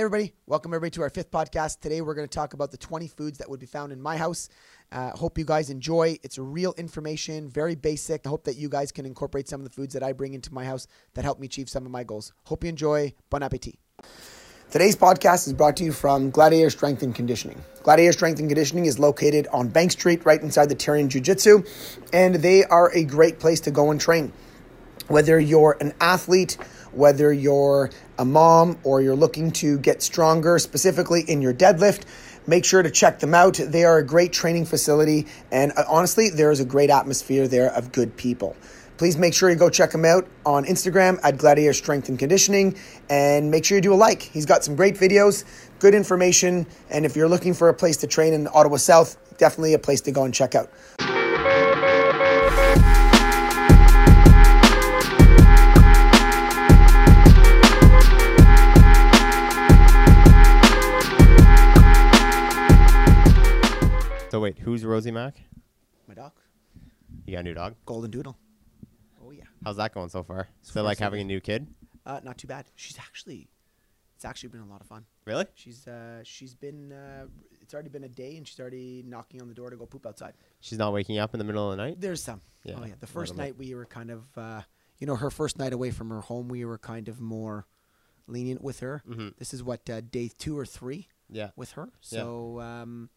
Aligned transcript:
Everybody, 0.00 0.32
welcome 0.46 0.72
everybody 0.72 0.92
to 0.92 1.02
our 1.02 1.10
fifth 1.10 1.32
podcast. 1.32 1.80
Today 1.80 2.02
we're 2.02 2.14
going 2.14 2.28
to 2.28 2.32
talk 2.32 2.54
about 2.54 2.70
the 2.70 2.76
20 2.76 3.08
foods 3.08 3.38
that 3.38 3.50
would 3.50 3.58
be 3.58 3.66
found 3.66 3.90
in 3.90 4.00
my 4.00 4.16
house. 4.16 4.48
Uh, 4.92 5.10
hope 5.10 5.36
you 5.36 5.44
guys 5.44 5.70
enjoy. 5.70 6.16
It's 6.22 6.38
real 6.38 6.72
information, 6.78 7.50
very 7.50 7.74
basic. 7.74 8.24
I 8.24 8.28
hope 8.28 8.44
that 8.44 8.54
you 8.54 8.68
guys 8.68 8.92
can 8.92 9.06
incorporate 9.06 9.48
some 9.48 9.60
of 9.60 9.64
the 9.64 9.72
foods 9.72 9.94
that 9.94 10.04
I 10.04 10.12
bring 10.12 10.34
into 10.34 10.54
my 10.54 10.64
house 10.64 10.86
that 11.14 11.24
help 11.24 11.40
me 11.40 11.46
achieve 11.46 11.68
some 11.68 11.84
of 11.84 11.90
my 11.90 12.04
goals. 12.04 12.32
Hope 12.44 12.62
you 12.62 12.70
enjoy. 12.70 13.12
Bon 13.28 13.42
appetit. 13.42 13.76
Today's 14.70 14.94
podcast 14.94 15.48
is 15.48 15.52
brought 15.52 15.76
to 15.78 15.84
you 15.84 15.90
from 15.90 16.30
Gladiator 16.30 16.70
Strength 16.70 17.02
and 17.02 17.12
Conditioning. 17.12 17.60
Gladiator 17.82 18.12
Strength 18.12 18.38
and 18.38 18.48
Conditioning 18.48 18.86
is 18.86 19.00
located 19.00 19.48
on 19.52 19.66
Bank 19.66 19.90
Street, 19.90 20.24
right 20.24 20.40
inside 20.40 20.68
the 20.68 20.76
Tyrion 20.76 21.08
Jiu 21.08 21.20
Jitsu, 21.20 21.64
and 22.12 22.36
they 22.36 22.62
are 22.62 22.94
a 22.94 23.02
great 23.02 23.40
place 23.40 23.58
to 23.62 23.72
go 23.72 23.90
and 23.90 24.00
train. 24.00 24.32
Whether 25.08 25.40
you're 25.40 25.76
an 25.80 25.92
athlete, 26.00 26.56
whether 26.92 27.32
you're 27.32 27.90
a 28.18 28.24
mom 28.24 28.78
or 28.84 29.00
you're 29.00 29.16
looking 29.16 29.50
to 29.52 29.78
get 29.78 30.02
stronger, 30.02 30.58
specifically 30.58 31.22
in 31.26 31.40
your 31.40 31.54
deadlift, 31.54 32.02
make 32.46 32.64
sure 32.64 32.82
to 32.82 32.90
check 32.90 33.20
them 33.20 33.34
out. 33.34 33.54
They 33.54 33.84
are 33.84 33.98
a 33.98 34.04
great 34.04 34.32
training 34.32 34.66
facility, 34.66 35.26
and 35.52 35.72
uh, 35.76 35.84
honestly, 35.88 36.30
there 36.30 36.50
is 36.50 36.60
a 36.60 36.64
great 36.64 36.90
atmosphere 36.90 37.46
there 37.46 37.70
of 37.72 37.92
good 37.92 38.16
people. 38.16 38.56
Please 38.96 39.16
make 39.16 39.32
sure 39.32 39.48
you 39.48 39.54
go 39.54 39.70
check 39.70 39.92
him 39.92 40.04
out 40.04 40.26
on 40.44 40.64
Instagram 40.64 41.20
at 41.22 41.38
Gladiator 41.38 41.72
Strength 41.72 42.08
and 42.08 42.18
Conditioning, 42.18 42.76
and 43.08 43.50
make 43.50 43.64
sure 43.64 43.76
you 43.76 43.82
do 43.82 43.94
a 43.94 43.96
like. 43.96 44.22
He's 44.22 44.46
got 44.46 44.64
some 44.64 44.74
great 44.74 44.96
videos, 44.96 45.44
good 45.78 45.94
information, 45.94 46.66
and 46.90 47.06
if 47.06 47.14
you're 47.14 47.28
looking 47.28 47.54
for 47.54 47.68
a 47.68 47.74
place 47.74 47.98
to 47.98 48.08
train 48.08 48.32
in 48.32 48.48
Ottawa 48.52 48.76
South, 48.76 49.16
definitely 49.38 49.74
a 49.74 49.78
place 49.78 50.00
to 50.02 50.10
go 50.10 50.24
and 50.24 50.34
check 50.34 50.56
out. 50.56 50.70
Wait, 64.48 64.58
who's 64.60 64.84
Rosie 64.84 65.10
Mack? 65.10 65.36
My 66.06 66.14
dog, 66.14 66.32
You 67.26 67.32
got 67.34 67.40
a 67.40 67.42
new 67.42 67.52
dog? 67.54 67.74
Golden 67.84 68.10
Doodle. 68.10 68.36
Oh 69.22 69.30
yeah. 69.30 69.44
How's 69.62 69.76
that 69.76 69.92
going 69.92 70.08
so 70.08 70.22
far? 70.22 70.48
So 70.62 70.68
So 70.68 70.72
far, 70.74 70.82
like 70.84 70.98
so 70.98 71.04
having 71.04 71.18
good. 71.18 71.24
a 71.24 71.26
new 71.34 71.40
kid? 71.40 71.66
Uh, 72.06 72.20
not 72.24 72.38
too 72.38 72.46
bad. 72.48 72.64
She's 72.74 72.98
actually, 72.98 73.50
it's 74.16 74.24
actually 74.24 74.48
been 74.48 74.62
a 74.62 74.66
lot 74.66 74.80
of 74.80 74.86
fun. 74.86 75.04
Really? 75.26 75.44
She's 75.54 75.86
uh, 75.86 76.20
she's 76.24 76.54
been 76.54 76.92
uh, 76.92 77.26
it's 77.60 77.74
already 77.74 77.90
been 77.90 78.04
a 78.04 78.08
day 78.08 78.38
and 78.38 78.48
she's 78.48 78.58
already 78.58 79.04
knocking 79.06 79.42
on 79.42 79.48
the 79.48 79.54
door 79.54 79.68
to 79.68 79.76
go 79.76 79.84
poop 79.84 80.06
outside. 80.06 80.32
She's 80.60 80.78
not 80.78 80.94
waking 80.94 81.18
up 81.18 81.34
in 81.34 81.38
the 81.38 81.44
middle 81.44 81.70
of 81.70 81.76
the 81.76 81.82
night? 81.84 82.00
There's 82.00 82.22
some. 82.22 82.40
Yeah, 82.64 82.76
oh 82.80 82.86
yeah. 82.86 82.94
The 82.98 83.06
first 83.06 83.36
night 83.36 83.58
we 83.58 83.74
were 83.74 83.84
kind 83.84 84.10
of 84.10 84.22
uh, 84.38 84.62
you 84.98 85.06
know 85.06 85.16
her 85.16 85.30
first 85.30 85.58
night 85.58 85.74
away 85.74 85.90
from 85.90 86.08
her 86.08 86.22
home 86.22 86.48
we 86.48 86.64
were 86.64 86.78
kind 86.78 87.08
of 87.08 87.20
more 87.20 87.66
lenient 88.26 88.62
with 88.62 88.80
her. 88.80 89.02
Mhm. 89.06 89.36
This 89.36 89.52
is 89.52 89.62
what 89.62 89.88
uh, 89.90 90.00
day 90.00 90.30
two 90.38 90.58
or 90.58 90.64
three 90.64 91.08
Yeah. 91.28 91.50
with 91.56 91.72
her. 91.72 91.90
Yeah. 92.10 92.20
So 92.20 92.60
um, 92.60 93.10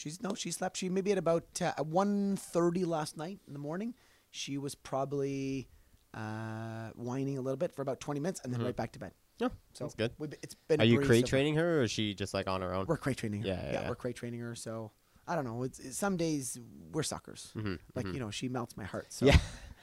she's 0.00 0.22
no 0.22 0.34
she 0.34 0.50
slept. 0.50 0.76
She 0.78 0.88
maybe 0.88 1.12
at 1.12 1.18
about 1.18 1.44
uh, 1.62 1.72
at 1.78 1.86
one 1.86 2.36
thirty 2.36 2.84
last 2.84 3.16
night 3.16 3.38
in 3.46 3.52
the 3.52 3.58
morning. 3.58 3.94
She 4.30 4.58
was 4.58 4.74
probably 4.74 5.68
uh, 6.14 6.90
whining 6.94 7.38
a 7.38 7.40
little 7.40 7.56
bit 7.56 7.72
for 7.72 7.82
about 7.82 8.00
twenty 8.00 8.20
minutes 8.20 8.40
and 8.42 8.52
then 8.52 8.60
Mhm. 8.60 8.64
right 8.66 8.76
back 8.76 8.92
to 8.92 8.98
bed. 8.98 9.12
Yeah, 9.38 9.48
So 9.72 9.84
that's 9.84 9.94
good. 9.94 10.12
we've 10.18 10.34
it's 10.42 10.54
been. 10.54 10.80
Are 10.80 10.84
you 10.84 11.00
crate 11.00 11.26
training 11.26 11.54
her 11.56 11.80
or 11.80 11.82
is 11.84 11.90
she 11.90 12.14
just 12.14 12.34
like 12.34 12.46
on 12.48 12.60
her 12.60 12.74
own? 12.74 12.86
We're 12.86 12.96
crate 12.98 13.16
training 13.16 13.42
her. 13.42 13.48
Yeah, 13.48 13.62
yeah, 13.64 13.72
yeah. 13.82 13.88
we're 13.88 13.94
crate 13.94 14.16
training 14.16 14.40
her. 14.40 14.54
So 14.54 14.90
I 15.26 15.34
don't 15.34 15.44
know. 15.44 15.62
It's, 15.62 15.78
it's 15.78 15.96
some 15.96 16.16
days 16.16 16.58
we're 16.92 17.02
suckers. 17.04 17.52
Mhm, 17.56 17.78
Like 17.94 18.06
mhm. 18.06 18.14
you 18.14 18.20
know, 18.20 18.30
she 18.30 18.48
melts 18.48 18.76
my 18.76 18.84
heart. 18.84 19.12
So 19.12 19.26
Yeah. 19.26 19.38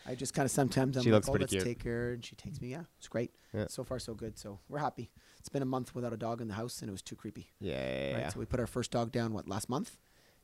I 0.06 0.16
just 0.16 0.34
kind 0.34 0.45
of 0.45 0.52
sometimes 0.52 0.95
I'm 0.95 1.04
She 1.04 1.10
like, 1.12 1.18
looks 1.18 1.28
oh, 1.30 1.32
pretty 1.34 1.44
let's 1.44 1.52
cute. 1.54 1.64
take 1.66 1.84
her, 1.84 2.14
and 2.14 2.23
she 2.23 2.36
takes 2.38 2.62
me. 2.62 2.70
Yeah, 2.70 2.84
it's 2.98 3.10
great. 3.10 3.32
Yeah. 3.54 3.66
So 3.68 3.84
far, 3.84 4.00
so 4.00 4.14
good. 4.14 4.38
So 4.38 4.60
we're 4.70 4.80
happy. 4.80 5.12
It's 5.40 5.50
been 5.50 5.62
a 5.62 5.66
month 5.66 5.94
without 5.95 6.14
a 6.14 6.18
dog 6.18 6.40
in 6.40 6.48
the 6.48 6.54
house, 6.54 6.82
and 6.82 6.88
it 6.88 6.94
was 6.94 7.02
too 7.02 7.16
creepy. 7.18 7.50
Yeah, 7.60 7.73
yeah, 7.73 8.14
Right. 8.14 8.20
yeah. 8.22 8.30
So 8.30 8.40
we 8.40 8.45
put 8.45 8.60
our 8.62 8.68
first 8.68 8.92
dog 8.92 9.12
down 9.12 9.34
what 9.34 9.50
last 9.50 9.68
month, 9.70 9.98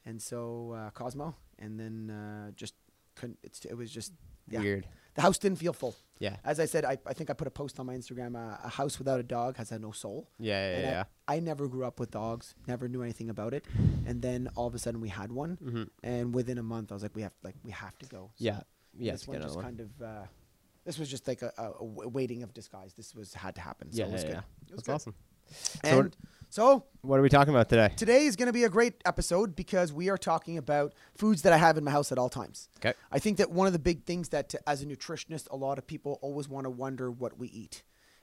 and 0.06 0.22
so 0.22 0.72
uh, 0.78 0.90
Cosmo, 0.92 1.36
and 1.60 1.80
then 1.80 2.10
uh, 2.10 2.52
just 2.56 2.74
couldn't. 3.16 3.40
It's 3.44 3.66
it 3.66 3.76
was 3.76 3.92
just 3.92 4.14
yeah. 4.50 4.60
Weird. 4.60 4.88
The 5.16 5.22
house 5.22 5.38
didn't 5.38 5.60
feel 5.60 5.74
full. 5.74 5.96
Yeah. 6.18 6.38
As 6.44 6.60
I 6.60 6.66
said, 6.66 6.86
I, 6.86 6.98
I 7.06 7.14
think 7.14 7.30
I 7.30 7.34
put 7.34 7.46
a 7.46 7.52
post 7.52 7.80
on 7.80 7.86
my 7.86 7.94
Instagram. 7.96 8.36
Uh, 8.36 8.58
a 8.64 8.68
house 8.70 8.98
without 8.98 9.20
a 9.20 9.24
dog 9.24 9.58
has 9.58 9.70
had 9.70 9.80
no 9.82 9.92
soul. 9.92 10.28
Yeah, 10.40 10.54
yeah, 10.72 10.78
And 10.78 10.88
I- 10.88 10.90
yeah. 10.90 11.04
I, 11.28 11.40
never 11.40 11.68
grew 11.68 11.86
up 11.86 12.00
with 12.00 12.10
dogs, 12.10 12.56
never 12.68 12.88
knew 12.88 13.04
anything 13.04 13.30
about 13.30 13.54
it, 13.54 13.64
and 14.08 14.22
then 14.24 14.50
all 14.56 14.66
of 14.66 14.74
a 14.74 14.80
sudden 14.80 15.00
we 15.02 15.10
had 15.10 15.32
one, 15.32 15.58
Mhm. 15.64 15.90
and 16.02 16.34
within 16.34 16.58
a 16.58 16.64
month 16.64 16.92
I 16.92 16.96
was 16.96 17.04
like, 17.04 17.16
we 17.16 17.22
have 17.22 17.32
like 17.44 17.56
we 17.64 17.72
have 17.72 17.96
to 18.00 18.08
go. 18.08 18.32
So 18.36 18.44
Yeah. 18.44 18.62
Yeah, 18.98 19.12
this 19.14 19.28
one 19.28 19.40
just 19.42 19.56
one. 19.56 19.64
kind 19.66 19.80
of 19.82 20.02
uh, 20.02 20.26
this 20.84 20.98
was 20.98 21.10
just 21.10 21.28
like 21.28 21.42
a 21.44 21.74
waiting 21.80 22.42
of 22.44 22.52
disguise. 22.54 22.94
This 22.96 23.14
was 23.14 23.34
had 23.36 23.54
to 23.56 23.62
happen. 23.62 23.92
So 23.92 24.00
Yeah, 24.00 24.08
it 24.08 24.12
was 24.14 24.24
yeah, 24.24 24.28
good. 24.30 24.34
yeah. 24.36 24.42
It 24.70 24.76
was 24.76 24.84
That's 24.84 24.86
good. 24.88 24.94
awesome. 24.96 25.16
And 25.84 25.98
what- 26.06 26.16
so 26.54 26.86
What 27.02 27.18
are 27.20 27.24
we 27.24 27.30
talking 27.30 27.52
about 27.52 27.68
today? 27.68 27.92
today 27.98 28.26
is 28.26 28.36
going 28.36 28.46
to 28.46 28.54
be 28.54 28.64
a 28.64 28.70
great 28.70 29.02
episode 29.06 29.56
because 29.56 29.92
we 29.92 30.10
are 30.10 30.20
talking 30.20 30.60
about 30.60 30.94
foods 31.18 31.42
that 31.42 31.52
I 31.52 31.58
have 31.58 31.80
in 31.80 31.84
my 31.84 31.90
house 31.90 32.12
at 32.12 32.20
all 32.20 32.30
times. 32.30 32.70
Okay. 32.78 32.94
I 33.12 33.18
think 33.18 33.38
that 33.40 33.50
one 33.50 33.66
of 33.66 33.74
the 33.74 33.80
big 33.80 34.06
things 34.06 34.30
that, 34.30 34.54
as 34.68 34.84
a 34.84 34.86
nutritionist, 34.86 35.48
a 35.50 35.56
lot 35.56 35.80
of 35.80 35.88
people 35.88 36.20
always 36.22 36.48
want 36.48 36.66
to 36.66 36.70
wonder 36.70 37.10
what 37.10 37.40
we 37.40 37.48
eat. 37.48 37.82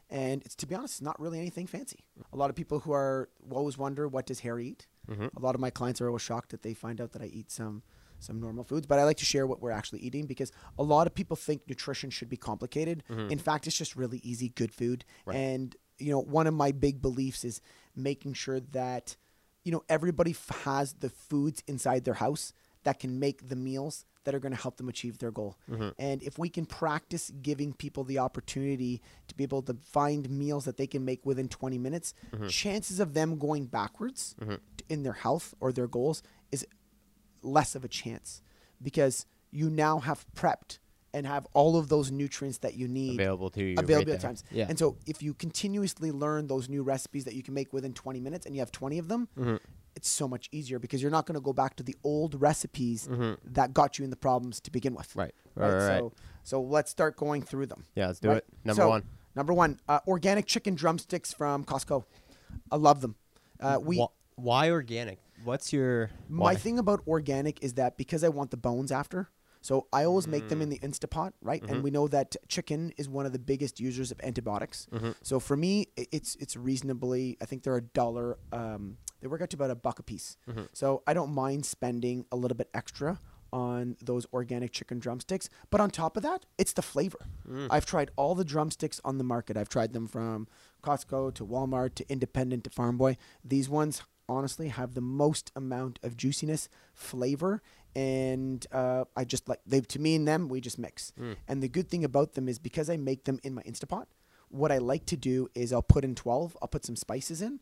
And 0.08 0.42
it's 0.44 0.54
to 0.56 0.66
be 0.68 0.76
honest, 0.76 1.02
not 1.02 1.18
really 1.18 1.40
anything 1.40 1.66
fancy. 1.66 2.04
A 2.32 2.36
lot 2.36 2.50
of 2.50 2.54
people 2.56 2.78
who 2.78 2.92
are 2.92 3.28
always 3.50 3.76
wonder 3.76 4.06
what 4.06 4.26
does 4.26 4.40
Harry 4.40 4.68
eat. 4.68 4.86
Mhm. 5.08 5.30
A 5.36 5.40
lot 5.40 5.56
of 5.56 5.60
my 5.60 5.70
clients 5.70 6.00
are 6.00 6.06
always 6.06 6.22
shocked 6.22 6.50
that 6.50 6.62
they 6.62 6.72
find 6.72 7.00
out 7.00 7.10
that 7.12 7.22
I 7.22 7.26
eat 7.26 7.50
some 7.50 7.82
some 8.20 8.38
normal 8.38 8.62
foods, 8.64 8.86
but 8.86 8.98
I 8.98 9.04
like 9.04 9.16
to 9.16 9.24
share 9.24 9.46
what 9.46 9.62
we're 9.62 9.70
actually 9.70 10.00
eating 10.00 10.26
because 10.26 10.52
a 10.78 10.82
lot 10.82 11.06
of 11.06 11.14
people 11.14 11.36
think 11.36 11.62
nutrition 11.66 12.10
should 12.10 12.28
be 12.28 12.36
complicated. 12.36 13.02
In 13.08 13.38
fact, 13.38 13.66
it's 13.66 13.78
just 13.78 13.96
really 13.96 14.18
easy, 14.22 14.50
good 14.50 14.74
food. 14.74 15.06
Right. 15.24 15.36
And 15.36 15.74
you 15.98 16.10
know, 16.10 16.20
one 16.20 16.46
of 16.46 16.54
my 16.54 16.72
big 16.72 17.00
beliefs 17.02 17.44
is 17.44 17.60
making 17.96 18.34
sure 18.34 18.60
that 18.60 19.16
you 19.64 19.72
know 19.72 19.82
everybody 19.88 20.32
f- 20.32 20.62
has 20.64 20.94
the 20.94 21.08
foods 21.08 21.62
inside 21.66 22.04
their 22.04 22.14
house 22.14 22.52
that 22.84 22.98
can 22.98 23.18
make 23.18 23.48
the 23.48 23.56
meals 23.56 24.06
that 24.24 24.34
are 24.34 24.38
going 24.38 24.54
to 24.54 24.60
help 24.60 24.76
them 24.76 24.88
achieve 24.88 25.18
their 25.18 25.30
goal. 25.30 25.56
Mm-hmm. 25.70 25.88
And 25.98 26.22
if 26.22 26.38
we 26.38 26.48
can 26.48 26.66
practice 26.66 27.30
giving 27.42 27.72
people 27.72 28.04
the 28.04 28.18
opportunity 28.18 29.00
to 29.28 29.34
be 29.34 29.44
able 29.44 29.62
to 29.62 29.74
find 29.82 30.28
meals 30.28 30.66
that 30.66 30.76
they 30.76 30.86
can 30.86 31.04
make 31.04 31.24
within 31.24 31.48
20 31.48 31.78
minutes, 31.78 32.14
mm-hmm. 32.32 32.48
chances 32.48 33.00
of 33.00 33.14
them 33.14 33.38
going 33.38 33.66
backwards 33.66 34.34
mm-hmm. 34.40 34.56
t- 34.76 34.84
in 34.88 35.02
their 35.02 35.14
health 35.14 35.54
or 35.60 35.72
their 35.72 35.88
goals 35.88 36.22
is 36.52 36.66
less 37.42 37.74
of 37.74 37.84
a 37.84 37.88
chance 37.88 38.42
because 38.82 39.26
you 39.50 39.70
now 39.70 39.98
have 39.98 40.26
prepped 40.36 40.78
and 41.12 41.26
have 41.26 41.46
all 41.54 41.76
of 41.76 41.88
those 41.88 42.10
nutrients 42.10 42.58
that 42.58 42.74
you 42.74 42.86
need 42.88 43.20
Available 43.20 43.50
to 43.50 43.62
you. 43.64 43.74
available 43.78 44.12
right 44.12 44.16
at 44.16 44.20
times. 44.20 44.44
Yeah. 44.50 44.66
And 44.68 44.78
so 44.78 44.96
if 45.06 45.22
you 45.22 45.34
continuously 45.34 46.10
learn 46.12 46.46
those 46.46 46.68
new 46.68 46.82
recipes 46.82 47.24
that 47.24 47.34
you 47.34 47.42
can 47.42 47.54
make 47.54 47.72
within 47.72 47.92
20 47.94 48.20
minutes 48.20 48.46
and 48.46 48.54
you 48.54 48.60
have 48.60 48.70
20 48.72 48.98
of 48.98 49.08
them, 49.08 49.28
Mm-hmm. 49.38 49.56
it's 49.96 50.08
so 50.08 50.28
much 50.28 50.48
easier 50.52 50.78
because 50.78 51.02
you're 51.02 51.10
not 51.10 51.26
going 51.26 51.34
to 51.34 51.40
go 51.40 51.52
back 51.52 51.74
to 51.76 51.82
the 51.82 51.96
old 52.04 52.40
recipes 52.40 53.08
that 53.44 53.72
got 53.74 53.98
you 53.98 54.04
in 54.04 54.10
the 54.10 54.16
problems 54.16 54.60
to 54.60 54.70
begin 54.70 54.94
with. 54.94 55.08
Mm-hmm. 55.10 55.20
Right. 55.20 55.34
Right, 55.56 55.72
right, 55.72 55.98
So 55.98 56.12
so 56.44 56.60
let's 56.62 56.90
start 56.90 57.16
going 57.16 57.42
through 57.42 57.66
them. 57.66 57.84
Yeah, 57.96 58.06
let's 58.06 58.20
do 58.20 58.28
right? 58.28 58.36
it. 58.38 58.44
Number 58.64 58.82
So, 58.82 58.88
one. 58.88 59.02
Number 59.36 59.52
one, 59.52 59.78
uh, 59.88 60.00
organic 60.08 60.46
chicken 60.46 60.74
drumsticks 60.74 61.32
from 61.32 61.64
Costco. 61.64 62.04
I 62.70 62.76
love 62.76 63.00
them. 63.00 63.14
Uh, 63.60 63.78
we 63.82 63.98
Wh- 63.98 64.38
why 64.38 64.70
organic? 64.70 65.18
What's 65.44 65.72
your 65.72 66.10
my 66.28 66.54
thing 66.54 66.78
about 66.78 67.00
organic 67.06 67.62
is 67.62 67.74
that 67.74 67.96
because 67.96 68.22
I 68.24 68.28
want 68.28 68.50
the 68.50 68.56
bones 68.56 68.90
after, 68.92 69.28
so 69.60 69.86
I 69.92 70.04
always 70.04 70.26
make 70.26 70.48
them 70.48 70.62
in 70.62 70.68
the 70.70 70.78
Mm. 70.78 70.90
Instapot, 70.90 71.32
right? 71.42 71.62
Mm-hmm. 71.62 71.74
And 71.74 71.82
we 71.82 71.90
know 71.90 72.08
that 72.08 72.36
chicken 72.48 72.92
is 72.96 73.08
one 73.08 73.26
of 73.26 73.32
the 73.32 73.38
biggest 73.38 73.78
users 73.80 74.10
of 74.10 74.20
antibiotics. 74.22 74.86
Mm-hmm. 74.92 75.10
So 75.22 75.38
for 75.40 75.56
me, 75.56 75.88
it's 75.96 76.36
it's 76.36 76.56
reasonably. 76.56 77.36
I 77.40 77.44
think 77.44 77.62
they're 77.62 77.76
a 77.76 77.82
dollar. 77.82 78.38
Um, 78.52 78.96
they 79.20 79.28
work 79.28 79.42
out 79.42 79.50
to 79.50 79.56
about 79.56 79.70
a 79.70 79.74
buck 79.74 79.98
a 79.98 80.02
piece. 80.02 80.36
Mm-hmm. 80.48 80.64
So 80.72 81.02
I 81.06 81.12
don't 81.12 81.32
mind 81.34 81.66
spending 81.66 82.24
a 82.32 82.36
little 82.36 82.56
bit 82.56 82.70
extra 82.72 83.20
on 83.52 83.96
those 84.00 84.26
organic 84.32 84.72
chicken 84.72 84.98
drumsticks. 84.98 85.50
But 85.70 85.80
on 85.80 85.90
top 85.90 86.16
of 86.16 86.22
that, 86.22 86.46
it's 86.56 86.72
the 86.72 86.82
flavor. 86.82 87.18
Mm. 87.48 87.66
I've 87.70 87.84
tried 87.84 88.10
all 88.16 88.34
the 88.34 88.44
drumsticks 88.44 89.00
on 89.04 89.18
the 89.18 89.24
market. 89.24 89.56
I've 89.56 89.68
tried 89.68 89.92
them 89.92 90.06
from 90.06 90.46
Costco 90.82 91.34
to 91.34 91.44
Walmart 91.44 91.94
to 91.96 92.08
Independent 92.08 92.64
to 92.64 92.70
Farm 92.70 92.96
Boy. 92.96 93.16
These 93.44 93.68
ones 93.68 94.02
honestly 94.28 94.68
have 94.68 94.94
the 94.94 95.00
most 95.00 95.50
amount 95.56 95.98
of 96.04 96.16
juiciness, 96.16 96.68
flavor, 96.94 97.60
and 97.96 98.66
uh, 98.72 99.04
I 99.16 99.24
just 99.24 99.48
like 99.48 99.60
they 99.66 99.80
to 99.80 99.98
me 99.98 100.14
and 100.16 100.26
them 100.26 100.48
we 100.48 100.60
just 100.60 100.78
mix. 100.78 101.12
And 101.48 101.62
the 101.62 101.68
good 101.68 101.88
thing 101.88 102.04
about 102.04 102.34
them 102.34 102.48
is 102.48 102.58
because 102.58 102.88
I 102.90 102.96
make 102.96 103.24
them 103.24 103.40
in 103.42 103.54
my 103.54 103.62
Instapot, 103.62 104.06
what 104.48 104.72
I 104.72 104.78
like 104.78 105.06
to 105.06 105.16
do 105.16 105.48
is 105.54 105.72
I'll 105.72 105.82
put 105.82 106.04
in 106.04 106.14
12, 106.14 106.56
I'll 106.60 106.68
put 106.68 106.84
some 106.84 106.96
spices 106.96 107.40
in, 107.42 107.60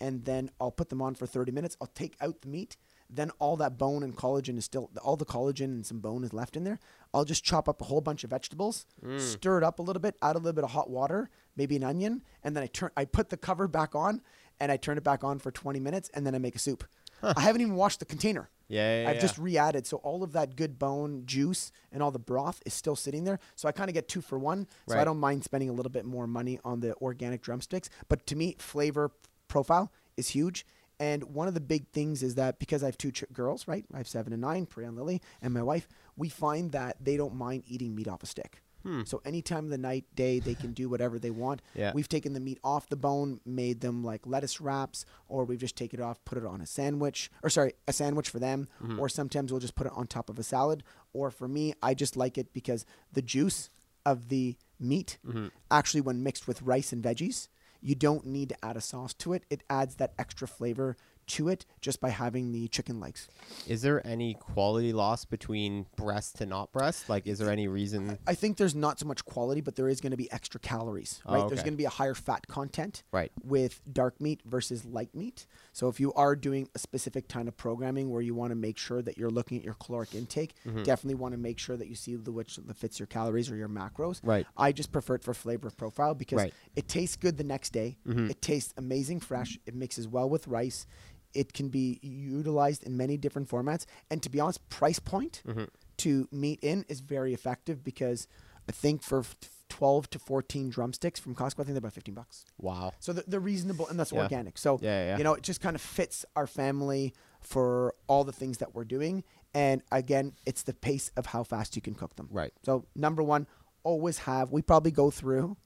and 0.00 0.24
then 0.24 0.50
I'll 0.60 0.70
put 0.70 0.88
them 0.88 1.02
on 1.02 1.14
for 1.14 1.26
30 1.26 1.52
minutes. 1.52 1.76
I'll 1.80 1.88
take 1.88 2.16
out 2.20 2.40
the 2.42 2.48
meat. 2.48 2.76
Then 3.12 3.30
all 3.40 3.56
that 3.56 3.76
bone 3.76 4.02
and 4.04 4.16
collagen 4.16 4.56
is 4.56 4.64
still, 4.64 4.88
all 5.02 5.16
the 5.16 5.24
collagen 5.24 5.64
and 5.64 5.84
some 5.84 5.98
bone 5.98 6.22
is 6.22 6.32
left 6.32 6.56
in 6.56 6.62
there. 6.62 6.78
I'll 7.12 7.24
just 7.24 7.42
chop 7.42 7.68
up 7.68 7.80
a 7.80 7.84
whole 7.84 8.00
bunch 8.00 8.22
of 8.22 8.30
vegetables, 8.30 8.86
stir 9.18 9.58
it 9.58 9.64
up 9.64 9.80
a 9.80 9.82
little 9.82 10.00
bit, 10.00 10.14
add 10.22 10.36
a 10.36 10.38
little 10.38 10.52
bit 10.52 10.62
of 10.62 10.70
hot 10.70 10.88
water, 10.88 11.28
maybe 11.56 11.74
an 11.74 11.82
onion, 11.82 12.22
and 12.44 12.54
then 12.56 12.62
I 12.62 12.68
turn, 12.68 12.90
I 12.96 13.04
put 13.06 13.28
the 13.30 13.36
cover 13.36 13.66
back 13.66 13.96
on, 13.96 14.22
and 14.60 14.70
I 14.70 14.76
turn 14.76 14.96
it 14.96 15.02
back 15.02 15.24
on 15.24 15.40
for 15.40 15.50
20 15.50 15.80
minutes, 15.80 16.08
and 16.14 16.24
then 16.24 16.36
I 16.36 16.38
make 16.38 16.54
a 16.54 16.60
soup. 16.60 16.84
I 17.22 17.40
haven't 17.40 17.62
even 17.62 17.74
washed 17.74 17.98
the 17.98 18.06
container. 18.06 18.48
Yeah, 18.70 19.02
yeah, 19.02 19.08
I've 19.08 19.16
yeah. 19.16 19.20
just 19.20 19.36
re-added, 19.36 19.84
so 19.84 19.96
all 19.98 20.22
of 20.22 20.32
that 20.32 20.54
good 20.54 20.78
bone 20.78 21.24
juice 21.26 21.72
and 21.90 22.02
all 22.02 22.12
the 22.12 22.20
broth 22.20 22.62
is 22.64 22.72
still 22.72 22.94
sitting 22.94 23.24
there. 23.24 23.40
So 23.56 23.68
I 23.68 23.72
kind 23.72 23.90
of 23.90 23.94
get 23.94 24.06
two 24.06 24.20
for 24.20 24.38
one. 24.38 24.68
So 24.88 24.96
I 24.96 25.04
don't 25.04 25.18
mind 25.18 25.42
spending 25.42 25.68
a 25.68 25.72
little 25.72 25.90
bit 25.90 26.04
more 26.04 26.28
money 26.28 26.60
on 26.64 26.78
the 26.78 26.94
organic 26.96 27.42
drumsticks. 27.42 27.90
But 28.08 28.26
to 28.28 28.36
me, 28.36 28.54
flavor, 28.58 29.10
profile 29.48 29.90
is 30.16 30.28
huge. 30.28 30.64
And 31.00 31.24
one 31.24 31.48
of 31.48 31.54
the 31.54 31.60
big 31.60 31.88
things 31.88 32.22
is 32.22 32.36
that 32.36 32.58
because 32.58 32.82
I 32.82 32.86
have 32.86 32.98
two 32.98 33.10
ch- 33.10 33.24
girls, 33.32 33.66
right? 33.66 33.84
I 33.92 33.96
have 33.96 34.06
seven 34.06 34.32
and 34.32 34.42
nine, 34.42 34.66
Priya 34.66 34.88
and 34.88 34.96
Lily, 34.96 35.20
and 35.42 35.52
my 35.52 35.62
wife, 35.62 35.88
we 36.16 36.28
find 36.28 36.70
that 36.72 36.96
they 37.00 37.16
don't 37.16 37.34
mind 37.34 37.64
eating 37.66 37.96
meat 37.96 38.06
off 38.06 38.22
a 38.22 38.26
stick. 38.26 38.62
Hmm. 38.82 39.02
So 39.04 39.20
any 39.24 39.42
time 39.42 39.64
of 39.64 39.70
the 39.70 39.78
night, 39.78 40.04
day, 40.14 40.38
they 40.40 40.54
can 40.54 40.72
do 40.72 40.88
whatever 40.88 41.18
they 41.18 41.30
want. 41.30 41.62
Yeah. 41.74 41.92
We've 41.94 42.08
taken 42.08 42.32
the 42.32 42.40
meat 42.40 42.58
off 42.64 42.88
the 42.88 42.96
bone, 42.96 43.40
made 43.44 43.80
them 43.80 44.02
like 44.02 44.26
lettuce 44.26 44.60
wraps, 44.60 45.04
or 45.28 45.44
we've 45.44 45.58
just 45.60 45.76
taken 45.76 46.00
it 46.00 46.02
off, 46.02 46.24
put 46.24 46.38
it 46.38 46.44
on 46.46 46.60
a 46.60 46.66
sandwich, 46.66 47.30
or 47.42 47.50
sorry, 47.50 47.74
a 47.86 47.92
sandwich 47.92 48.28
for 48.30 48.38
them, 48.38 48.68
Mm-hmm. 48.82 48.98
or 48.98 49.08
sometimes 49.08 49.52
we'll 49.52 49.60
just 49.60 49.74
put 49.74 49.86
it 49.86 49.92
on 49.94 50.06
top 50.06 50.30
of 50.30 50.38
a 50.38 50.42
salad. 50.42 50.82
Or 51.12 51.30
for 51.30 51.48
me, 51.48 51.74
I 51.82 51.94
just 51.94 52.16
like 52.16 52.38
it 52.38 52.52
because 52.52 52.84
the 53.12 53.22
juice 53.22 53.70
of 54.06 54.28
the 54.28 54.56
meat, 54.78 55.18
Mm-hmm. 55.26 55.48
actually, 55.70 56.00
when 56.00 56.22
mixed 56.22 56.46
with 56.48 56.62
rice 56.62 56.92
and 56.92 57.02
veggies, 57.02 57.48
you 57.82 57.94
don't 57.94 58.26
need 58.26 58.50
to 58.50 58.64
add 58.64 58.76
a 58.76 58.80
sauce 58.80 59.14
to 59.14 59.32
it. 59.32 59.44
It 59.50 59.62
adds 59.70 59.96
that 59.96 60.12
extra 60.18 60.46
flavor 60.46 60.96
to 61.30 61.48
it 61.48 61.64
just 61.80 62.00
by 62.00 62.08
having 62.10 62.52
the 62.52 62.68
chicken 62.68 63.00
legs. 63.00 63.28
Is 63.66 63.82
there 63.82 64.04
any 64.06 64.34
quality 64.34 64.92
loss 64.92 65.24
between 65.24 65.86
breast 65.96 66.36
to 66.38 66.46
not 66.46 66.72
breast? 66.72 67.08
Like, 67.08 67.26
is 67.26 67.38
there 67.38 67.50
any 67.50 67.68
reason? 67.68 68.18
I 68.26 68.34
think 68.34 68.56
there's 68.56 68.74
not 68.74 68.98
so 68.98 69.06
much 69.06 69.24
quality, 69.24 69.60
but 69.60 69.76
there 69.76 69.88
is 69.88 70.00
going 70.00 70.10
to 70.10 70.16
be 70.16 70.30
extra 70.32 70.60
calories, 70.60 71.20
Oh, 71.26 71.34
right? 71.34 71.48
There's 71.48 71.62
going 71.62 71.72
to 71.74 71.78
be 71.78 71.84
a 71.84 71.90
higher 71.90 72.14
fat 72.14 72.46
content 72.48 73.02
Right. 73.12 73.30
with 73.44 73.80
dark 73.92 74.20
meat 74.20 74.40
versus 74.44 74.84
light 74.84 75.14
meat. 75.14 75.46
So 75.72 75.88
if 75.88 76.00
you 76.00 76.12
are 76.14 76.34
doing 76.36 76.68
a 76.74 76.78
specific 76.78 77.28
kind 77.28 77.48
of 77.48 77.56
programming 77.56 78.10
where 78.10 78.22
you 78.22 78.34
want 78.34 78.50
to 78.50 78.56
make 78.56 78.78
sure 78.78 79.02
that 79.02 79.16
you're 79.16 79.30
looking 79.30 79.58
at 79.58 79.64
your 79.64 79.74
caloric 79.74 80.14
intake, 80.14 80.54
Mm-hmm. 80.66 80.82
definitely 80.82 81.14
want 81.14 81.32
to 81.32 81.38
make 81.38 81.58
sure 81.58 81.76
that 81.76 81.88
you 81.88 81.94
see 81.94 82.16
the 82.16 82.32
which 82.32 82.56
that 82.56 82.76
fits 82.76 82.98
your 82.98 83.06
calories 83.06 83.50
or 83.50 83.56
your 83.56 83.68
macros. 83.68 84.20
Right. 84.22 84.46
I 84.56 84.72
just 84.72 84.92
prefer 84.92 85.14
it 85.14 85.22
for 85.24 85.32
flavor 85.34 85.70
profile 85.70 86.14
because 86.14 86.38
Right. 86.38 86.54
it 86.76 86.88
tastes 86.88 87.16
good 87.16 87.36
the 87.36 87.44
next 87.44 87.70
day. 87.72 87.98
Mhm. 88.06 88.30
It 88.30 88.42
tastes 88.42 88.74
amazing 88.76 89.20
fresh. 89.20 89.58
It 89.66 89.74
mixes 89.74 90.08
well 90.08 90.28
with 90.28 90.46
rice. 90.48 90.86
It 91.34 91.52
can 91.52 91.68
be 91.68 91.98
utilized 92.02 92.82
in 92.84 92.96
many 92.96 93.16
different 93.16 93.48
formats. 93.48 93.86
And 94.10 94.22
to 94.22 94.30
be 94.30 94.40
honest, 94.40 94.66
price 94.68 94.98
point 94.98 95.42
Mm-hmm. 95.46 95.64
to 95.98 96.28
meet 96.32 96.60
in 96.60 96.84
is 96.88 97.00
very 97.00 97.32
effective 97.34 97.82
because 97.84 98.26
I 98.68 98.72
think 98.72 99.02
for 99.02 99.20
f- 99.20 99.36
12 99.68 100.10
to 100.10 100.18
14 100.18 100.68
drumsticks 100.70 101.20
from 101.20 101.34
Costco, 101.34 101.60
I 101.60 101.64
think 101.64 101.68
they're 101.68 101.78
about 101.78 101.92
15 101.92 102.14
bucks. 102.14 102.44
Wow. 102.58 102.92
So 103.00 103.12
they're, 103.12 103.24
they're 103.26 103.40
reasonable 103.40 103.86
and 103.88 103.98
that's 103.98 104.12
Yeah. 104.12 104.22
organic. 104.22 104.58
So, 104.58 104.78
yeah, 104.82 105.06
yeah. 105.10 105.18
you 105.18 105.24
know, 105.24 105.34
it 105.34 105.42
just 105.42 105.60
kind 105.60 105.76
of 105.76 105.80
fits 105.82 106.24
our 106.36 106.46
family 106.46 107.14
for 107.40 107.94
all 108.08 108.24
the 108.24 108.32
things 108.32 108.58
that 108.58 108.74
we're 108.74 108.84
doing. 108.84 109.22
And 109.54 109.82
again, 109.92 110.32
it's 110.46 110.62
the 110.62 110.74
pace 110.74 111.10
of 111.16 111.26
how 111.26 111.42
fast 111.44 111.76
you 111.76 111.82
can 111.82 111.94
cook 111.94 112.16
them. 112.16 112.28
Right. 112.30 112.52
So, 112.64 112.84
number 112.94 113.22
one, 113.22 113.46
always 113.82 114.18
have, 114.18 114.50
we 114.52 114.62
probably 114.62 114.90
go 114.90 115.10
through, 115.10 115.56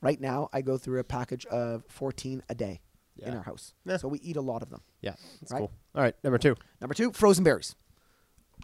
right 0.00 0.20
now, 0.20 0.48
I 0.52 0.62
go 0.62 0.76
through 0.78 0.98
a 1.00 1.04
package 1.04 1.46
of 1.46 1.84
14 1.88 2.42
a 2.48 2.54
day 2.54 2.80
in 3.22 3.34
our 3.36 3.42
house. 3.42 3.74
Yeah. 3.84 3.96
So 3.96 4.08
we 4.08 4.18
eat 4.20 4.36
a 4.36 4.40
lot 4.40 4.62
of 4.62 4.70
them. 4.70 4.80
Yeah. 5.00 5.14
That's 5.40 5.52
Right. 5.52 5.58
cool. 5.60 5.72
All 5.94 6.02
right. 6.02 6.14
Number 6.24 6.38
two. 6.38 6.56
Number 6.80 6.94
two, 6.94 7.12
frozen 7.12 7.44
berries. 7.44 7.74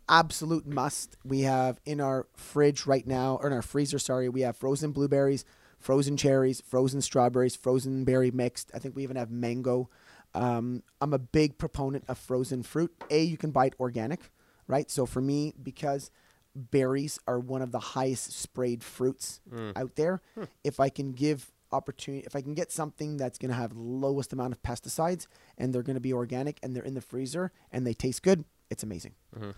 Absolute 0.09 0.67
must. 0.67 1.17
We 1.25 1.41
have 1.43 1.81
in 1.85 2.01
our 2.01 2.27
fridge 2.35 2.87
right 2.87 3.07
now, 3.07 3.37
or 3.43 3.49
in 3.49 3.53
our 3.53 3.63
freezer, 3.63 3.99
sorry, 3.99 4.29
we 4.29 4.41
have 4.43 4.57
frozen 4.57 4.93
blueberries, 4.93 5.45
frozen 5.79 6.17
cherries, 6.17 6.61
frozen 6.63 7.01
strawberries, 7.03 7.57
frozen 7.57 8.05
berry 8.05 8.31
mixed. 8.31 8.71
I 8.75 8.79
think 8.79 8.97
we 8.97 9.03
even 9.03 9.17
have 9.17 9.31
mango. 9.31 9.91
Um, 10.35 10.83
I'm 11.01 11.13
a 11.13 11.19
big 11.19 11.59
proponent 11.59 12.05
of 12.09 12.17
frozen 12.19 12.63
fruit. 12.63 12.93
A, 13.11 13.23
you 13.23 13.37
can 13.37 13.51
buy 13.51 13.67
it 13.67 13.75
organic, 13.81 14.31
right? 14.67 14.91
So 14.91 15.05
for 15.05 15.21
me, 15.21 15.53
because 15.63 16.11
berries 16.55 17.19
are 17.27 17.39
one 17.39 17.61
of 17.63 17.71
the 17.73 17.79
highest 17.79 18.33
sprayed 18.33 18.83
fruits 18.83 19.41
out 19.77 19.97
there, 19.97 20.23
if 20.65 20.81
I 20.81 20.89
can 20.89 21.13
give 21.13 21.51
opportunity, 21.73 22.25
if 22.27 22.35
I 22.37 22.41
can 22.41 22.55
get 22.55 22.71
something 22.73 23.17
that's 23.17 23.39
going 23.39 23.51
to 23.51 23.55
have 23.57 23.73
lowest 23.75 24.33
amount 24.33 24.53
of 24.53 24.63
pesticides 24.63 25.27
and 25.57 25.73
they're 25.75 25.83
going 25.83 25.97
to 25.97 26.01
be 26.01 26.13
organic 26.13 26.59
and 26.63 26.75
they're 26.75 26.85
in 26.85 26.95
the 26.95 27.01
freezer 27.01 27.53
and 27.73 27.87
they 27.87 27.95
taste 27.95 28.23
good, 28.23 28.45
it's 28.71 28.83
amazing. 28.83 29.15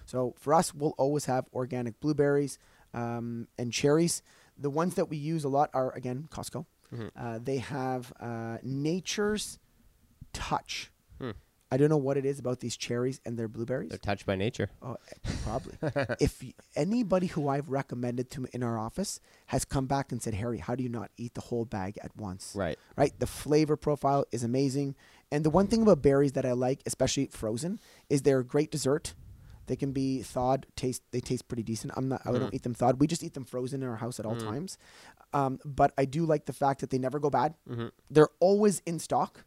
So 0.07 0.35
for 0.39 0.55
us, 0.55 0.75
we'll 0.75 0.95
always 0.99 1.25
have 1.27 1.47
organic 1.53 1.99
blueberries 2.01 2.59
um, 2.95 3.49
and 3.59 3.73
cherries. 3.73 4.23
The 4.59 4.71
ones 4.71 4.95
that 4.95 5.09
we 5.09 5.17
use 5.17 5.45
a 5.45 5.49
lot 5.49 5.71
are 5.73 5.93
again 5.93 6.29
Costco. 6.31 6.67
Uh, 7.17 7.39
they 7.43 7.59
have 7.59 8.13
uh, 8.21 8.59
Nature's 8.63 9.59
Touch. 10.33 10.91
I 11.73 11.77
don't 11.77 11.89
know 11.89 11.97
what 11.97 12.17
it 12.17 12.25
is 12.25 12.39
about 12.39 12.61
these 12.61 12.77
cherries 12.77 13.21
and 13.25 13.39
their 13.39 13.47
blueberries. 13.47 13.91
They're 13.91 13.99
touched 13.99 14.27
by 14.27 14.35
nature. 14.35 14.71
Oh, 14.83 14.97
eh, 15.27 15.31
probably. 15.45 15.75
if 16.21 16.43
anybody 16.75 17.29
who 17.29 17.49
I've 17.49 17.69
recommended 17.69 18.31
to 18.33 18.47
in 18.53 18.63
our 18.63 18.79
office 18.79 19.21
has 19.47 19.65
come 19.65 19.87
back 19.87 20.11
and 20.11 20.21
said, 20.21 20.35
Harry, 20.35 20.59
how 20.59 20.75
do 20.75 20.83
you 20.83 20.89
not 20.89 21.11
eat 21.17 21.35
the 21.35 21.43
whole 21.43 21.65
bag 21.65 21.99
at 22.03 22.17
once? 22.17 22.55
Right. 22.57 22.79
Right. 22.97 23.13
The 23.19 23.27
flavor 23.27 23.77
profile 23.77 24.25
is 24.33 24.43
amazing. 24.43 24.97
And 25.31 25.45
the 25.45 25.51
one 25.51 25.69
thing 25.69 25.83
about 25.83 26.03
berries 26.03 26.33
that 26.33 26.45
I 26.45 26.53
like, 26.53 26.83
especially 26.87 27.27
frozen, 27.27 27.79
is 28.09 28.23
they're 28.23 28.41
a 28.41 28.45
great 28.45 28.73
dessert. 28.73 29.15
They 29.67 29.77
can 29.77 29.93
be 29.93 30.23
thawed. 30.23 30.67
Taste. 30.75 31.03
They 31.13 31.21
taste 31.21 31.47
pretty 31.47 31.63
decent. 31.63 31.93
I'm 31.97 32.09
not. 32.09 32.23
I 32.25 32.33
don't 32.33 32.53
eat 32.53 32.65
them 32.65 32.75
thawed. 32.75 32.99
We 32.99 33.07
just 33.07 33.23
eat 33.23 33.35
them 33.35 33.45
frozen 33.45 33.85
in 33.85 33.89
our 33.89 33.95
house 33.95 34.19
at 34.19 34.27
all 34.27 34.35
times. 34.35 34.77
Um, 35.33 35.61
but 35.65 35.93
I 35.97 36.07
do 36.07 36.27
like 36.27 36.47
the 36.47 36.53
fact 36.53 36.81
that 36.81 36.91
they 36.91 36.99
never 36.99 37.21
go 37.21 37.31
bad. 37.31 37.55
They're 38.11 38.31
always 38.41 38.83
in 38.85 38.99
stock, 38.99 39.45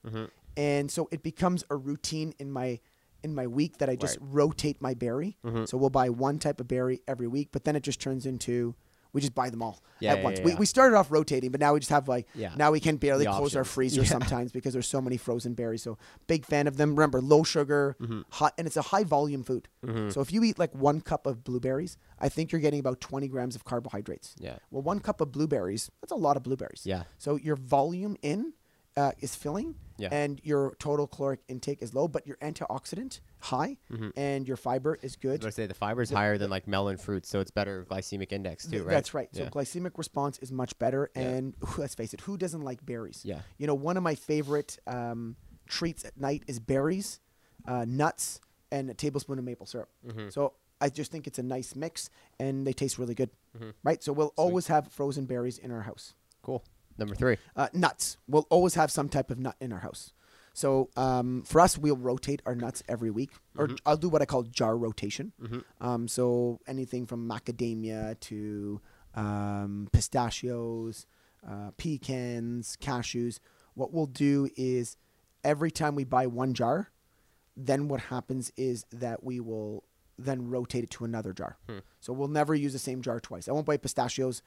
and 0.57 0.89
so 0.91 1.07
it 1.11 1.23
becomes 1.23 1.63
a 1.69 1.75
routine 1.75 2.33
in 2.39 2.51
my 2.51 2.79
in 3.23 3.33
my 3.33 3.47
week 3.47 3.77
that 3.77 3.89
I 3.89 3.95
just 3.95 4.17
Right. 4.19 4.27
rotate 4.33 4.81
my 4.81 4.93
berry. 4.93 5.37
So 5.65 5.77
we'll 5.77 5.89
buy 5.89 6.09
one 6.09 6.39
type 6.39 6.59
of 6.59 6.67
berry 6.67 6.99
every 7.07 7.27
week, 7.27 7.49
but 7.53 7.63
then 7.63 7.75
it 7.77 7.81
just 7.83 8.01
turns 8.01 8.25
into 8.25 8.75
we 9.13 9.21
just 9.21 9.35
buy 9.35 9.51
them 9.51 9.61
all 9.61 9.79
Yeah, 9.99 10.13
at 10.13 10.17
yeah, 10.17 10.23
once. 10.23 10.39
yeah, 10.39 10.45
We, 10.45 10.55
we 10.55 10.65
started 10.65 10.97
off 10.97 11.11
rotating, 11.11 11.51
but 11.51 11.59
now 11.61 11.73
we 11.75 11.79
just 11.79 11.91
have 11.91 12.07
like 12.07 12.27
Yeah. 12.33 12.51
now 12.57 12.71
we 12.71 12.79
can 12.79 12.97
barely 12.97 13.25
The 13.25 13.31
close 13.31 13.55
our 13.55 13.63
freezer 13.63 14.03
sometimes 14.03 14.51
because 14.51 14.73
there's 14.73 14.87
so 14.87 14.99
many 15.01 15.17
frozen 15.17 15.53
berries. 15.53 15.83
So 15.83 15.99
big 16.27 16.45
fan 16.45 16.65
of 16.67 16.77
them. 16.77 16.95
Remember, 16.95 17.21
low 17.21 17.43
sugar, 17.43 17.95
Mm-hmm. 18.01 18.21
hot, 18.31 18.55
and 18.57 18.65
it's 18.67 18.75
a 18.75 18.81
high 18.81 19.03
volume 19.03 19.43
food. 19.43 19.69
So 20.09 20.19
if 20.21 20.33
you 20.33 20.43
eat 20.43 20.57
like 20.59 20.73
one 20.75 20.99
cup 20.99 21.27
of 21.27 21.43
blueberries, 21.43 21.95
I 22.19 22.27
think 22.27 22.51
you're 22.51 22.59
getting 22.61 22.79
about 22.79 22.99
20 23.01 23.27
grams 23.27 23.55
of 23.55 23.63
carbohydrates. 23.63 24.35
Yeah. 24.39 24.57
Well, 24.71 24.81
one 24.81 24.99
cup 24.99 25.21
of 25.21 25.31
blueberries, 25.31 25.91
that's 26.01 26.11
a 26.11 26.15
lot 26.15 26.35
of 26.35 26.41
blueberries. 26.43 26.81
Yeah. 26.83 27.03
So 27.19 27.35
your 27.37 27.55
volume 27.55 28.17
in 28.23 28.53
uh, 28.95 29.11
is 29.19 29.35
filling, 29.35 29.75
Yeah. 29.97 30.09
and 30.11 30.39
your 30.43 30.75
total 30.79 31.07
caloric 31.07 31.41
intake 31.47 31.81
is 31.81 31.93
low, 31.93 32.07
but 32.07 32.27
your 32.27 32.37
antioxidant 32.37 33.19
high, 33.39 33.77
and 34.15 34.47
your 34.47 34.57
fiber 34.57 34.97
is 35.01 35.15
I 35.19 35.21
good. 35.21 35.41
gonna 35.41 35.51
say 35.51 35.65
the 35.65 35.73
fiber 35.73 36.01
is 36.01 36.09
higher 36.09 36.37
than 36.37 36.49
like 36.49 36.67
melon 36.67 36.97
fruit, 36.97 37.25
so 37.25 37.39
it's 37.39 37.51
better 37.51 37.85
glycemic 37.89 38.31
index 38.31 38.65
too, 38.67 38.83
right? 38.83 38.91
That's 38.91 39.13
right. 39.13 39.29
So 39.33 39.45
glycemic 39.47 39.97
response 39.97 40.37
is 40.39 40.51
much 40.51 40.77
better. 40.79 41.09
Yeah. 41.15 41.21
And 41.23 41.55
let's 41.77 41.95
face 41.95 42.13
it, 42.13 42.21
who 42.21 42.37
doesn't 42.37 42.61
like 42.61 42.85
berries? 42.85 43.21
Yeah. 43.23 43.39
You 43.57 43.67
know, 43.67 43.75
one 43.75 43.97
of 43.97 44.03
my 44.03 44.15
favorite 44.15 44.77
um, 44.87 45.35
treats 45.67 46.05
at 46.05 46.17
night 46.17 46.43
is 46.47 46.59
berries, 46.59 47.19
uh, 47.67 47.85
nuts, 47.87 48.39
and 48.71 48.89
a 48.89 48.93
tablespoon 48.93 49.39
of 49.39 49.45
maple 49.45 49.65
syrup. 49.65 49.89
Mm-hmm. 50.07 50.29
So 50.29 50.53
I 50.81 50.89
just 50.89 51.11
think 51.11 51.27
it's 51.27 51.39
a 51.39 51.43
nice 51.43 51.75
mix, 51.75 52.09
and 52.39 52.65
they 52.67 52.73
taste 52.73 52.97
really 52.97 53.15
good. 53.15 53.29
Mm-hmm. 53.57 53.69
Right. 53.83 54.03
So 54.03 54.11
we'll 54.13 54.33
always 54.35 54.67
have 54.67 54.91
frozen 54.91 55.25
berries 55.25 55.57
in 55.57 55.71
our 55.71 55.81
house. 55.81 56.13
cool. 56.41 56.63
Number 56.97 57.15
three. 57.15 57.37
Uh, 57.55 57.67
nuts. 57.73 58.17
We'll 58.27 58.47
always 58.49 58.75
have 58.75 58.91
some 58.91 59.09
type 59.09 59.31
of 59.31 59.39
nut 59.39 59.55
in 59.59 59.71
our 59.73 59.79
house. 59.79 60.13
So 60.53 60.89
um, 60.95 61.41
for 61.43 61.59
us, 61.61 61.77
we'll 61.79 61.97
rotate 61.97 62.41
our 62.45 62.53
nuts 62.53 62.83
every 62.87 63.09
week, 63.09 63.31
or 63.57 63.67
Mm-hmm. 63.67 63.75
I'll 63.87 63.97
do 63.97 64.09
what 64.09 64.21
I 64.21 64.25
call 64.25 64.43
jar 64.43 64.77
rotation. 64.77 65.31
Um, 65.81 66.07
so 66.07 66.59
anything 66.67 67.07
from 67.07 67.27
macadamia 67.27 68.19
to 68.21 68.79
um, 69.15 69.87
pistachios, 69.91 71.05
uh, 71.47 71.71
pecans, 71.77 72.77
cashews. 72.79 73.39
What 73.73 73.91
we'll 73.93 74.05
do 74.05 74.47
is 74.55 74.97
every 75.43 75.71
time 75.71 75.95
we 75.95 76.03
buy 76.03 76.27
one 76.27 76.53
jar, 76.53 76.91
then 77.57 77.87
what 77.87 78.01
happens 78.01 78.51
is 78.55 78.85
that 78.91 79.23
we 79.23 79.39
will 79.39 79.83
then 80.19 80.47
rotate 80.49 80.83
it 80.83 80.89
to 80.91 81.05
another 81.05 81.33
jar. 81.33 81.57
So 81.99 82.13
we'll 82.13 82.27
never 82.27 82.53
use 82.53 82.73
the 82.73 82.79
same 82.79 83.01
jar 83.01 83.19
twice. 83.19 83.47
I 83.47 83.51
won't 83.51 83.65
buy 83.65 83.77
pistachios, 83.77 84.43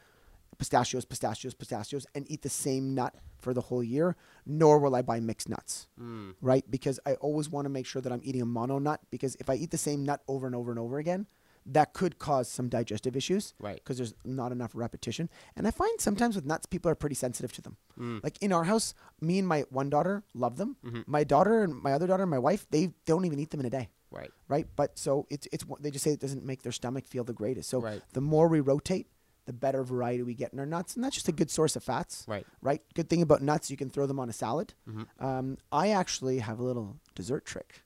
pistachios, 0.58 1.04
pistachios, 1.04 1.54
pistachios, 1.54 2.06
and 2.14 2.30
eat 2.30 2.42
the 2.42 2.48
same 2.48 2.94
nut 2.94 3.14
for 3.38 3.52
the 3.52 3.60
whole 3.60 3.82
year, 3.82 4.16
nor 4.44 4.78
will 4.78 4.94
I 4.94 5.02
buy 5.02 5.20
mixed 5.20 5.48
nuts. 5.48 5.88
Mm. 6.00 6.34
Right? 6.40 6.64
Because 6.70 6.98
I 7.06 7.14
always 7.14 7.48
want 7.50 7.66
to 7.66 7.70
make 7.70 7.86
sure 7.86 8.02
that 8.02 8.12
I'm 8.12 8.22
eating 8.24 8.42
a 8.42 8.46
mono 8.46 8.78
nut 8.78 9.00
because 9.10 9.36
if 9.36 9.50
I 9.50 9.54
eat 9.54 9.70
the 9.70 9.78
same 9.78 10.04
nut 10.04 10.22
over 10.28 10.46
and 10.46 10.54
over 10.54 10.70
and 10.70 10.80
over 10.80 10.98
again, 10.98 11.26
that 11.68 11.92
could 11.92 12.18
cause 12.18 12.48
some 12.48 12.68
digestive 12.68 13.16
issues. 13.16 13.52
Right. 13.58 13.74
Because 13.76 13.96
there's 13.98 14.14
not 14.24 14.52
enough 14.52 14.70
repetition. 14.74 15.28
And 15.56 15.66
I 15.66 15.72
find 15.72 16.00
sometimes 16.00 16.36
with 16.36 16.44
nuts, 16.46 16.64
people 16.66 16.90
are 16.90 16.94
pretty 16.94 17.16
sensitive 17.16 17.52
to 17.54 17.62
them. 17.62 17.76
Mm. 17.98 18.22
Like 18.22 18.38
in 18.40 18.52
our 18.52 18.64
house, 18.64 18.94
me 19.20 19.38
and 19.40 19.48
my 19.48 19.64
one 19.70 19.90
daughter 19.90 20.22
love 20.32 20.56
them. 20.58 20.76
Mm-hmm. 20.84 21.00
My 21.06 21.24
daughter 21.24 21.62
and 21.64 21.74
my 21.74 21.92
other 21.92 22.06
daughter 22.06 22.22
and 22.22 22.30
my 22.30 22.38
wife, 22.38 22.66
they 22.70 22.90
don't 23.04 23.24
even 23.24 23.38
eat 23.40 23.50
them 23.50 23.60
in 23.60 23.66
a 23.66 23.70
day 23.70 23.88
Right. 24.12 24.30
right? 24.48 24.66
But 24.76 24.98
so 24.98 25.26
it's 25.28 25.48
it's 25.52 25.64
they 25.80 25.90
just 25.90 26.04
say 26.04 26.12
it 26.12 26.20
doesn't 26.20 26.44
make 26.44 26.62
their 26.62 26.72
stomach 26.72 27.04
feel 27.06 27.24
the 27.24 27.32
greatest. 27.32 27.68
So 27.68 27.80
Right. 27.80 28.00
the 28.12 28.20
more 28.20 28.46
we 28.48 28.60
rotate, 28.60 29.08
the 29.46 29.52
better 29.52 29.82
variety 29.82 30.22
we 30.22 30.34
get 30.34 30.52
in 30.52 30.58
our 30.58 30.66
nuts, 30.66 30.94
and 30.94 31.02
that's 31.04 31.14
just 31.14 31.28
a 31.28 31.32
good 31.32 31.50
source 31.50 31.74
of 31.76 31.82
fats. 31.82 32.24
Right. 32.28 32.46
Right. 32.60 32.82
Good 32.94 33.08
thing 33.08 33.22
about 33.22 33.42
nuts, 33.42 33.70
you 33.70 33.76
can 33.76 33.88
throw 33.90 34.06
them 34.06 34.20
on 34.20 34.28
a 34.28 34.32
salad. 34.32 34.74
Um, 35.18 35.58
I 35.72 35.88
actually 35.90 36.38
have 36.40 36.58
a 36.58 36.62
little 36.64 36.96
dessert 37.14 37.44
trick 37.46 37.82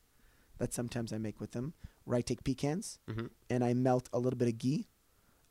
that 0.59 0.75
sometimes 0.75 1.13
I 1.13 1.19
make 1.19 1.41
with 1.41 1.53
them, 1.53 1.73
where 2.05 2.19
I 2.19 2.21
take 2.23 2.45
pecans 2.45 2.99
and 3.49 3.63
I 3.65 3.73
melt 3.75 4.09
a 4.13 4.19
little 4.19 4.37
bit 4.39 4.49
of 4.49 4.59
ghee 4.59 4.89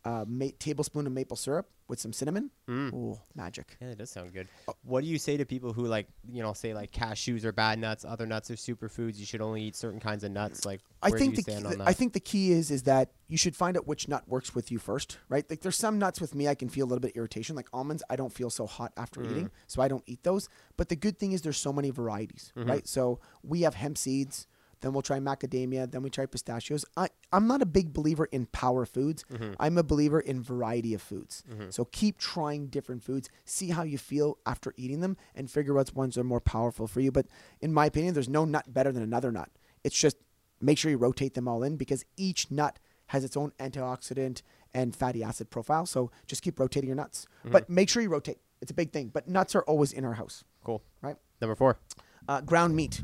uh, 0.10 0.26
ma- 0.28 0.56
tablespoon 0.58 1.06
of 1.08 1.14
maple 1.14 1.38
syrup 1.38 1.68
with 1.88 2.00
some 2.00 2.14
cinnamon. 2.14 2.50
Mm. 2.68 2.94
Ooh, 2.94 3.20
magic. 3.36 3.78
Yeah, 3.82 3.90
that 3.90 3.98
does 3.98 4.10
sound 4.12 4.32
good. 4.34 4.48
Oh. 4.68 4.74
What 4.84 5.02
do 5.04 5.08
you 5.08 5.18
say 5.20 5.38
to 5.38 5.46
people 5.46 5.72
who 5.74 5.86
like, 5.86 6.08
you 6.32 6.42
know, 6.44 6.54
say 6.54 6.74
like 6.74 6.92
cashews 6.92 7.44
are 7.46 7.52
bad 7.52 7.80
nuts, 7.80 8.06
other 8.06 8.26
nuts 8.26 8.50
are 8.52 8.56
superfoods. 8.56 9.18
You 9.18 9.26
should 9.26 9.42
only 9.42 9.62
eat 9.64 9.76
certain 9.76 10.00
kinds 10.00 10.24
of 10.24 10.32
nuts. 10.32 10.66
Like, 10.66 10.82
I 11.02 11.10
think 11.12 11.36
the 11.36 11.44
key? 11.44 11.64
I 11.92 11.94
think 11.94 12.14
the 12.14 12.20
key 12.32 12.52
is 12.60 12.72
is 12.72 12.84
that 12.84 13.12
you 13.28 13.38
should 13.38 13.56
find 13.56 13.76
out 13.78 13.88
which 13.88 14.08
nut 14.08 14.24
works 14.28 14.54
with 14.56 14.72
you 14.72 14.80
first, 14.80 15.18
right? 15.30 15.46
Like 15.50 15.62
there's 15.62 15.78
some 15.78 16.00
nuts 16.00 16.20
with 16.22 16.34
me 16.36 16.48
I 16.48 16.56
can 16.56 16.70
feel 16.70 16.86
a 16.86 16.90
little 16.92 17.02
bit 17.08 17.16
irritation, 17.16 17.56
like 17.56 17.68
almonds. 17.74 18.04
I 18.10 18.16
don't 18.16 18.34
feel 18.34 18.50
so 18.50 18.66
hot 18.68 18.92
after 18.98 19.22
Mm. 19.22 19.32
eating, 19.32 19.52
so 19.68 19.82
I 19.82 19.88
don't 19.88 20.04
eat 20.06 20.24
those. 20.24 20.48
But 20.78 20.90
the 20.90 20.96
good 20.96 21.18
thing 21.20 21.32
is 21.34 21.42
there's 21.42 21.58
so 21.68 21.74
many 21.74 21.90
varieties, 21.92 22.52
Mm-hmm. 22.56 22.70
right? 22.70 22.88
So 22.88 23.20
we 23.44 23.62
have 23.62 23.76
hemp 23.76 23.98
seeds, 23.98 24.48
then 24.82 24.94
we'll 24.94 25.02
try 25.02 25.20
macadamia, 25.20 25.90
then 25.92 26.02
we 26.02 26.10
try 26.10 26.26
pistachios. 26.26 26.86
I 26.96 27.10
I'm 27.32 27.48
not 27.48 27.62
a 27.62 27.66
big 27.66 27.94
believer 27.94 28.26
in 28.26 28.46
power 28.48 28.86
foods. 28.86 29.26
Mm-hmm. 29.32 29.54
I'm 29.60 29.78
a 29.78 29.84
believer 29.84 30.20
in 30.20 30.42
variety 30.42 30.94
of 30.94 31.02
foods. 31.02 31.44
So 31.70 31.86
keep 31.86 32.18
trying 32.18 32.68
different 32.68 33.04
foods, 33.04 33.30
see 33.46 33.70
how 33.70 33.84
you 33.84 33.98
feel 33.98 34.38
after 34.46 34.74
eating 34.78 35.02
them, 35.02 35.18
and 35.36 35.50
figure 35.50 35.78
out 35.78 35.88
which 35.88 35.96
ones 35.96 36.18
are 36.18 36.24
more 36.24 36.40
powerful 36.40 36.88
for 36.88 37.00
you. 37.02 37.12
But 37.12 37.28
in 37.62 37.74
my 37.74 37.86
opinion, 37.86 38.14
there's 38.14 38.30
no 38.30 38.46
nut 38.46 38.74
better 38.74 38.92
than 38.92 39.04
another 39.04 39.32
nut. 39.32 39.50
It's 39.84 39.98
just 39.98 40.18
make 40.62 40.78
sure 40.78 40.92
you 40.92 40.98
rotate 40.98 41.34
them 41.36 41.48
all 41.48 41.64
in 41.64 41.78
because 41.78 42.04
each 42.18 42.52
nut 42.52 42.80
has 43.08 43.24
its 43.24 43.36
own 43.38 43.52
antioxidant 43.60 44.42
and 44.74 44.96
fatty 44.96 45.24
acid 45.24 45.50
profile. 45.50 45.86
So 45.86 46.12
just 46.28 46.42
keep 46.44 46.60
rotating 46.60 46.88
your 46.88 46.96
nuts. 46.96 47.28
But 47.44 47.70
make 47.70 47.90
sure 47.90 48.02
you 48.04 48.10
rotate. 48.10 48.38
It's 48.62 48.72
a 48.72 48.74
big 48.76 48.92
thing. 48.92 49.08
But 49.08 49.28
nuts 49.28 49.56
are 49.56 49.64
always 49.64 49.94
in 49.94 50.04
our 50.06 50.14
house, 50.14 50.44
cool. 50.64 50.84
right? 51.02 51.16
Number 51.42 51.56
four. 51.56 51.80
Uh, 52.28 52.42
ground 52.42 52.76
meat. 52.76 53.02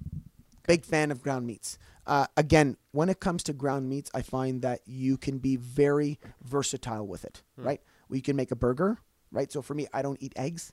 Big 0.67 0.83
fan 0.85 1.11
of 1.11 1.21
ground 1.21 1.45
meats. 1.45 1.77
Uh, 2.07 2.27
again, 2.37 2.77
when 2.91 3.09
it 3.09 3.19
comes 3.19 3.43
to 3.43 3.53
ground 3.53 3.89
meats, 3.89 4.11
I 4.13 4.21
find 4.21 4.61
that 4.61 4.81
you 4.85 5.17
can 5.17 5.39
be 5.39 5.55
very 5.55 6.19
versatile 6.43 7.07
with 7.07 7.23
it, 7.25 7.41
right? 7.57 7.81
We 8.09 8.21
can 8.21 8.35
make 8.35 8.51
a 8.51 8.55
burger, 8.55 8.99
right? 9.31 9.51
So 9.51 9.61
for 9.61 9.73
me, 9.73 9.87
I 9.93 10.01
don't 10.01 10.21
eat 10.21 10.33
eggs, 10.35 10.71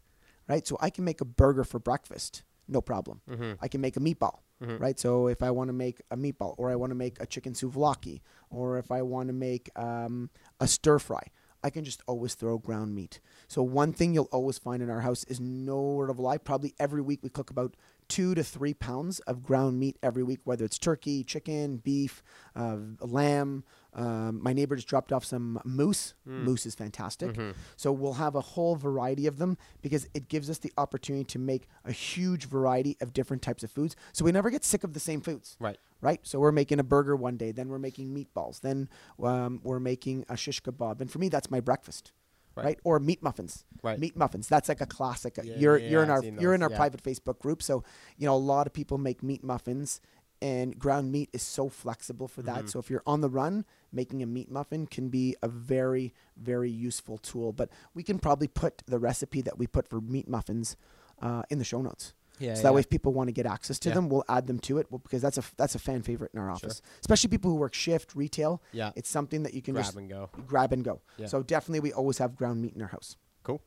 right? 0.49 0.67
So 0.67 0.77
I 0.81 0.91
can 0.91 1.05
make 1.05 1.21
a 1.21 1.25
burger 1.25 1.65
for 1.65 1.79
breakfast, 1.79 2.43
no 2.69 2.81
problem. 2.83 3.23
I 3.61 3.69
can 3.69 3.81
make 3.81 3.97
a 3.97 4.01
meatball, 4.01 4.41
right? 4.79 4.99
So 5.01 5.27
if 5.29 5.43
I 5.43 5.51
want 5.51 5.69
to 5.69 5.73
make 5.73 6.03
a 6.11 6.17
meatball, 6.17 6.55
or 6.59 6.71
I 6.71 6.77
want 6.77 6.91
to 6.91 6.95
make 6.97 7.21
a 7.21 7.27
chicken 7.27 7.55
souvlaki, 7.55 8.21
or 8.51 8.79
if 8.79 8.91
I 8.91 9.03
want 9.03 9.29
to 9.29 9.33
make 9.33 9.71
um, 9.77 10.29
a 10.61 10.69
stir 10.69 10.99
fry, 10.99 11.23
I 11.65 11.71
can 11.71 11.85
just 11.85 12.03
always 12.07 12.35
throw 12.35 12.59
ground 12.59 12.95
meat. 12.95 13.21
So 13.49 13.63
one 13.63 13.93
thing 13.93 14.13
you'll 14.15 14.29
always 14.33 14.59
find 14.59 14.83
in 14.83 14.91
our 14.91 15.01
house 15.01 15.25
is 15.25 15.41
no 15.41 15.81
word 15.81 16.11
of 16.11 16.19
a 16.19 16.23
lie. 16.23 16.39
Probably 16.39 16.75
every 16.79 17.01
week 17.01 17.21
we 17.23 17.29
cook 17.31 17.51
about 17.51 17.77
two 18.09 18.35
to 18.35 18.43
three 18.45 18.75
pounds 18.75 19.21
of 19.21 19.43
ground 19.43 19.79
meat 19.81 19.97
every 20.03 20.23
week, 20.23 20.41
whether 20.45 20.65
it's 20.65 20.79
turkey, 20.79 21.25
chicken, 21.25 21.79
beef, 21.79 22.23
uh, 22.57 22.77
lamb. 23.01 23.65
Um, 23.95 24.43
my 24.43 24.53
neighbor 24.55 24.75
just 24.77 24.89
dropped 24.89 25.13
off 25.13 25.25
some 25.25 25.61
moose. 25.65 26.15
Moose 26.25 26.65
is 26.65 26.75
fantastic. 26.75 27.37
So 27.77 27.93
we'll 27.93 28.15
have 28.15 28.35
a 28.35 28.41
whole 28.41 28.75
variety 28.77 29.27
of 29.27 29.37
them 29.39 29.59
because 29.83 30.09
it 30.15 30.29
gives 30.29 30.49
us 30.49 30.59
the 30.59 30.73
opportunity 30.79 31.25
to 31.25 31.39
make 31.39 31.69
a 31.85 31.93
huge 31.93 32.47
variety 32.47 32.97
of 33.03 33.13
different 33.13 33.43
types 33.43 33.63
of 33.63 33.71
foods. 33.71 33.95
So 34.13 34.25
we 34.25 34.33
never 34.33 34.49
get 34.51 34.65
sick 34.65 34.83
of 34.85 34.95
the 34.95 35.01
same 35.01 35.21
foods 35.21 35.57
Right. 35.61 35.77
right? 36.01 36.21
So 36.23 36.39
we're 36.39 36.53
making 36.53 36.79
a 36.81 36.85
burger 36.85 37.15
one 37.17 37.37
day, 37.37 37.53
then 37.53 37.69
we're 37.69 37.79
making 37.79 38.15
meatballs, 38.15 38.61
then 38.63 38.89
um, 39.23 39.61
we're 39.63 39.79
making 39.81 40.25
a 40.29 40.37
shish 40.39 40.63
kebab, 40.63 41.01
and 41.03 41.11
for 41.11 41.19
me, 41.19 41.29
that's 41.29 41.51
my 41.51 41.61
breakfast, 41.61 42.13
Right. 42.55 42.65
right? 42.65 42.81
Or 42.85 42.99
meat 42.99 43.23
muffins, 43.23 43.65
Right. 43.83 43.99
Meat 43.99 44.17
muffins. 44.17 44.49
That's 44.49 44.69
like 44.69 44.81
a 44.81 44.87
classic. 44.87 45.39
Yeah, 45.43 45.55
you're 45.57 45.79
yeah, 45.79 45.89
you're 45.91 46.03
in 46.03 46.11
I've 46.11 46.25
our 46.25 46.41
you're 46.41 46.55
in 46.55 46.63
our 46.63 46.71
yeah. 46.71 46.77
private 46.77 47.03
Facebook 47.03 47.39
group, 47.39 47.63
so 47.63 47.83
you 48.19 48.27
know 48.27 48.35
a 48.35 48.37
lot 48.37 48.67
of 48.67 48.73
people 48.73 48.99
make 48.99 49.23
meat 49.23 49.43
muffins. 49.43 50.01
And 50.41 50.77
ground 50.77 51.13
meat 51.13 51.31
is 51.33 51.41
so 51.43 51.69
flexible 51.69 52.27
for 52.27 52.43
Mm-hmm. 52.43 52.55
that. 52.65 52.69
So 52.69 52.81
if 52.81 52.91
you're 52.91 53.05
on 53.07 53.21
the 53.21 53.31
run, 53.31 53.65
making 53.93 54.25
a 54.25 54.27
meat 54.27 54.51
muffin 54.51 54.89
can 54.89 55.09
be 55.09 55.37
a 55.41 55.47
very, 55.47 56.13
very 56.37 56.69
useful 56.69 57.17
tool. 57.19 57.53
But 57.53 57.71
we 57.95 58.03
can 58.03 58.19
probably 58.19 58.49
put 58.49 58.83
the 58.87 58.99
recipe 58.99 59.41
that 59.43 59.57
we 59.57 59.69
put 59.69 59.87
for 59.87 60.01
meat 60.01 60.27
muffins 60.29 60.77
uh, 61.21 61.45
in 61.49 61.59
the 61.59 61.65
show 61.65 61.81
notes. 61.81 62.13
Yeah. 62.39 62.55
So 62.55 62.63
that 62.63 62.75
way, 62.75 62.81
if 62.81 62.89
people 62.91 63.13
want 63.13 63.29
to 63.29 63.33
get 63.33 63.47
access 63.47 63.79
to 63.81 63.89
Yeah. 63.89 63.95
them, 63.97 64.09
we'll 64.09 64.25
add 64.29 64.47
them 64.47 64.59
to 64.61 64.79
it. 64.79 64.87
Well, 64.91 64.99
because 64.99 65.23
that's 65.23 65.39
a 65.39 65.43
that's 65.57 65.75
a 65.75 65.79
fan 65.79 66.03
favorite 66.03 66.33
in 66.35 66.41
our 66.41 66.51
office, 66.51 66.83
especially 67.01 67.29
people 67.29 67.51
who 67.51 67.57
work 67.57 67.75
shift 67.75 68.15
retail. 68.17 68.63
Yeah. 68.73 68.91
It's 68.97 69.09
something 69.09 69.43
that 69.45 69.55
you 69.55 69.63
can 69.63 69.75
grab 69.75 69.85
just 69.85 69.97
and 69.97 70.09
go. 70.09 70.29
grab 70.47 70.73
and 70.73 70.83
go. 70.85 71.01
Yeah. 71.19 71.27
So 71.27 71.43
definitely, 71.43 71.81
we 71.81 71.93
always 71.93 72.19
have 72.19 72.35
ground 72.37 72.61
meat 72.63 72.75
in 72.75 72.83
our 72.83 72.89
house. 72.89 73.17
Cool. 73.43 73.61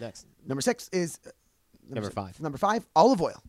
Next. 0.00 0.26
Number 0.46 0.60
six 0.60 0.88
is 0.92 1.18
uh, 1.26 1.30
Number 1.88 2.04
six- 2.04 2.14
five. 2.14 2.40
Number 2.40 2.58
five, 2.58 2.86
olive 2.94 3.20
oil. 3.22 3.42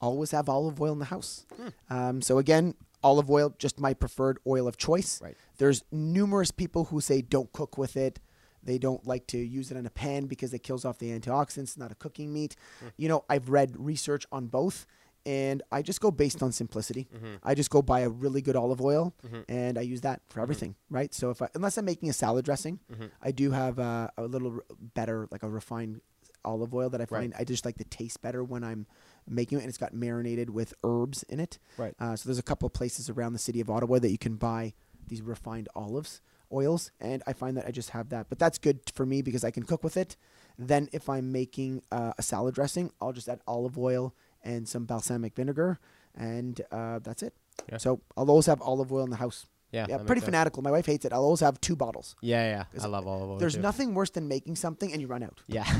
Always 0.00 0.30
have 0.30 0.48
olive 0.48 0.80
oil 0.80 0.92
in 0.92 0.98
the 1.00 1.06
house. 1.06 1.44
Hmm. 1.56 1.68
Um, 1.90 2.22
so 2.22 2.38
again, 2.38 2.74
olive 3.02 3.28
oil, 3.30 3.54
just 3.58 3.80
my 3.80 3.94
preferred 3.94 4.38
oil 4.46 4.68
of 4.68 4.76
choice. 4.76 5.20
Right. 5.20 5.36
There's 5.58 5.82
numerous 5.90 6.50
people 6.52 6.84
who 6.86 7.00
say 7.00 7.20
don't 7.20 7.52
cook 7.52 7.76
with 7.76 7.96
it. 7.96 8.20
They 8.62 8.78
don't 8.78 9.06
like 9.06 9.26
to 9.28 9.38
use 9.38 9.70
it 9.70 9.76
in 9.76 9.86
a 9.86 9.90
pan 9.90 10.26
because 10.26 10.52
it 10.52 10.60
kills 10.62 10.84
off 10.84 10.98
the 10.98 11.10
antioxidants. 11.18 11.58
It's 11.58 11.76
not 11.78 11.92
a 11.92 11.94
cooking 11.94 12.32
meat. 12.32 12.56
Hmm. 12.80 12.88
You 12.96 13.08
know, 13.08 13.24
I've 13.28 13.48
read 13.50 13.74
research 13.78 14.26
on 14.32 14.46
both, 14.46 14.86
and 15.26 15.62
I 15.70 15.82
just 15.82 16.00
go 16.00 16.10
based 16.10 16.42
on 16.42 16.52
simplicity. 16.52 17.08
Mm-hmm. 17.14 17.36
I 17.42 17.54
just 17.54 17.70
go 17.70 17.82
buy 17.82 18.00
a 18.00 18.08
really 18.08 18.40
good 18.42 18.56
olive 18.56 18.80
oil, 18.80 19.14
and 19.48 19.78
I 19.78 19.82
use 19.82 20.00
that 20.02 20.22
for 20.28 20.40
everything. 20.40 20.74
Right. 20.90 21.12
So 21.14 21.30
if 21.30 21.40
I, 21.42 21.48
unless 21.54 21.76
I'm 21.78 21.84
making 21.84 22.08
a 22.08 22.12
salad 22.12 22.44
dressing, 22.44 22.80
Mm-hmm. 22.92 23.06
I 23.22 23.30
do 23.32 23.50
have 23.52 23.78
uh, 23.78 24.08
a 24.16 24.22
little 24.24 24.60
better, 24.94 25.28
like 25.30 25.42
a 25.42 25.48
refined 25.48 26.00
olive 26.44 26.72
oil 26.74 26.88
that 26.90 27.00
I 27.00 27.04
Right. 27.10 27.20
find 27.22 27.34
I 27.38 27.44
just 27.44 27.64
like 27.64 27.76
the 27.78 27.84
taste 27.84 28.22
better 28.22 28.42
when 28.44 28.64
I'm 28.64 28.86
making 29.28 29.58
it, 29.58 29.62
and 29.62 29.68
it's 29.68 29.76
got 29.78 29.92
marinated 29.92 30.50
with 30.50 30.72
herbs 30.84 31.22
in 31.24 31.40
it. 31.40 31.58
Right. 31.76 31.94
Uh, 32.00 32.16
so 32.16 32.28
there's 32.28 32.38
a 32.38 32.42
couple 32.42 32.66
of 32.66 32.72
places 32.72 33.10
around 33.10 33.32
the 33.34 33.38
city 33.38 33.60
of 33.60 33.68
Ottawa 33.68 33.98
that 33.98 34.10
you 34.10 34.18
can 34.18 34.36
buy 34.36 34.72
these 35.08 35.20
refined 35.20 35.68
olives 35.74 36.20
oils, 36.52 36.90
and 37.00 37.22
I 37.26 37.32
find 37.32 37.56
that 37.56 37.66
I 37.66 37.70
just 37.70 37.90
have 37.90 38.10
that. 38.10 38.28
But 38.28 38.38
that's 38.38 38.58
good 38.58 38.80
for 38.94 39.06
me 39.06 39.22
because 39.22 39.44
I 39.44 39.50
can 39.50 39.62
cook 39.62 39.84
with 39.84 39.96
it. 39.96 40.16
Then 40.58 40.88
if 40.92 41.08
I'm 41.08 41.30
making 41.32 41.82
uh, 41.92 42.12
a 42.18 42.22
salad 42.22 42.54
dressing, 42.54 42.90
I'll 43.00 43.12
just 43.12 43.28
add 43.28 43.40
olive 43.46 43.78
oil 43.78 44.14
and 44.42 44.68
some 44.68 44.84
balsamic 44.84 45.34
vinegar, 45.34 45.78
and 46.16 46.60
uh, 46.72 46.98
that's 47.00 47.22
it. 47.22 47.34
Yeah. 47.70 47.78
So 47.78 48.00
I'll 48.16 48.30
always 48.30 48.46
have 48.46 48.60
olive 48.62 48.92
oil 48.92 49.04
in 49.04 49.10
the 49.10 49.16
house. 49.16 49.46
Yeah. 49.72 49.86
Yeah, 49.88 49.98
pretty 49.98 50.22
fanatical. 50.22 50.62
My 50.62 50.70
wife 50.70 50.86
hates 50.86 51.04
it. 51.04 51.12
I'll 51.12 51.24
always 51.24 51.40
have 51.40 51.60
two 51.60 51.76
bottles. 51.76 52.16
Yeah, 52.22 52.64
yeah. 52.72 52.82
I 52.82 52.86
love 52.86 53.06
olive 53.06 53.30
oil. 53.30 53.36
There's 53.36 53.54
too. 53.54 53.60
nothing 53.60 53.94
worse 53.94 54.10
than 54.10 54.26
making 54.26 54.56
something 54.56 54.90
and 54.92 55.00
you 55.00 55.06
run 55.06 55.22
out. 55.22 55.42
Yeah. 55.46 55.66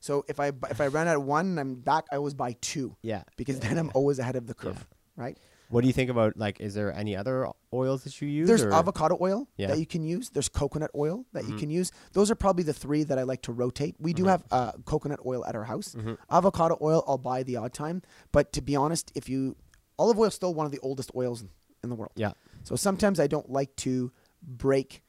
So 0.00 0.24
if 0.28 0.38
I 0.38 0.52
if 0.70 0.80
I 0.80 0.86
run 0.86 1.08
out 1.08 1.16
of 1.16 1.24
one 1.24 1.46
and 1.46 1.60
I'm 1.60 1.74
back, 1.74 2.04
I 2.12 2.16
always 2.16 2.32
buy 2.32 2.54
two 2.60 2.94
yeah. 3.02 3.24
because 3.36 3.58
then 3.58 3.76
I'm 3.76 3.90
always 3.92 4.20
ahead 4.20 4.36
of 4.36 4.46
the 4.46 4.54
curve, 4.54 4.86
right? 5.16 5.36
What 5.68 5.80
do 5.80 5.86
you 5.88 5.92
think 5.92 6.10
about 6.10 6.36
like? 6.36 6.60
Is 6.60 6.74
there 6.74 6.92
any 6.92 7.16
other 7.16 7.48
oils 7.72 8.04
that 8.04 8.20
you 8.22 8.28
use? 8.28 8.46
There's 8.48 8.62
or? 8.62 8.72
avocado 8.72 9.18
oil 9.20 9.48
Yeah. 9.56 9.68
that 9.68 9.78
you 9.78 9.86
can 9.86 10.02
use. 10.02 10.30
There's 10.30 10.48
coconut 10.48 10.90
oil 10.94 11.26
that 11.32 11.42
Mm-hmm. 11.42 11.52
you 11.52 11.58
can 11.58 11.70
use. 11.70 11.90
Those 12.12 12.30
are 12.30 12.34
probably 12.36 12.62
the 12.64 12.72
three 12.72 13.02
that 13.04 13.18
I 13.18 13.22
like 13.24 13.42
to 13.42 13.52
rotate. 13.52 13.96
We 13.98 14.12
do 14.12 14.24
have 14.26 14.44
uh, 14.50 14.72
coconut 14.84 15.20
oil 15.26 15.44
at 15.44 15.54
our 15.56 15.64
house. 15.64 15.94
Mm-hmm. 15.94 16.14
Avocado 16.30 16.78
oil 16.80 17.02
I'll 17.08 17.18
buy 17.18 17.42
the 17.42 17.56
odd 17.56 17.72
time, 17.72 18.02
but 18.32 18.52
to 18.52 18.62
be 18.62 18.76
honest, 18.76 19.10
if 19.14 19.28
you 19.28 19.56
olive 19.98 20.18
oil 20.18 20.26
is 20.26 20.34
still 20.34 20.54
one 20.54 20.66
of 20.66 20.72
the 20.72 20.78
oldest 20.80 21.10
oils 21.16 21.42
in- 21.42 21.48
the 21.90 21.94
world. 21.94 22.12
Yeah. 22.16 22.32
So 22.64 22.74
sometimes 22.74 23.20
I 23.20 23.28
don't 23.28 23.48
like 23.48 23.74
to 23.76 24.10
break 24.42 25.02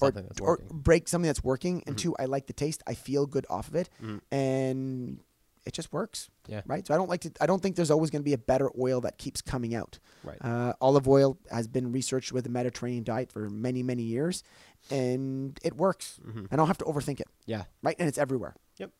or, 0.00 0.08
or. 0.40 0.56
Mm-hmm. 0.58 0.78
break 0.78 1.06
something 1.08 1.26
that's 1.26 1.44
working. 1.44 1.82
And 1.86 1.98
two, 1.98 2.16
I 2.18 2.24
like 2.24 2.46
the 2.46 2.52
taste. 2.54 2.82
I 2.86 2.94
feel 2.94 3.26
good 3.26 3.46
off 3.50 3.68
of 3.68 3.74
it, 3.74 3.90
and 4.30 5.20
it 5.68 5.74
just 5.74 5.92
works. 5.92 6.30
Yeah. 6.48 6.62
Right. 6.66 6.84
So 6.86 6.94
I 6.94 6.96
don't 6.96 7.10
like 7.10 7.20
to. 7.20 7.30
I 7.40 7.46
don't 7.46 7.62
think 7.62 7.76
there's 7.76 7.90
always 7.90 8.10
going 8.10 8.22
to 8.22 8.24
be 8.24 8.32
a 8.32 8.38
better 8.38 8.70
oil 8.80 9.02
that 9.02 9.18
keeps 9.18 9.42
coming 9.42 9.74
out. 9.74 9.98
Right. 10.24 10.38
Uh, 10.40 10.72
olive 10.80 11.06
oil 11.06 11.38
has 11.50 11.68
been 11.68 11.92
researched 11.92 12.32
with 12.32 12.44
the 12.44 12.50
Mediterranean 12.50 13.04
diet 13.04 13.30
for 13.30 13.50
many, 13.50 13.82
many 13.82 14.02
years, 14.02 14.42
and 14.90 15.60
it 15.62 15.76
works. 15.76 16.18
Mm-hmm. 16.26 16.46
I 16.50 16.56
don't 16.56 16.66
have 16.66 16.78
to 16.78 16.86
overthink 16.86 17.20
it. 17.20 17.28
Yeah. 17.44 17.64
Right. 17.82 17.96
And 17.98 18.08
it's 18.08 18.18
everywhere. 18.18 18.54
Yep. 18.78 18.90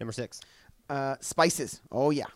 Number 0.00 0.12
six. 0.12 0.40
Uh, 0.88 1.14
spices. 1.20 1.80
Oh 1.92 2.10
yeah. 2.10 2.26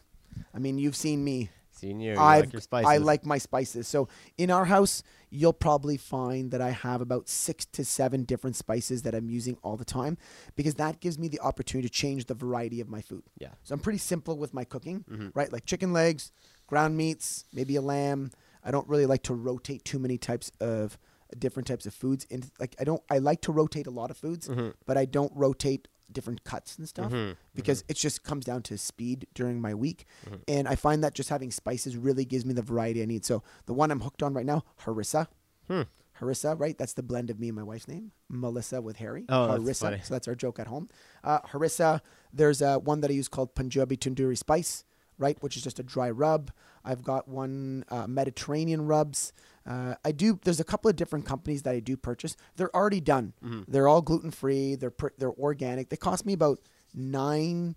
I 0.54 0.58
mean, 0.58 0.78
you've 0.78 0.96
seen 0.96 1.24
me. 1.24 1.50
Seeing 1.76 2.00
you. 2.00 2.16
I've, 2.16 2.44
like 2.46 2.52
your 2.52 2.60
spices. 2.62 2.88
I 2.88 2.96
like 2.98 3.26
my 3.26 3.38
spices. 3.38 3.88
So 3.88 4.08
in 4.38 4.50
our 4.50 4.64
house, 4.64 5.02
you'll 5.30 5.52
probably 5.52 5.96
find 5.96 6.50
that 6.52 6.60
I 6.60 6.70
have 6.70 7.00
about 7.00 7.28
six 7.28 7.64
to 7.66 7.84
seven 7.84 8.24
different 8.24 8.56
spices 8.56 9.02
that 9.02 9.14
I'm 9.14 9.28
using 9.28 9.56
all 9.62 9.76
the 9.76 9.84
time 9.84 10.16
because 10.56 10.74
that 10.76 11.00
gives 11.00 11.18
me 11.18 11.28
the 11.28 11.40
opportunity 11.40 11.88
to 11.88 11.92
change 11.92 12.26
the 12.26 12.34
variety 12.34 12.80
of 12.80 12.88
my 12.88 13.00
food. 13.00 13.24
Yeah. 13.38 13.48
So 13.64 13.74
I'm 13.74 13.80
pretty 13.80 13.98
simple 13.98 14.38
with 14.38 14.54
my 14.54 14.64
cooking, 14.64 15.04
Mm-hmm. 15.10 15.28
right? 15.34 15.52
Like 15.52 15.64
chicken 15.66 15.92
legs, 15.92 16.30
ground 16.66 16.96
meats, 16.96 17.44
maybe 17.52 17.76
a 17.76 17.82
lamb. 17.82 18.30
I 18.62 18.70
don't 18.70 18.88
really 18.88 19.06
like 19.06 19.22
to 19.24 19.34
rotate 19.34 19.84
too 19.84 19.98
many 19.98 20.16
types 20.16 20.50
of 20.60 20.96
different 21.38 21.66
types 21.66 21.84
of 21.86 21.92
foods. 21.94 22.26
And 22.30 22.48
like 22.60 22.76
I 22.80 22.84
don't, 22.84 23.02
I 23.10 23.18
like 23.18 23.40
to 23.42 23.52
rotate 23.52 23.86
a 23.88 23.90
lot 23.90 24.10
of 24.10 24.16
foods, 24.16 24.48
Mm-hmm. 24.48 24.68
but 24.86 24.96
I 24.96 25.04
don't 25.04 25.32
rotate 25.34 25.88
different 26.12 26.44
cuts 26.44 26.78
and 26.78 26.88
stuff 26.88 27.12
because 27.54 27.82
it 27.88 27.96
just 27.96 28.22
comes 28.22 28.44
down 28.44 28.62
to 28.62 28.78
speed 28.78 29.26
during 29.34 29.60
my 29.60 29.74
week. 29.74 30.06
Mm-hmm. 30.26 30.36
And 30.48 30.68
I 30.68 30.76
find 30.76 31.02
that 31.02 31.14
just 31.14 31.28
having 31.28 31.50
spices 31.50 31.96
really 31.96 32.24
gives 32.24 32.44
me 32.44 32.54
the 32.54 32.62
variety 32.62 33.02
I 33.02 33.06
need. 33.06 33.24
So 33.24 33.42
the 33.66 33.74
one 33.74 33.90
I'm 33.90 34.00
hooked 34.00 34.22
on 34.22 34.34
right 34.34 34.46
now, 34.46 34.62
harissa. 34.84 35.26
Hmm. 35.68 35.82
Harissa, 36.20 36.58
right? 36.60 36.78
That's 36.78 36.92
the 36.92 37.02
blend 37.02 37.28
of 37.30 37.40
me 37.40 37.48
and 37.48 37.56
my 37.56 37.64
wife's 37.64 37.88
name, 37.88 38.12
Melissa 38.28 38.80
with 38.80 38.96
Harry. 38.96 39.24
Oh, 39.28 39.48
that's 39.48 39.62
harissa. 39.62 39.80
funny. 39.80 40.00
So 40.04 40.14
that's 40.14 40.28
our 40.28 40.36
joke 40.36 40.60
at 40.60 40.68
home. 40.68 40.88
Uh, 41.24 41.40
harissa. 41.40 42.00
There's 42.32 42.62
uh, 42.62 42.78
one 42.78 43.00
that 43.00 43.10
I 43.10 43.14
use 43.14 43.26
called 43.28 43.54
Punjabi 43.56 43.96
Tandoori 43.96 44.38
Spice. 44.38 44.84
right, 45.18 45.36
which 45.42 45.56
is 45.56 45.62
just 45.62 45.78
a 45.78 45.82
dry 45.82 46.10
rub. 46.10 46.50
I've 46.84 47.02
got 47.02 47.28
one 47.28 47.84
uh, 47.88 48.06
Mediterranean 48.06 48.86
rubs. 48.86 49.32
Uh, 49.66 49.94
I 50.04 50.12
do. 50.12 50.38
There's 50.44 50.60
a 50.60 50.64
couple 50.64 50.90
of 50.90 50.96
different 50.96 51.24
companies 51.24 51.62
that 51.62 51.74
I 51.74 51.80
do 51.80 51.96
purchase. 51.96 52.36
They're 52.56 52.74
already 52.76 53.00
done. 53.00 53.32
They're 53.66 53.88
all 53.88 54.02
gluten 54.02 54.30
free. 54.30 54.74
They're 54.74 54.90
pr- 54.90 55.16
they're 55.18 55.32
organic. 55.32 55.88
They 55.88 55.96
cost 55.96 56.26
me 56.26 56.34
about 56.34 56.58
nine, 56.94 57.76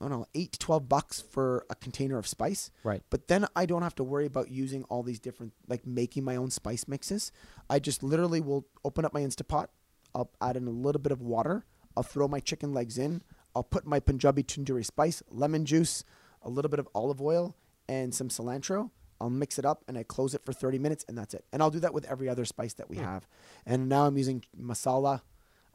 I 0.00 0.04
don't 0.08 0.20
know, 0.20 0.26
eight 0.34 0.52
to 0.52 0.58
twelve 0.58 0.88
bucks 0.88 1.20
for 1.20 1.66
a 1.68 1.74
container 1.74 2.18
of 2.18 2.26
spice. 2.26 2.70
Right. 2.84 3.02
But 3.10 3.26
then 3.28 3.46
I 3.56 3.66
don't 3.66 3.82
have 3.82 3.96
to 3.96 4.04
worry 4.04 4.26
about 4.26 4.50
using 4.50 4.84
all 4.84 5.02
these 5.02 5.18
different, 5.18 5.52
like 5.68 5.84
making 5.86 6.22
my 6.22 6.36
own 6.36 6.50
spice 6.50 6.86
mixes. 6.86 7.32
I 7.68 7.80
just 7.80 8.02
literally 8.02 8.40
will 8.40 8.66
open 8.84 9.04
up 9.04 9.12
my 9.12 9.22
Instapot. 9.22 9.66
I'll 10.14 10.30
add 10.40 10.56
in 10.56 10.66
a 10.66 10.70
little 10.70 11.00
bit 11.00 11.12
of 11.12 11.20
water. 11.20 11.64
I'll 11.96 12.02
throw 12.02 12.28
my 12.28 12.40
chicken 12.40 12.72
legs 12.72 12.98
in. 12.98 13.22
I'll 13.54 13.64
put 13.64 13.86
my 13.86 14.00
Punjabi 14.00 14.42
tandoori 14.42 14.84
spice, 14.84 15.22
lemon 15.30 15.64
juice, 15.64 16.04
a 16.42 16.50
little 16.50 16.68
bit 16.68 16.78
of 16.78 16.88
olive 16.94 17.20
oil, 17.22 17.56
and 17.88 18.14
some 18.14 18.28
cilantro. 18.28 18.90
I'll 19.20 19.30
mix 19.30 19.58
it 19.58 19.64
up 19.64 19.82
and 19.88 19.96
I 19.96 20.02
close 20.02 20.34
it 20.34 20.44
for 20.44 20.52
30 20.52 20.78
minutes 20.78 21.04
and 21.08 21.16
that's 21.16 21.32
it. 21.32 21.44
And 21.52 21.62
I'll 21.62 21.70
do 21.70 21.80
that 21.80 21.94
with 21.94 22.04
every 22.04 22.28
other 22.28 22.44
spice 22.44 22.74
that 22.74 22.90
we 22.90 22.96
have. 22.96 23.26
And 23.64 23.88
now 23.88 24.06
I'm 24.06 24.18
using 24.18 24.44
masala. 24.58 25.22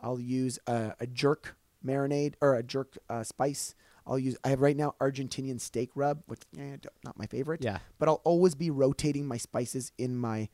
I'll 0.02 0.20
use 0.20 0.60
a, 0.68 0.94
a 1.00 1.08
jerk 1.08 1.56
marinade 1.86 2.36
or 2.42 2.56
a 2.56 2.64
jerk 2.64 2.98
uh, 3.10 3.24
spice. 3.24 3.76
I'll 4.06 4.20
use. 4.20 4.36
I 4.44 4.50
have 4.50 4.62
right 4.62 4.76
now 4.76 4.96
Argentinian 5.00 5.60
steak 5.60 5.92
rub, 5.96 6.24
which 6.26 6.42
eh, 6.58 6.78
not 7.04 7.18
my 7.18 7.26
favorite. 7.26 7.64
Yeah. 7.64 7.80
But 8.00 8.10
I'll 8.10 8.22
always 8.24 8.56
be 8.56 8.70
rotating 8.70 9.28
my 9.28 9.38
spices 9.38 9.92
in 9.98 10.16
my 10.16 10.50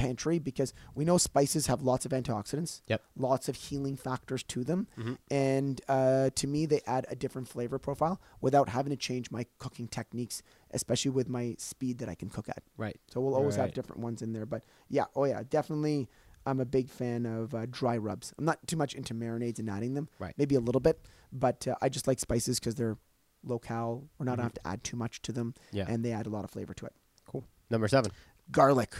pantry 0.00 0.38
because 0.38 0.72
we 0.94 1.04
know 1.04 1.18
spices 1.18 1.66
have 1.66 1.82
lots 1.82 2.04
of 2.06 2.12
antioxidants. 2.12 2.80
Yep. 2.88 3.02
Lots 3.16 3.48
of 3.48 3.56
healing 3.56 3.96
factors 3.96 4.42
to 4.44 4.64
them, 4.64 4.86
and 5.30 5.80
uh, 5.88 6.30
to 6.34 6.46
me 6.46 6.66
they 6.66 6.80
add 6.86 7.06
a 7.10 7.16
different 7.16 7.48
flavor 7.48 7.78
profile 7.78 8.20
without 8.40 8.68
having 8.70 8.90
to 8.90 8.96
change 8.96 9.30
my 9.30 9.46
cooking 9.58 9.88
techniques, 9.88 10.42
especially 10.72 11.10
with 11.10 11.28
my 11.28 11.54
speed 11.58 11.98
that 11.98 12.08
I 12.08 12.14
can 12.14 12.30
cook 12.30 12.48
at. 12.48 12.62
Right. 12.76 12.98
So 13.10 13.20
we'll 13.20 13.34
always 13.34 13.56
have 13.56 13.74
different 13.74 14.00
ones 14.02 14.22
in 14.22 14.32
there. 14.32 14.46
But 14.46 14.62
yeah, 14.88 15.04
oh 15.14 15.24
yeah, 15.24 15.42
definitely. 15.48 16.08
I'm 16.46 16.58
a 16.58 16.64
big 16.64 16.88
fan 16.88 17.26
of 17.26 17.54
uh, 17.54 17.66
dry 17.70 17.98
rubs. 17.98 18.32
I'm 18.38 18.46
not 18.46 18.66
too 18.66 18.76
much 18.78 18.94
into 18.94 19.12
marinades 19.12 19.58
and 19.58 19.68
adding 19.68 19.92
them. 19.92 20.08
Right. 20.18 20.32
Maybe 20.38 20.54
a 20.54 20.60
little 20.60 20.80
bit, 20.80 20.98
but 21.30 21.68
uh, 21.68 21.74
I 21.82 21.90
just 21.90 22.06
like 22.06 22.18
spices 22.18 22.58
because 22.58 22.76
they're 22.76 22.96
locale. 23.44 24.04
We're 24.18 24.24
not 24.24 24.38
Mhm. 24.38 24.42
have 24.44 24.54
to 24.54 24.66
add 24.66 24.82
too 24.82 24.96
much 24.96 25.20
to 25.22 25.32
them, 25.32 25.54
Yeah. 25.70 25.84
and 25.86 26.02
they 26.04 26.12
add 26.12 26.26
a 26.26 26.30
lot 26.30 26.44
of 26.44 26.50
flavor 26.50 26.72
to 26.74 26.86
it. 26.86 26.94
Cool. 27.26 27.44
Number 27.68 27.88
seven. 27.88 28.10
Garlic. 28.50 28.94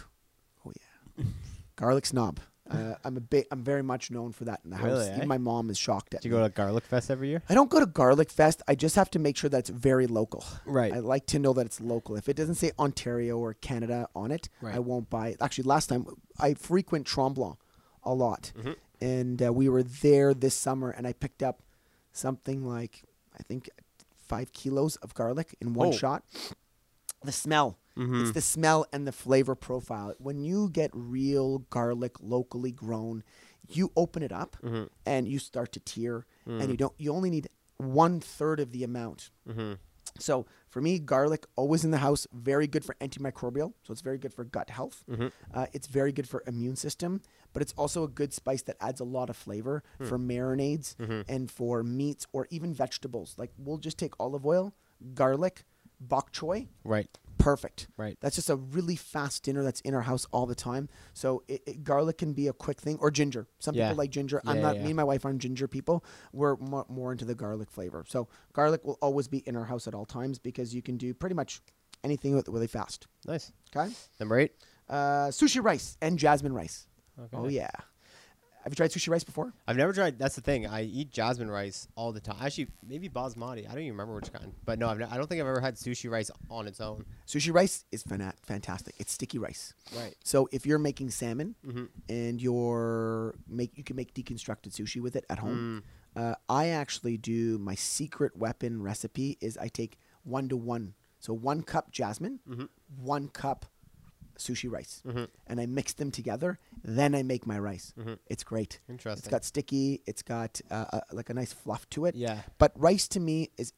Garlic 1.77 2.07
snob. 2.07 2.41
Uh, 2.71 2.95
I'm 3.03 3.17
a 3.17 3.21
big. 3.21 3.47
I'm 3.51 3.65
very 3.65 3.83
much 3.83 4.13
known 4.13 4.31
for 4.31 4.45
that 4.45 4.61
in 4.63 4.71
the 4.71 4.77
house. 4.77 4.87
Really, 4.87 5.09
Even 5.09 5.23
eh? 5.23 5.27
my 5.27 5.39
mom 5.39 5.71
is 5.71 5.79
shocked 5.79 6.15
at 6.15 6.23
Do 6.23 6.29
me. 6.29 6.35
you 6.37 6.41
go 6.41 6.47
to 6.47 6.53
Garlic 6.55 6.85
Fest 6.85 7.11
every 7.11 7.29
year? 7.29 7.43
I 7.49 7.55
don't 7.55 7.69
go 7.69 7.81
to 7.81 7.87
Garlic 7.87 8.31
Fest. 8.31 8.63
I 8.69 8.77
just 8.77 8.95
have 8.95 9.11
to 9.11 9.19
make 9.19 9.37
sure 9.37 9.51
that 9.51 9.59
it's 9.59 9.71
very 9.71 10.07
local. 10.07 10.45
Right. 10.67 10.93
I 10.93 10.99
like 11.01 11.27
to 11.27 11.41
know 11.41 11.53
that 11.55 11.67
it's 11.67 11.81
local. 11.81 12.15
If 12.15 12.29
it 12.29 12.37
doesn't 12.37 12.55
say 12.57 12.71
Ontario 12.79 13.39
or 13.39 13.55
Canada 13.55 14.07
on 14.15 14.31
it, 14.31 14.49
Right. 14.61 14.77
I 14.77 14.79
won't 14.79 15.11
buy 15.11 15.29
it. 15.31 15.39
Actually, 15.41 15.65
last 15.65 15.89
time 15.89 16.07
I 16.39 16.55
frequent 16.55 17.09
Tremblant 17.09 17.57
a 18.05 18.15
lot, 18.15 18.53
Mhm. 18.57 18.77
and 19.01 19.43
uh, 19.47 19.53
we 19.53 19.69
were 19.69 19.83
there 19.83 20.33
this 20.33 20.55
summer, 20.55 20.91
and 20.91 21.09
I 21.09 21.13
picked 21.13 21.43
up 21.43 21.63
something 22.13 22.65
like 22.65 23.03
I 23.37 23.43
think 23.43 23.69
five 24.29 24.53
kilos 24.53 24.95
of 24.97 25.13
garlic 25.15 25.57
in 25.61 25.73
one 25.75 25.89
Oh. 25.89 25.93
shot. 25.93 26.23
The 27.25 27.33
smell. 27.33 27.79
Mhm. 28.01 28.23
It's 28.23 28.33
the 28.33 28.41
smell 28.41 28.87
and 28.93 29.07
the 29.07 29.13
flavor 29.13 29.55
profile. 29.55 30.15
When 30.19 30.41
you 30.41 30.69
get 30.71 30.91
real 30.95 31.59
garlic 31.71 32.17
locally 32.21 32.73
grown, 32.73 33.23
you 33.69 33.93
open 33.97 34.23
it 34.23 34.33
up 34.33 34.57
Mhm. 34.63 34.89
and 35.05 35.29
you 35.29 35.39
start 35.39 35.73
to 35.73 35.81
tear, 35.81 36.27
and 36.47 36.63
Mm. 36.63 36.69
you 36.71 36.77
don't. 36.77 36.95
You 36.99 37.13
only 37.13 37.31
need 37.31 37.49
one 37.77 38.21
third 38.21 38.59
of 38.61 38.73
the 38.73 38.83
amount. 38.85 39.31
Mhm. 39.49 39.79
So 40.19 40.45
for 40.69 40.81
me, 40.83 40.99
garlic 40.99 41.47
always 41.57 41.85
in 41.85 41.93
the 41.93 41.99
house. 41.99 42.27
Very 42.33 42.67
good 42.67 42.85
for 42.85 42.95
antimicrobial, 43.01 43.75
so 43.85 43.93
it's 43.93 44.01
very 44.01 44.19
good 44.19 44.35
for 44.35 44.45
gut 44.45 44.71
health. 44.71 45.05
Mhm. 45.09 45.31
Uh, 45.55 45.67
it's 45.73 45.87
very 45.87 46.11
good 46.13 46.29
for 46.29 46.43
immune 46.47 46.77
system, 46.77 47.21
but 47.53 47.63
it's 47.63 47.73
also 47.77 48.03
a 48.03 48.09
good 48.09 48.33
spice 48.33 48.63
that 48.63 48.77
adds 48.81 49.01
a 49.01 49.05
lot 49.05 49.31
of 49.31 49.37
flavor 49.37 49.83
Hmm. 49.99 50.05
for 50.09 50.19
marinades 50.19 50.97
Mhm. 50.97 51.25
and 51.29 51.51
for 51.51 51.83
meats 51.83 52.27
or 52.33 52.47
even 52.51 52.75
vegetables. 52.75 53.35
Like 53.39 53.53
we'll 53.57 53.79
just 53.79 53.99
take 53.99 54.15
olive 54.19 54.45
oil, 54.45 54.75
garlic, 55.15 55.65
bok 56.01 56.33
choy, 56.33 56.67
Right. 56.83 57.09
Perfect. 57.41 57.89
Right. 57.97 58.17
That's 58.21 58.37
just 58.37 58.51
a 58.51 58.57
really 58.57 58.97
fast 58.97 59.43
dinner 59.43 59.63
that's 59.63 59.81
in 59.81 59.95
our 59.95 60.03
house 60.03 60.27
all 60.33 60.47
the 60.47 60.55
time. 60.55 60.89
So 61.15 61.43
it, 61.49 61.63
it, 61.67 61.85
garlic 61.85 62.19
can 62.19 62.33
be 62.33 62.47
a 62.49 62.53
quick 62.53 62.81
thing, 62.81 62.99
or 63.01 63.11
ginger. 63.11 63.49
Some 63.59 63.75
Yeah. 63.75 63.89
people 63.89 63.99
like 63.99 64.11
ginger. 64.11 64.41
Yeah, 64.45 64.51
I'm 64.53 64.61
not. 64.61 64.77
yeah. 64.77 64.83
Me 64.83 64.89
and 64.91 64.97
my 64.97 65.05
wife 65.05 65.25
aren't 65.25 65.39
ginger 65.41 65.67
people. 65.67 66.05
We're 66.33 66.57
more, 66.57 66.87
more 66.89 67.13
into 67.13 67.25
the 67.25 67.35
garlic 67.35 67.71
flavor. 67.71 68.05
So 68.07 68.29
garlic 68.53 68.85
will 68.85 68.99
always 69.03 69.27
be 69.29 69.39
in 69.39 69.57
our 69.57 69.65
house 69.65 69.89
at 69.89 69.95
all 69.95 70.05
times 70.07 70.39
because 70.39 70.75
you 70.75 70.83
can 70.83 70.97
do 70.97 71.13
pretty 71.15 71.35
much 71.35 71.61
anything 72.05 72.35
with 72.35 72.49
it 72.49 72.53
really 72.53 72.67
fast. 72.67 73.07
Nice. 73.27 73.53
Okay. 73.75 73.93
Number 74.19 74.39
eight. 74.39 74.53
Uh, 74.89 75.29
sushi 75.29 75.63
rice 75.63 75.97
and 76.03 76.19
jasmine 76.19 76.53
rice. 76.53 76.87
Okay. 77.19 77.37
Oh 77.37 77.49
yeah. 77.49 77.71
Have 78.63 78.73
you 78.73 78.77
tried 78.77 78.91
sushi 78.91 79.09
rice 79.09 79.25
before? 79.25 79.53
I've 79.67 79.77
never 79.77 79.93
tried. 79.93 80.19
That's 80.19 80.35
the 80.35 80.43
thing. 80.43 80.67
I 80.67 80.83
eat 80.83 81.11
jasmine 81.11 81.51
rice 81.51 81.89
all 81.97 82.13
the 82.13 82.21
time. 82.21 82.37
Actually, 82.41 82.69
maybe 82.87 83.09
basmati. 83.09 83.65
I 83.67 83.71
don't 83.73 83.79
even 83.81 83.93
remember 83.93 84.15
which 84.15 84.31
kind. 84.33 84.53
But 84.67 84.79
no, 84.79 84.89
I've 84.89 85.01
I 85.01 85.17
don't 85.17 85.27
think 85.29 85.41
I've 85.41 85.47
ever 85.47 85.61
had 85.61 85.77
sushi 85.77 86.11
rice 86.11 86.31
on 86.51 86.67
its 86.69 86.81
own. 86.81 87.07
Sushi 87.27 87.53
rice 87.55 87.85
is 87.91 88.03
fantastic. 88.03 88.95
It's 88.99 89.13
sticky 89.13 89.39
rice. 89.39 89.73
Right. 89.97 90.15
So 90.25 90.49
if 90.53 90.67
you're 90.67 90.79
making 90.79 91.11
salmon 91.11 91.55
Mm-hmm. 91.67 91.85
and 92.11 92.41
you're 92.43 93.35
make 93.49 93.77
you 93.79 93.85
can 93.85 93.97
make 93.97 94.13
deconstructed 94.15 94.71
sushi 94.73 95.01
with 95.01 95.17
it 95.17 95.25
at 95.31 95.39
home. 95.39 95.83
Mm. 96.17 96.21
Uh, 96.23 96.35
I 96.49 96.69
actually 96.69 97.17
do 97.17 97.57
my 97.59 97.75
secret 97.77 98.37
weapon 98.37 98.83
recipe 98.83 99.39
is 99.41 99.57
I 99.57 99.69
take 99.69 99.97
one 100.25 100.49
to 100.49 100.57
one, 100.57 100.95
so 101.21 101.33
one 101.33 101.63
cup 101.63 101.93
jasmine, 101.93 102.41
Mhm. 102.49 102.69
one 103.01 103.29
cup 103.29 103.67
sushi 104.41 104.69
rice, 104.71 105.03
Mhm. 105.07 105.29
and 105.47 105.61
I 105.61 105.67
mix 105.67 105.93
them 105.95 106.11
together. 106.11 106.59
Then 106.83 107.15
I 107.15 107.23
make 107.23 107.47
my 107.47 107.59
rice. 107.59 107.93
Mhm. 107.97 108.19
It's 108.27 108.43
great. 108.45 108.81
Interesting. 108.89 109.19
It's 109.21 109.29
got 109.29 109.45
sticky. 109.45 110.03
It's 110.07 110.23
got 110.23 110.61
uh, 110.71 110.87
uh, 110.93 111.01
like 111.13 111.31
a 111.31 111.35
nice 111.35 111.53
fluff 111.53 111.89
to 111.91 112.07
it. 112.07 112.15
Yeah. 112.15 112.43
But 112.59 112.73
rice 112.75 113.07
to 113.09 113.21
me 113.21 113.51
is 113.57 113.73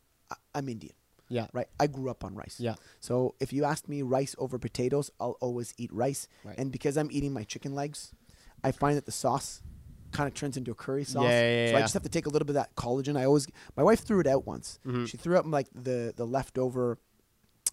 I'm 0.54 0.68
Indian, 0.68 0.94
Yeah. 1.28 1.48
right? 1.52 1.68
I 1.78 1.86
grew 1.88 2.08
up 2.10 2.24
on 2.24 2.34
rice. 2.34 2.56
Yeah. 2.58 2.76
So 3.00 3.34
if 3.40 3.52
you 3.52 3.64
ask 3.64 3.88
me 3.88 4.00
rice 4.02 4.34
over 4.38 4.58
potatoes, 4.58 5.10
I'll 5.20 5.36
always 5.40 5.74
eat 5.76 5.92
rice. 5.92 6.26
Right. 6.44 6.56
And 6.58 6.72
because 6.72 6.96
I'm 6.96 7.10
eating 7.12 7.32
my 7.32 7.44
chicken 7.44 7.74
legs, 7.74 8.12
I 8.64 8.72
find 8.72 8.96
that 8.96 9.04
the 9.06 9.12
sauce 9.12 9.60
kind 10.12 10.28
of 10.28 10.34
turns 10.34 10.56
into 10.56 10.70
a 10.70 10.74
curry 10.74 11.04
sauce. 11.04 11.24
Yeah, 11.24 11.40
yeah, 11.40 11.64
yeah, 11.66 11.70
so 11.72 11.76
I 11.78 11.80
just 11.80 11.94
have 11.94 12.02
to 12.02 12.08
take 12.08 12.26
a 12.26 12.28
little 12.28 12.44
bit 12.46 12.56
of 12.56 12.62
that 12.62 12.74
collagen. 12.76 13.16
I 13.16 13.24
always 13.24 13.46
my 13.76 13.82
wife 13.82 14.00
threw 14.00 14.20
it 14.20 14.26
out 14.26 14.46
once. 14.46 14.78
Mhm. 14.86 15.06
She 15.08 15.16
threw 15.16 15.36
out 15.36 15.46
like 15.46 15.68
the 15.74 16.12
the 16.16 16.26
leftover 16.26 16.98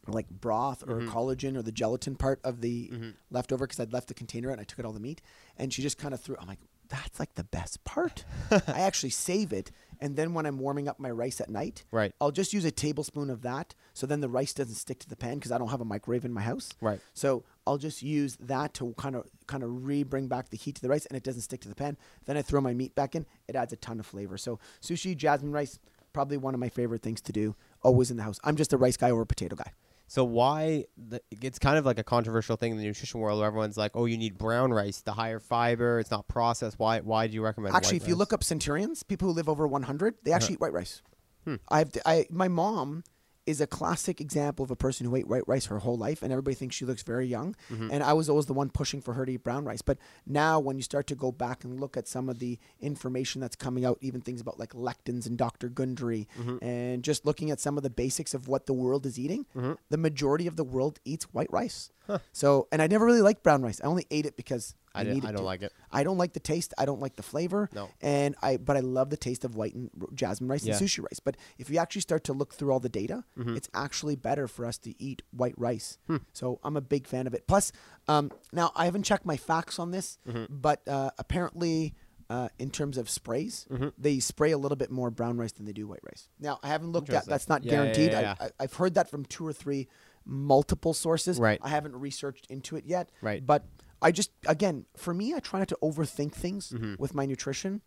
like 0.08 0.30
broth 0.30 0.84
or 0.88 1.02
Mhm. 1.02 1.10
collagen 1.10 1.56
or 1.58 1.62
the 1.62 1.72
gelatin 1.72 2.16
part 2.16 2.40
of 2.44 2.62
the 2.62 2.90
Mhm. 2.90 3.14
leftover 3.30 3.66
because 3.68 3.80
I'd 3.80 3.94
left 3.94 4.08
the 4.08 4.14
container 4.14 4.50
out 4.50 4.54
and 4.54 4.62
I 4.62 4.64
took 4.64 4.80
out 4.80 4.86
all 4.86 4.94
the 4.94 5.00
meat 5.00 5.22
and 5.58 5.72
she 5.74 5.82
just 5.82 5.98
kind 5.98 6.14
of 6.14 6.20
threw 6.22 6.36
I'm 6.40 6.48
like 6.48 6.60
that's 6.88 7.20
like 7.20 7.36
the 7.36 7.44
best 7.44 7.84
part. 7.84 8.26
I 8.52 8.80
actually 8.82 9.12
save 9.12 9.54
it 9.54 9.70
and 10.02 10.16
then 10.16 10.34
when 10.34 10.48
I'm 10.48 10.58
warming 10.58 10.88
up 10.88 11.00
my 11.00 11.12
rice 11.12 11.40
at 11.40 11.48
night, 11.48 11.84
Right. 11.92 12.16
I'll 12.20 12.32
just 12.32 12.52
use 12.52 12.66
a 12.66 12.72
tablespoon 12.72 13.30
of 13.30 13.44
that 13.44 13.76
so 13.94 14.08
then 14.08 14.22
the 14.22 14.30
rice 14.30 14.56
doesn't 14.56 14.74
stick 14.74 14.98
to 15.00 15.10
the 15.10 15.16
pan 15.16 15.36
because 15.38 15.52
I 15.52 15.60
don't 15.60 15.68
have 15.70 15.82
a 15.82 15.86
microwave 15.86 16.26
in 16.26 16.34
my 16.34 16.42
house. 16.42 16.70
Right. 16.82 17.00
So 17.14 17.44
I'll 17.68 17.78
just 17.78 18.02
use 18.02 18.38
that 18.38 18.74
to 18.76 18.94
kind 18.98 19.16
of 19.16 19.28
kind 19.46 19.62
of 19.62 19.86
re 19.86 20.02
bring 20.02 20.28
back 20.28 20.50
the 20.50 20.58
heat 20.58 20.76
to 20.78 20.82
the 20.82 20.90
rice 20.90 21.06
and 21.06 21.16
it 21.16 21.22
doesn't 21.24 21.42
stick 21.44 21.62
to 21.62 21.70
the 21.70 21.76
pan. 21.76 21.96
Then 22.26 22.38
I 22.38 22.42
throw 22.42 22.60
my 22.62 22.74
meat 22.74 22.96
back 22.96 23.14
in. 23.14 23.28
It 23.48 23.56
adds 23.56 23.72
a 23.72 23.76
ton 23.76 24.00
of 24.00 24.08
flavor. 24.08 24.38
So 24.40 24.58
sushi, 24.82 25.16
jasmine 25.16 25.52
rice, 25.52 25.78
probably 26.12 26.38
one 26.38 26.56
of 26.56 26.60
my 26.60 26.70
favorite 26.70 27.04
things 27.04 27.22
to 27.22 27.32
do. 27.32 27.56
Always 27.84 28.10
in 28.10 28.18
the 28.18 28.24
house. 28.24 28.40
I'm 28.44 28.56
just 28.56 28.74
a 28.74 28.78
rice 28.78 28.98
guy 28.98 29.12
or 29.12 29.22
a 29.22 29.28
potato 29.28 29.56
guy. 29.56 29.74
So 30.10 30.24
why? 30.24 30.86
The, 30.98 31.22
it's 31.30 31.60
kind 31.60 31.78
of 31.78 31.86
like 31.86 32.00
a 32.00 32.04
controversial 32.04 32.56
thing 32.56 32.72
in 32.72 32.80
the 32.80 32.84
nutrition 32.84 33.20
world 33.20 33.38
where 33.38 33.48
everyone's 33.48 33.78
like, 33.78 33.92
"Oh, 33.94 34.06
you 34.06 34.18
need 34.18 34.40
brown 34.40 34.74
rice, 34.74 35.02
the 35.02 35.14
higher 35.14 35.40
fiber. 35.40 36.00
It's 36.00 36.10
not 36.10 36.28
processed. 36.28 36.80
Why? 36.80 37.00
Why 37.02 37.28
do 37.28 37.36
you 37.36 37.44
recommend?" 37.44 37.76
Actually, 37.76 37.98
if 37.98 38.08
you 38.08 38.16
look 38.16 38.34
up 38.34 38.44
centurions, 38.44 39.04
people 39.04 39.28
who 39.28 39.36
live 39.36 39.48
over 39.48 39.68
100, 39.68 40.16
they 40.24 40.32
actually 40.32 40.54
eat 40.54 40.62
white 40.62 40.74
rice. 40.74 41.04
Hmm. 41.46 41.56
I've 41.70 41.92
I 42.08 42.26
my 42.32 42.48
mom 42.48 43.04
is 43.50 43.60
a 43.62 43.68
classic 43.68 44.22
example 44.22 44.64
of 44.64 44.72
a 44.72 44.76
person 44.76 45.06
who 45.06 45.16
ate 45.16 45.28
white 45.28 45.48
rice 45.48 45.66
her 45.66 45.80
whole 45.80 45.98
life, 45.98 46.22
and 46.22 46.32
everybody 46.32 46.56
thinks 46.56 46.76
she 46.76 46.86
looks 46.86 47.04
very 47.04 47.26
young. 47.26 47.56
Mm-hmm. 47.72 47.90
And 47.92 48.04
I 48.04 48.14
was 48.14 48.30
always 48.30 48.46
the 48.46 48.54
one 48.54 48.70
pushing 48.70 49.02
for 49.02 49.14
her 49.14 49.26
to 49.26 49.32
eat 49.34 49.44
brown 49.44 49.66
rice. 49.66 49.82
But 49.82 49.98
now, 50.26 50.60
when 50.60 50.78
you 50.78 50.84
start 50.84 51.08
to 51.08 51.16
go 51.16 51.32
back 51.32 51.64
and 51.64 51.80
look 51.80 51.98
at 51.98 52.08
some 52.08 52.30
of 52.30 52.40
the 52.40 52.60
information 52.80 53.42
that's 53.42 53.56
coming 53.56 53.84
out, 53.86 53.98
even 54.02 54.22
things 54.22 54.42
about 54.42 54.60
like 54.60 54.74
lectins 54.74 55.26
and 55.26 55.38
Dr. 55.38 55.68
Gundry, 55.70 56.28
Mm-hmm. 56.40 56.64
and 56.64 57.04
just 57.04 57.26
looking 57.26 57.50
at 57.52 57.60
some 57.60 57.76
of 57.78 57.84
the 57.84 57.90
basics 57.90 58.34
of 58.34 58.48
what 58.48 58.66
the 58.66 58.74
world 58.74 59.06
is 59.06 59.18
eating, 59.20 59.46
the 59.90 59.98
majority 59.98 60.48
of 60.48 60.56
the 60.56 60.64
world 60.64 61.00
eats 61.06 61.26
white 61.34 61.52
rice. 61.52 61.92
So, 62.32 62.68
and 62.72 62.82
I 62.82 62.88
never 62.88 63.06
really 63.06 63.22
liked 63.22 63.44
brown 63.44 63.62
rice. 63.62 63.80
I 63.84 63.88
only 63.88 64.06
ate 64.10 64.26
it 64.26 64.36
because 64.36 64.76
I, 64.94 65.04
did, 65.04 65.18
I 65.26 65.28
don't 65.32 65.38
to. 65.38 65.42
like 65.44 65.62
it. 65.62 65.72
I 65.92 66.04
don't 66.04 66.18
like 66.18 66.34
the 66.34 66.40
taste. 66.40 66.74
I 66.78 66.86
don't 66.86 67.00
like 67.00 67.16
the 67.16 67.24
flavor. 67.24 67.70
No. 67.74 67.90
And 68.02 68.36
I, 68.42 68.58
but 68.58 68.76
I 68.78 68.80
love 68.82 69.10
the 69.10 69.18
taste 69.18 69.46
of 69.46 69.56
white 69.56 69.76
and 69.76 69.90
jasmine 70.14 70.50
rice 70.50 70.66
Yeah. 70.66 70.76
and 70.78 70.82
sushi 70.88 71.00
rice. 71.04 71.20
But 71.20 71.38
if 71.58 71.70
you 71.70 71.78
actually 71.78 72.02
start 72.02 72.24
to 72.26 72.34
look 72.34 72.54
through 72.54 72.72
all 72.72 72.80
the 72.80 72.90
data, 72.90 73.24
Mm-hmm. 73.38 73.56
it's 73.56 73.70
actually 73.74 74.16
better 74.16 74.48
for 74.48 74.66
us 74.66 74.78
to 74.80 74.94
eat 75.02 75.22
white 75.32 75.56
rice. 75.58 75.98
Hmm. 76.08 76.18
So 76.34 76.60
I'm 76.64 76.76
a 76.78 76.82
big 76.82 77.08
fan 77.08 77.28
of 77.28 77.34
it. 77.34 77.48
Plus, 77.48 77.72
um, 78.08 78.32
now 78.52 78.72
I 78.76 78.86
haven't 78.86 79.04
checked 79.04 79.26
my 79.26 79.38
facts 79.38 79.80
on 79.80 79.92
this, 79.92 80.18
Mm-hmm. 80.28 80.46
but 80.50 80.82
uh, 80.88 81.12
apparently 81.18 81.94
uh, 82.32 82.48
in 82.60 82.70
terms 82.70 82.98
of 83.00 83.10
sprays. 83.10 83.66
Mhm. 83.72 83.92
They 83.98 84.20
spray 84.20 84.52
a 84.52 84.58
little 84.60 84.76
bit 84.76 84.92
more 84.92 85.10
brown 85.10 85.38
rice 85.40 85.52
than 85.54 85.66
they 85.66 85.72
do 85.74 85.88
white 85.88 86.02
rice. 86.04 86.30
Now, 86.40 86.60
I 86.62 86.68
haven't 86.68 86.92
looked 86.92 87.10
at 87.10 87.26
that's 87.26 87.50
not 87.50 87.64
yeah, 87.64 87.72
guaranteed. 87.72 88.12
yeah, 88.12 88.36
I, 88.40 88.46
I, 88.46 88.50
I've 88.60 88.74
heard 88.74 88.94
that 88.94 89.10
from 89.10 89.26
two 89.26 89.48
or 89.48 89.52
three 89.52 89.88
multiple 90.26 90.94
sources. 90.94 91.40
Right. 91.40 91.60
I 91.64 91.70
haven't 91.70 91.96
researched 91.96 92.46
into 92.52 92.76
it 92.76 92.86
yet. 92.86 93.10
Right. 93.22 93.44
But 93.44 93.66
I 94.02 94.12
just, 94.12 94.32
again, 94.48 94.86
for 94.96 95.14
me, 95.14 95.34
I 95.34 95.40
try 95.40 95.60
not 95.60 95.68
to 95.70 95.78
overthink 95.84 96.34
things 96.34 96.70
Mm-hmm. 96.70 96.96
with 97.00 97.14
my 97.14 97.26
nutrition. 97.26 97.82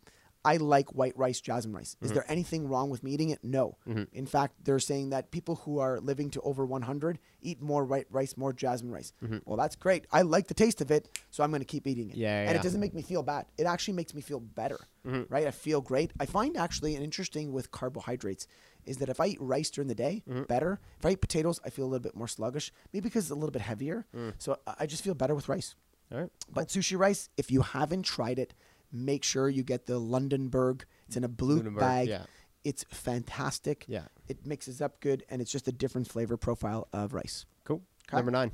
I 0.45 0.57
like 0.57 0.93
white 0.93 1.17
rice, 1.17 1.41
jasmine 1.41 1.73
rice. 1.73 1.95
Mm-hmm. 1.95 2.05
Is 2.07 2.13
there 2.15 2.25
anything 2.29 2.67
wrong 2.69 2.91
with 2.91 3.05
me 3.05 3.13
eating 3.13 3.31
it? 3.31 3.39
No. 3.45 3.77
In 4.13 4.27
fact, 4.27 4.57
they're 4.65 4.81
saying 4.81 5.11
that 5.11 5.31
people 5.31 5.55
who 5.55 5.79
are 5.79 6.01
living 6.01 6.31
to 6.31 6.41
over 6.41 6.67
100 6.67 7.21
eat 7.43 7.63
more 7.63 7.85
white 7.85 8.07
rice, 8.11 8.37
more 8.37 8.53
jasmine 8.53 8.91
rice. 8.91 9.13
Well, 9.45 9.57
that's 9.57 9.77
great. 9.77 10.05
I 10.11 10.23
like 10.23 10.49
the 10.49 10.55
taste 10.55 10.81
of 10.81 10.91
it, 10.91 11.09
so 11.31 11.45
I'm 11.45 11.51
going 11.51 11.61
to 11.61 11.65
keep 11.65 11.87
eating 11.87 12.09
it. 12.11 12.15
Mm-hmm. 12.15 12.23
Yeah, 12.23 12.49
and 12.49 12.57
it 12.57 12.63
doesn't 12.63 12.81
make 12.81 12.93
me 12.93 13.03
feel 13.03 13.23
bad. 13.23 13.47
It 13.57 13.67
actually 13.67 13.95
makes 13.95 14.15
me 14.15 14.21
feel 14.21 14.41
better, 14.41 14.81
right? 15.05 15.47
I 15.47 15.53
feel 15.53 15.81
great. 15.81 16.13
I 16.19 16.27
find 16.27 16.57
actually 16.57 16.97
an 16.97 17.05
interesting 17.05 17.53
with 17.53 17.71
carbohydrates 17.71 18.49
is 18.85 18.97
that 18.97 19.09
if 19.09 19.21
I 19.21 19.27
eat 19.27 19.41
rice 19.41 19.71
during 19.71 19.87
the 19.87 19.95
day, 19.95 20.25
Mm-hmm. 20.29 20.43
better. 20.45 20.81
If 20.99 21.07
I 21.07 21.11
eat 21.11 21.21
potatoes, 21.21 21.61
I 21.65 21.71
feel 21.71 21.85
a 21.85 21.91
little 21.93 22.03
bit 22.03 22.17
more 22.17 22.27
sluggish, 22.27 22.73
maybe 22.93 23.05
because 23.05 23.27
it's 23.27 23.31
a 23.31 23.35
little 23.37 23.53
bit 23.53 23.63
heavier. 23.63 24.07
Mm. 24.17 24.35
So 24.39 24.59
I 24.67 24.87
just 24.87 25.05
feel 25.05 25.15
better 25.15 25.37
with 25.37 25.49
rice. 25.49 25.77
All 26.13 26.19
right. 26.21 26.31
But 26.53 26.69
sushi 26.69 26.99
rice, 26.99 27.29
if 27.37 27.51
you 27.51 27.63
haven't 27.63 28.03
tried 28.03 28.39
it, 28.39 28.55
make 28.93 29.25
sure 29.25 29.49
you 29.49 29.63
get 29.63 29.87
the 29.87 29.99
Lundberg. 30.01 30.83
It's 31.07 31.17
in 31.17 31.25
a 31.25 31.29
blue 31.29 31.63
bag. 31.71 32.09
yeah. 32.09 32.25
It's 32.65 32.85
fantastic. 32.91 33.85
Yeah. 33.89 34.05
It 34.29 34.47
mixes 34.47 34.81
up 34.81 35.01
good, 35.01 35.25
and 35.29 35.41
it's 35.43 35.51
just 35.51 35.67
a 35.67 35.73
different 35.73 36.07
flavor 36.09 36.37
profile 36.37 36.87
of 36.93 37.13
rice. 37.13 37.45
Cool. 37.65 37.83
Number 38.13 38.31
nine. 38.31 38.53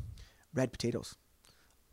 Red 0.55 0.73
potatoes. 0.73 1.17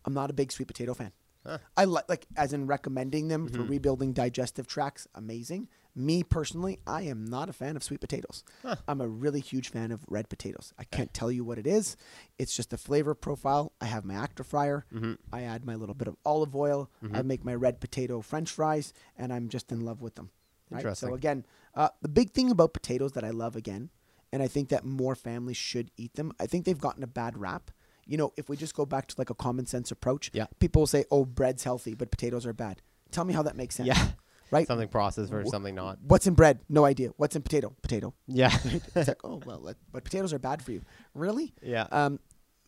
I'm 0.06 0.13
not 0.13 0.30
a 0.30 0.34
big 0.34 0.51
sweet 0.51 0.67
potato 0.67 0.93
fan. 0.93 1.12
Huh. 1.45 1.58
I 1.75 1.86
like 1.86 2.06
like 2.08 2.25
as 2.38 2.54
in 2.54 2.67
recommending 2.67 3.28
them 3.28 3.47
Mm-hmm. 3.47 3.56
for 3.56 3.63
rebuilding 3.63 4.13
digestive 4.13 4.65
tracts. 4.67 5.08
Amazing. 5.13 5.67
Me 5.97 6.23
personally, 6.23 6.79
I 6.86 7.03
am 7.03 7.23
not 7.23 7.47
a 7.47 7.53
fan 7.53 7.77
of 7.77 7.84
sweet 7.84 8.01
potatoes. 8.01 8.43
Huh. 8.63 8.75
I'm 8.88 8.99
a 8.99 9.08
really 9.08 9.39
huge 9.39 9.69
fan 9.69 9.91
of 9.91 10.03
red 10.10 10.27
potatoes. 10.27 10.73
I 10.77 10.84
can't 10.84 11.13
tell 11.13 11.31
you 11.31 11.45
what 11.45 11.58
it 11.58 11.65
is. 11.65 11.95
It's 12.38 12.53
just 12.55 12.69
the 12.71 12.77
flavor 12.77 13.15
profile. 13.15 13.71
I 13.79 13.86
have 13.86 14.03
my 14.03 14.15
actor 14.15 14.43
fryer. 14.43 14.86
Mm-hmm. 14.93 15.13
I 15.31 15.43
add 15.43 15.65
my 15.65 15.75
little 15.75 15.95
bit 15.95 16.10
of 16.10 16.17
olive 16.25 16.53
oil. 16.55 16.89
I 17.13 17.21
make 17.21 17.45
my 17.45 17.55
red 17.55 17.79
potato 17.79 18.19
French 18.21 18.51
fries, 18.51 18.91
and 19.17 19.31
I'm 19.31 19.47
just 19.47 19.71
in 19.71 19.81
love 19.86 20.01
with 20.01 20.15
them. 20.15 20.31
Right? 20.69 20.79
Interesting. 20.79 21.10
So 21.10 21.15
again, 21.15 21.45
uh, 21.75 21.89
the 22.01 22.10
big 22.10 22.31
thing 22.31 22.51
about 22.51 22.73
potatoes 22.73 23.13
that 23.13 23.23
I 23.23 23.29
love 23.29 23.55
again, 23.55 23.89
and 24.34 24.43
I 24.43 24.47
think 24.47 24.67
that 24.69 24.84
more 24.84 25.15
families 25.15 25.55
should 25.58 25.91
eat 25.95 26.15
them. 26.15 26.34
I 26.41 26.45
think 26.45 26.65
they've 26.65 26.77
gotten 26.77 27.03
a 27.03 27.08
bad 27.08 27.38
rap. 27.38 27.71
You 28.05 28.17
know, 28.17 28.34
if 28.36 28.49
we 28.49 28.58
just 28.58 28.75
go 28.75 28.86
back 28.86 29.08
to 29.08 29.15
like 29.17 29.29
a 29.29 29.34
common 29.36 29.65
sense 29.65 29.91
approach, 29.91 30.29
Yeah. 30.34 30.47
people 30.60 30.81
will 30.81 30.88
say, 30.88 31.05
"Oh, 31.10 31.23
bread's 31.23 31.63
healthy, 31.63 31.93
but 31.95 32.12
potatoes 32.12 32.45
are 32.45 32.53
bad." 32.53 32.81
Tell 33.12 33.23
me 33.23 33.34
how 33.34 33.43
that 33.43 33.55
makes 33.55 33.75
sense. 33.75 33.88
Yeah. 33.88 34.10
Right. 34.51 34.67
Something 34.67 34.88
processed 34.88 35.31
versus 35.31 35.51
something 35.51 35.75
not. 35.75 35.97
What's 36.03 36.27
in 36.27 36.34
bread? 36.36 36.60
No 36.69 36.86
idea. 36.86 37.10
What's 37.17 37.36
in 37.36 37.41
potato? 37.41 37.73
Potato. 37.81 38.13
Yeah. 38.27 38.55
It's 38.95 39.08
like, 39.08 39.21
oh 39.23 39.41
well, 39.45 39.60
let- 39.62 39.77
but 39.91 40.03
potatoes 40.03 40.34
are 40.34 40.39
bad 40.39 40.62
for 40.62 40.71
you. 40.71 40.81
Really? 41.13 41.53
Yeah. 41.62 41.88
Um, 41.91 42.19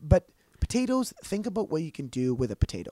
but 0.01 0.27
potatoes. 0.59 1.13
Think 1.23 1.45
about 1.45 1.69
what 1.69 1.81
you 1.83 1.91
can 1.91 2.07
do 2.07 2.33
with 2.33 2.51
a 2.51 2.55
potato. 2.55 2.91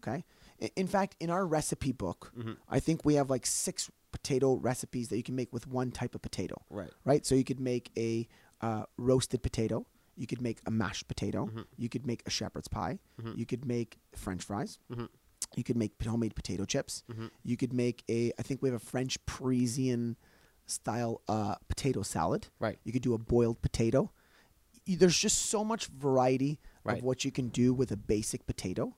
Okay. 0.00 0.24
I- 0.62 0.70
In 0.76 0.86
fact, 0.86 1.16
in 1.20 1.30
our 1.30 1.46
recipe 1.46 1.92
book, 1.92 2.32
Mm-hmm. 2.36 2.52
I 2.68 2.80
think 2.80 3.04
we 3.04 3.14
have 3.14 3.30
like 3.30 3.46
six 3.46 3.90
potato 4.12 4.54
recipes 4.54 5.08
that 5.08 5.16
you 5.16 5.22
can 5.22 5.36
make 5.36 5.52
with 5.52 5.66
one 5.66 5.90
type 5.90 6.14
of 6.14 6.22
potato. 6.22 6.56
Right. 6.70 6.90
Right. 7.04 7.24
So 7.26 7.34
you 7.34 7.44
could 7.44 7.60
make 7.60 7.90
a 7.96 8.26
uh, 8.60 8.84
roasted 8.96 9.42
potato. 9.42 9.86
You 10.16 10.26
could 10.26 10.40
make 10.40 10.58
a 10.66 10.70
mashed 10.70 11.06
potato. 11.08 11.46
Mm-hmm. 11.46 11.60
You 11.76 11.88
could 11.90 12.06
make 12.06 12.22
a 12.26 12.30
shepherd's 12.30 12.68
pie. 12.68 12.98
You 13.36 13.44
could 13.44 13.66
make 13.66 13.98
French 14.14 14.42
fries. 14.42 14.78
Mm-hmm. 15.56 15.60
You 15.60 15.64
could 15.64 15.76
make 15.76 15.92
homemade 16.04 16.34
potato 16.34 16.64
chips. 16.64 17.02
You 17.44 17.56
could 17.56 17.72
make 17.72 18.04
a. 18.08 18.32
I 18.38 18.42
think 18.42 18.60
we 18.62 18.68
have 18.68 18.76
a 18.82 18.84
French 18.84 19.18
Parisian 19.26 20.16
style 20.66 21.22
uh, 21.28 21.54
potato 21.68 22.02
salad. 22.02 22.48
Right. 22.58 22.78
You 22.84 22.92
could 22.92 23.02
do 23.02 23.14
a 23.14 23.18
boiled 23.18 23.62
potato. 23.62 24.10
Y- 24.86 24.96
There's 24.98 25.16
just 25.18 25.46
so 25.46 25.64
much 25.64 25.86
variety 25.86 26.58
Right. 26.84 26.98
of 26.98 27.02
what 27.04 27.24
you 27.24 27.32
can 27.32 27.48
do 27.48 27.74
with 27.74 27.90
a 27.90 27.96
basic 27.96 28.46
potato 28.46 28.94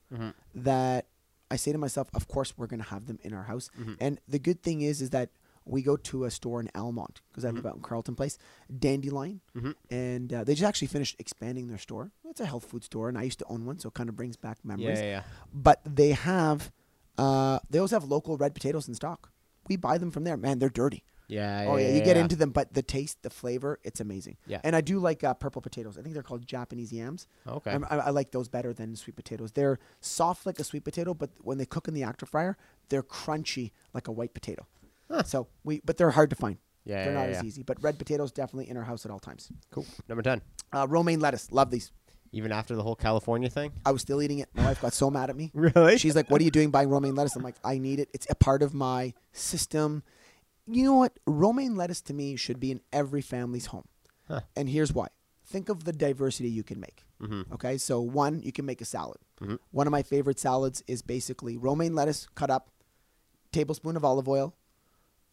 that 0.53 1.07
I 1.49 1.55
say 1.55 1.71
to 1.71 1.79
myself, 1.79 2.07
of 2.13 2.27
course 2.27 2.53
we're 2.55 2.67
going 2.67 2.83
to 2.83 2.89
have 2.89 3.07
them 3.07 3.17
in 3.23 3.33
our 3.33 3.43
house. 3.45 3.71
And 3.99 4.19
the 4.27 4.37
good 4.37 4.61
thing 4.61 4.81
is, 4.81 5.01
is 5.01 5.09
that 5.09 5.29
we 5.65 5.81
go 5.81 5.95
to 5.97 6.25
a 6.25 6.31
store 6.31 6.59
in 6.59 6.69
Almonte 6.75 7.21
because 7.29 7.45
I 7.45 7.49
live 7.51 7.65
out 7.65 7.75
in 7.75 7.81
Carleton 7.81 8.15
Place, 8.15 8.37
Dandelion, 8.77 9.41
and 9.89 10.33
uh, 10.33 10.43
they 10.43 10.53
just 10.53 10.67
actually 10.67 10.87
finished 10.87 11.15
expanding 11.19 11.67
their 11.67 11.77
store. 11.77 12.11
It's 12.29 12.39
a 12.41 12.45
health 12.45 12.65
food 12.65 12.83
store, 12.83 13.09
and 13.09 13.17
I 13.17 13.23
used 13.23 13.39
to 13.39 13.45
own 13.49 13.65
one, 13.65 13.79
so 13.79 13.89
it 13.89 13.93
kind 13.93 14.09
of 14.09 14.15
brings 14.15 14.35
back 14.37 14.57
memories. 14.63 14.99
yeah, 14.99 15.05
yeah. 15.05 15.23
But 15.53 15.81
they 15.85 16.11
have, 16.11 16.71
uh, 17.17 17.59
they 17.69 17.79
also 17.79 17.95
have 17.95 18.03
local 18.05 18.37
red 18.37 18.53
potatoes 18.53 18.87
in 18.87 18.95
stock. 18.95 19.31
We 19.67 19.75
buy 19.75 19.97
them 19.97 20.11
from 20.11 20.23
there. 20.23 20.37
Man, 20.37 20.59
they're 20.59 20.69
dirty. 20.69 21.03
Yeah, 21.27 21.59
Oh 21.59 21.63
yeah, 21.63 21.69
Oh 21.69 21.77
yeah, 21.77 21.95
you 21.95 22.01
get 22.03 22.15
yeah. 22.15 22.23
into 22.23 22.35
them, 22.35 22.49
but 22.49 22.73
the 22.73 22.81
taste, 22.81 23.21
the 23.21 23.29
flavor, 23.29 23.79
it's 23.83 23.99
amazing. 23.99 24.37
Yeah. 24.47 24.61
and 24.63 24.75
I 24.75 24.81
do 24.81 24.97
like 24.97 25.23
uh, 25.23 25.35
purple 25.35 25.61
potatoes. 25.61 25.95
I 25.95 26.01
think 26.01 26.15
they're 26.15 26.23
called 26.23 26.43
Japanese 26.47 26.91
yams. 26.91 27.27
Okay. 27.47 27.69
I'm- 27.69 27.85
I, 27.87 27.97
I 27.97 28.09
like 28.09 28.31
those 28.31 28.47
better 28.47 28.73
than 28.73 28.95
sweet 28.95 29.15
potatoes. 29.15 29.51
They're 29.51 29.77
soft 30.01 30.47
like 30.47 30.57
a 30.59 30.63
sweet 30.63 30.83
potato, 30.83 31.13
but 31.13 31.29
when 31.41 31.59
they 31.59 31.67
cook 31.67 31.87
in 31.87 31.93
the 31.93 32.01
actor 32.01 32.25
fryer, 32.25 32.57
they're 32.89 33.03
crunchy 33.03 33.71
like 33.93 34.07
a 34.07 34.11
white 34.11 34.33
potato. 34.33 34.65
So 35.25 35.47
we, 35.63 35.81
but 35.83 35.97
they're 35.97 36.11
hard 36.11 36.29
to 36.29 36.35
find. 36.35 36.57
Yeah, 36.85 37.03
they're 37.03 37.13
yeah, 37.13 37.19
not 37.19 37.29
yeah. 37.29 37.37
as 37.37 37.43
easy. 37.43 37.63
But 37.63 37.81
red 37.83 37.97
potatoes 37.99 38.31
definitely 38.31 38.69
in 38.69 38.77
our 38.77 38.83
house 38.83 39.05
at 39.05 39.11
all 39.11 39.19
times. 39.19 39.51
Cool. 39.71 39.85
Number 40.07 40.21
10. 40.21 40.41
Uh, 40.73 40.87
romaine 40.87 41.19
lettuce, 41.19 41.51
love 41.51 41.71
these. 41.71 41.91
Even 42.31 42.51
after 42.51 42.75
the 42.75 42.83
whole 42.83 42.95
California 42.95 43.49
thing? 43.49 43.71
I 43.85 43.91
was 43.91 44.01
still 44.01 44.21
eating 44.21 44.37
it. 44.39 44.49
My 44.53 44.65
wife 44.65 44.81
got 44.81 44.93
so 44.93 45.09
mad 45.09 45.29
at 45.31 45.35
me. 45.35 45.51
Really? 45.55 45.97
She's 45.97 46.15
like, 46.15 46.29
"What 46.29 46.39
are 46.41 46.43
you 46.43 46.51
doing 46.51 46.69
buying 46.69 46.89
romaine 46.89 47.15
lettuce?" 47.15 47.35
I'm 47.35 47.41
like, 47.41 47.55
"I 47.63 47.79
need 47.79 47.99
it. 47.99 48.09
It's 48.13 48.27
a 48.29 48.35
part 48.35 48.61
of 48.61 48.73
my 48.73 49.13
system." 49.33 50.03
You 50.67 50.83
know 50.83 50.93
what? 50.93 51.17
Romaine 51.25 51.75
lettuce 51.75 52.01
to 52.01 52.13
me 52.13 52.35
should 52.35 52.59
be 52.59 52.69
in 52.69 52.81
every 52.93 53.21
family's 53.21 53.65
home, 53.67 53.85
Huh. 54.27 54.41
and 54.55 54.69
here's 54.69 54.93
why. 54.93 55.07
Think 55.43 55.69
of 55.69 55.85
the 55.85 55.91
diversity 55.91 56.49
you 56.49 56.61
can 56.61 56.79
make. 56.79 57.03
Mm-hmm. 57.19 57.51
Okay, 57.55 57.79
so 57.79 57.99
one, 57.99 58.43
you 58.43 58.51
can 58.51 58.65
make 58.67 58.79
a 58.79 58.85
salad. 58.85 59.17
One 59.71 59.87
of 59.87 59.91
my 59.91 60.03
favorite 60.03 60.37
salads 60.37 60.83
is 60.85 61.01
basically 61.01 61.57
romaine 61.57 61.95
lettuce 61.95 62.27
cut 62.35 62.51
up, 62.51 62.69
tablespoon 63.51 63.95
of 63.97 64.05
olive 64.05 64.27
oil, 64.29 64.53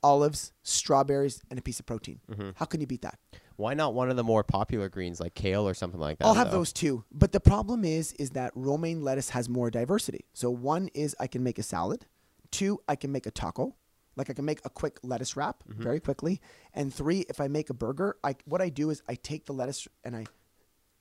olives, 0.07 0.53
strawberries, 0.63 1.43
and 1.51 1.59
a 1.59 1.63
piece 1.63 1.81
of 1.81 1.87
protein. 1.87 2.21
Mm-hmm. 2.31 2.51
How 2.55 2.65
can 2.67 2.81
you 2.81 2.87
beat 2.87 3.03
that? 3.03 3.19
Why 3.57 3.75
not 3.75 3.93
one 3.95 4.09
of 4.11 4.17
the 4.17 4.23
more 4.23 4.45
popular 4.45 4.89
greens 4.89 5.19
like 5.19 5.35
kale 5.35 5.67
or 5.67 5.75
something 5.75 5.99
like 5.99 6.19
that? 6.19 6.27
I'll 6.27 6.35
have 6.35 6.51
though? 6.51 6.59
those 6.59 6.73
too. 6.73 7.05
But 7.11 7.33
the 7.33 7.41
problem 7.41 7.85
is, 7.85 8.13
is 8.13 8.31
that 8.31 8.53
romaine 8.55 9.03
lettuce 9.03 9.31
has 9.31 9.49
more 9.49 9.71
diversity. 9.71 10.27
So 10.33 10.51
one 10.51 10.89
is 10.95 11.17
I 11.19 11.27
can 11.27 11.43
make 11.43 11.59
a 11.59 11.63
salad. 11.63 12.07
Two, 12.53 12.79
I 12.87 12.95
can 12.97 13.11
make 13.11 13.27
a 13.27 13.31
taco. 13.33 13.75
Like 14.15 14.31
I 14.31 14.35
can 14.35 14.45
make 14.45 14.61
a 14.65 14.71
quick 14.71 14.99
lettuce 15.03 15.37
wrap 15.37 15.57
Mm-hmm. 15.69 15.83
very 15.83 16.01
quickly. 16.01 16.41
And 16.73 16.95
three, 16.95 17.21
if 17.29 17.41
I 17.41 17.49
make 17.49 17.69
a 17.71 17.75
burger, 17.75 18.17
I 18.23 18.37
what 18.45 18.61
I 18.63 18.69
do 18.69 18.91
is 18.91 19.03
I 19.09 19.15
take 19.17 19.47
the 19.47 19.53
lettuce 19.53 19.89
and 20.05 20.15
I 20.15 20.27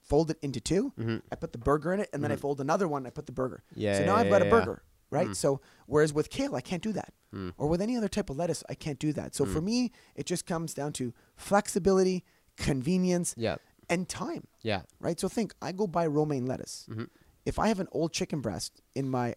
fold 0.01 0.31
it 0.31 0.37
into 0.41 0.59
2 0.61 0.93
I 1.31 1.35
put 1.35 1.51
the 1.51 1.57
burger 1.57 1.91
in 1.93 1.99
it, 1.99 2.09
and 2.13 2.23
then 2.23 2.31
I 2.31 2.35
fold 2.35 2.61
another 2.61 2.87
one. 2.87 3.05
I 3.07 3.09
put 3.09 3.25
the 3.25 3.31
burger. 3.31 3.63
Mm-hmm. 3.71 3.81
Yeah, 3.81 3.97
So 3.97 4.05
now 4.05 4.15
yeah, 4.15 4.21
I've 4.21 4.29
got 4.29 4.41
yeah, 4.41 4.47
a 4.47 4.59
yeah. 4.59 4.81
Right? 5.11 5.35
So 5.35 5.61
whereas 5.85 6.13
with 6.13 6.29
kale, 6.29 6.55
I 6.55 6.61
can't 6.61 6.81
do 6.83 6.91
that, 6.93 7.13
Mm. 7.33 7.53
or 7.57 7.67
with 7.67 7.81
any 7.81 7.97
other 7.97 8.07
type 8.07 8.29
of 8.29 8.37
lettuce, 8.37 8.63
I 8.69 8.75
can't 8.75 8.97
do 8.99 9.11
that. 9.13 9.35
So 9.35 9.45
for 9.45 9.59
me, 9.61 9.91
it 10.15 10.25
just 10.25 10.45
comes 10.45 10.73
down 10.73 10.93
to 10.93 11.13
flexibility, 11.35 12.23
convenience, 12.57 13.33
Yeah. 13.37 13.57
and 13.89 14.07
time 14.07 14.47
Yeah. 14.61 14.81
right? 14.99 15.19
So 15.19 15.27
think, 15.27 15.53
I 15.61 15.71
go 15.71 15.85
buy 15.87 16.07
romaine 16.07 16.45
lettuce. 16.45 16.85
Mm-hmm. 16.89 17.05
If 17.45 17.59
I 17.59 17.67
have 17.67 17.79
an 17.79 17.87
old 17.91 18.11
chicken 18.13 18.41
breast 18.41 18.81
in 18.95 19.09
my 19.09 19.35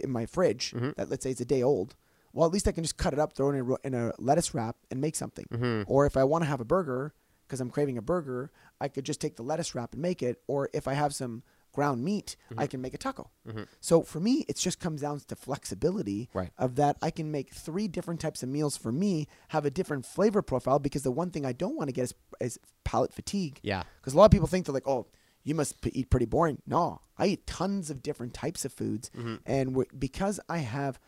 in 0.00 0.10
my 0.10 0.26
fridge 0.26 0.72
Mm-hmm. 0.72 0.90
that 0.96 1.08
let's 1.08 1.22
say 1.22 1.30
is 1.30 1.40
a 1.40 1.44
day 1.44 1.62
old, 1.62 1.94
well, 2.32 2.44
at 2.46 2.52
least 2.52 2.66
I 2.66 2.72
can 2.72 2.82
just 2.82 2.96
cut 2.96 3.12
it 3.12 3.18
up, 3.20 3.32
throw 3.32 3.50
it 3.50 3.54
in 3.58 3.70
a, 3.70 3.76
in 3.86 3.94
a 3.94 4.12
lettuce 4.18 4.52
wrap, 4.54 4.76
and 4.90 5.00
make 5.00 5.14
something. 5.14 5.46
Mm-hmm. 5.52 5.82
Or 5.86 6.04
if 6.04 6.16
I 6.16 6.24
want 6.24 6.42
to 6.42 6.48
have 6.48 6.60
a 6.60 6.64
burger 6.64 7.14
because 7.46 7.60
I'm 7.60 7.70
craving 7.70 7.96
a 7.96 8.02
burger, 8.02 8.50
I 8.80 8.88
could 8.88 9.04
just 9.04 9.20
take 9.20 9.36
the 9.36 9.44
lettuce 9.44 9.72
wrap 9.74 9.92
and 9.92 10.02
make 10.02 10.20
it. 10.20 10.42
Or 10.48 10.68
if 10.72 10.88
I 10.88 10.94
have 10.94 11.14
some 11.14 11.44
ground 11.74 12.02
meat, 12.02 12.36
Mm-hmm. 12.50 12.60
I 12.60 12.66
can 12.66 12.80
make 12.80 12.94
a 12.94 12.98
taco. 12.98 13.30
So 13.80 14.02
for 14.02 14.20
me, 14.20 14.44
it 14.48 14.56
just 14.56 14.80
comes 14.80 15.00
down 15.02 15.20
to 15.28 15.36
flexibility 15.36 16.28
Right. 16.32 16.50
of 16.56 16.76
that 16.76 16.96
I 17.02 17.10
can 17.10 17.30
make 17.30 17.52
three 17.52 17.88
different 17.88 18.20
types 18.20 18.42
of 18.42 18.48
meals 18.48 18.76
for 18.76 18.92
me, 18.92 19.26
have 19.48 19.64
a 19.66 19.70
different 19.70 20.06
flavor 20.06 20.40
profile 20.42 20.78
because 20.78 21.02
the 21.02 21.10
one 21.10 21.30
thing 21.30 21.44
I 21.44 21.52
don't 21.52 21.76
want 21.76 21.88
to 21.88 21.92
get 21.92 22.04
is, 22.04 22.14
is 22.40 22.58
palate 22.84 23.12
fatigue. 23.12 23.58
Yeah. 23.62 23.82
Because 24.00 24.14
a 24.14 24.16
lot 24.16 24.26
of 24.26 24.30
people 24.30 24.46
think 24.48 24.64
they're 24.66 24.72
like, 24.80 24.88
oh, 24.88 25.06
you 25.42 25.54
must 25.54 25.80
p- 25.82 25.90
eat 25.92 26.08
pretty 26.10 26.26
boring. 26.26 26.62
No, 26.66 27.00
I 27.18 27.26
eat 27.26 27.46
tons 27.46 27.90
of 27.90 28.02
different 28.02 28.32
types 28.32 28.64
of 28.64 28.72
foods. 28.72 29.10
And 29.44 29.74
we 29.76 29.84
because 29.98 30.40
I 30.48 30.58
have 30.58 30.98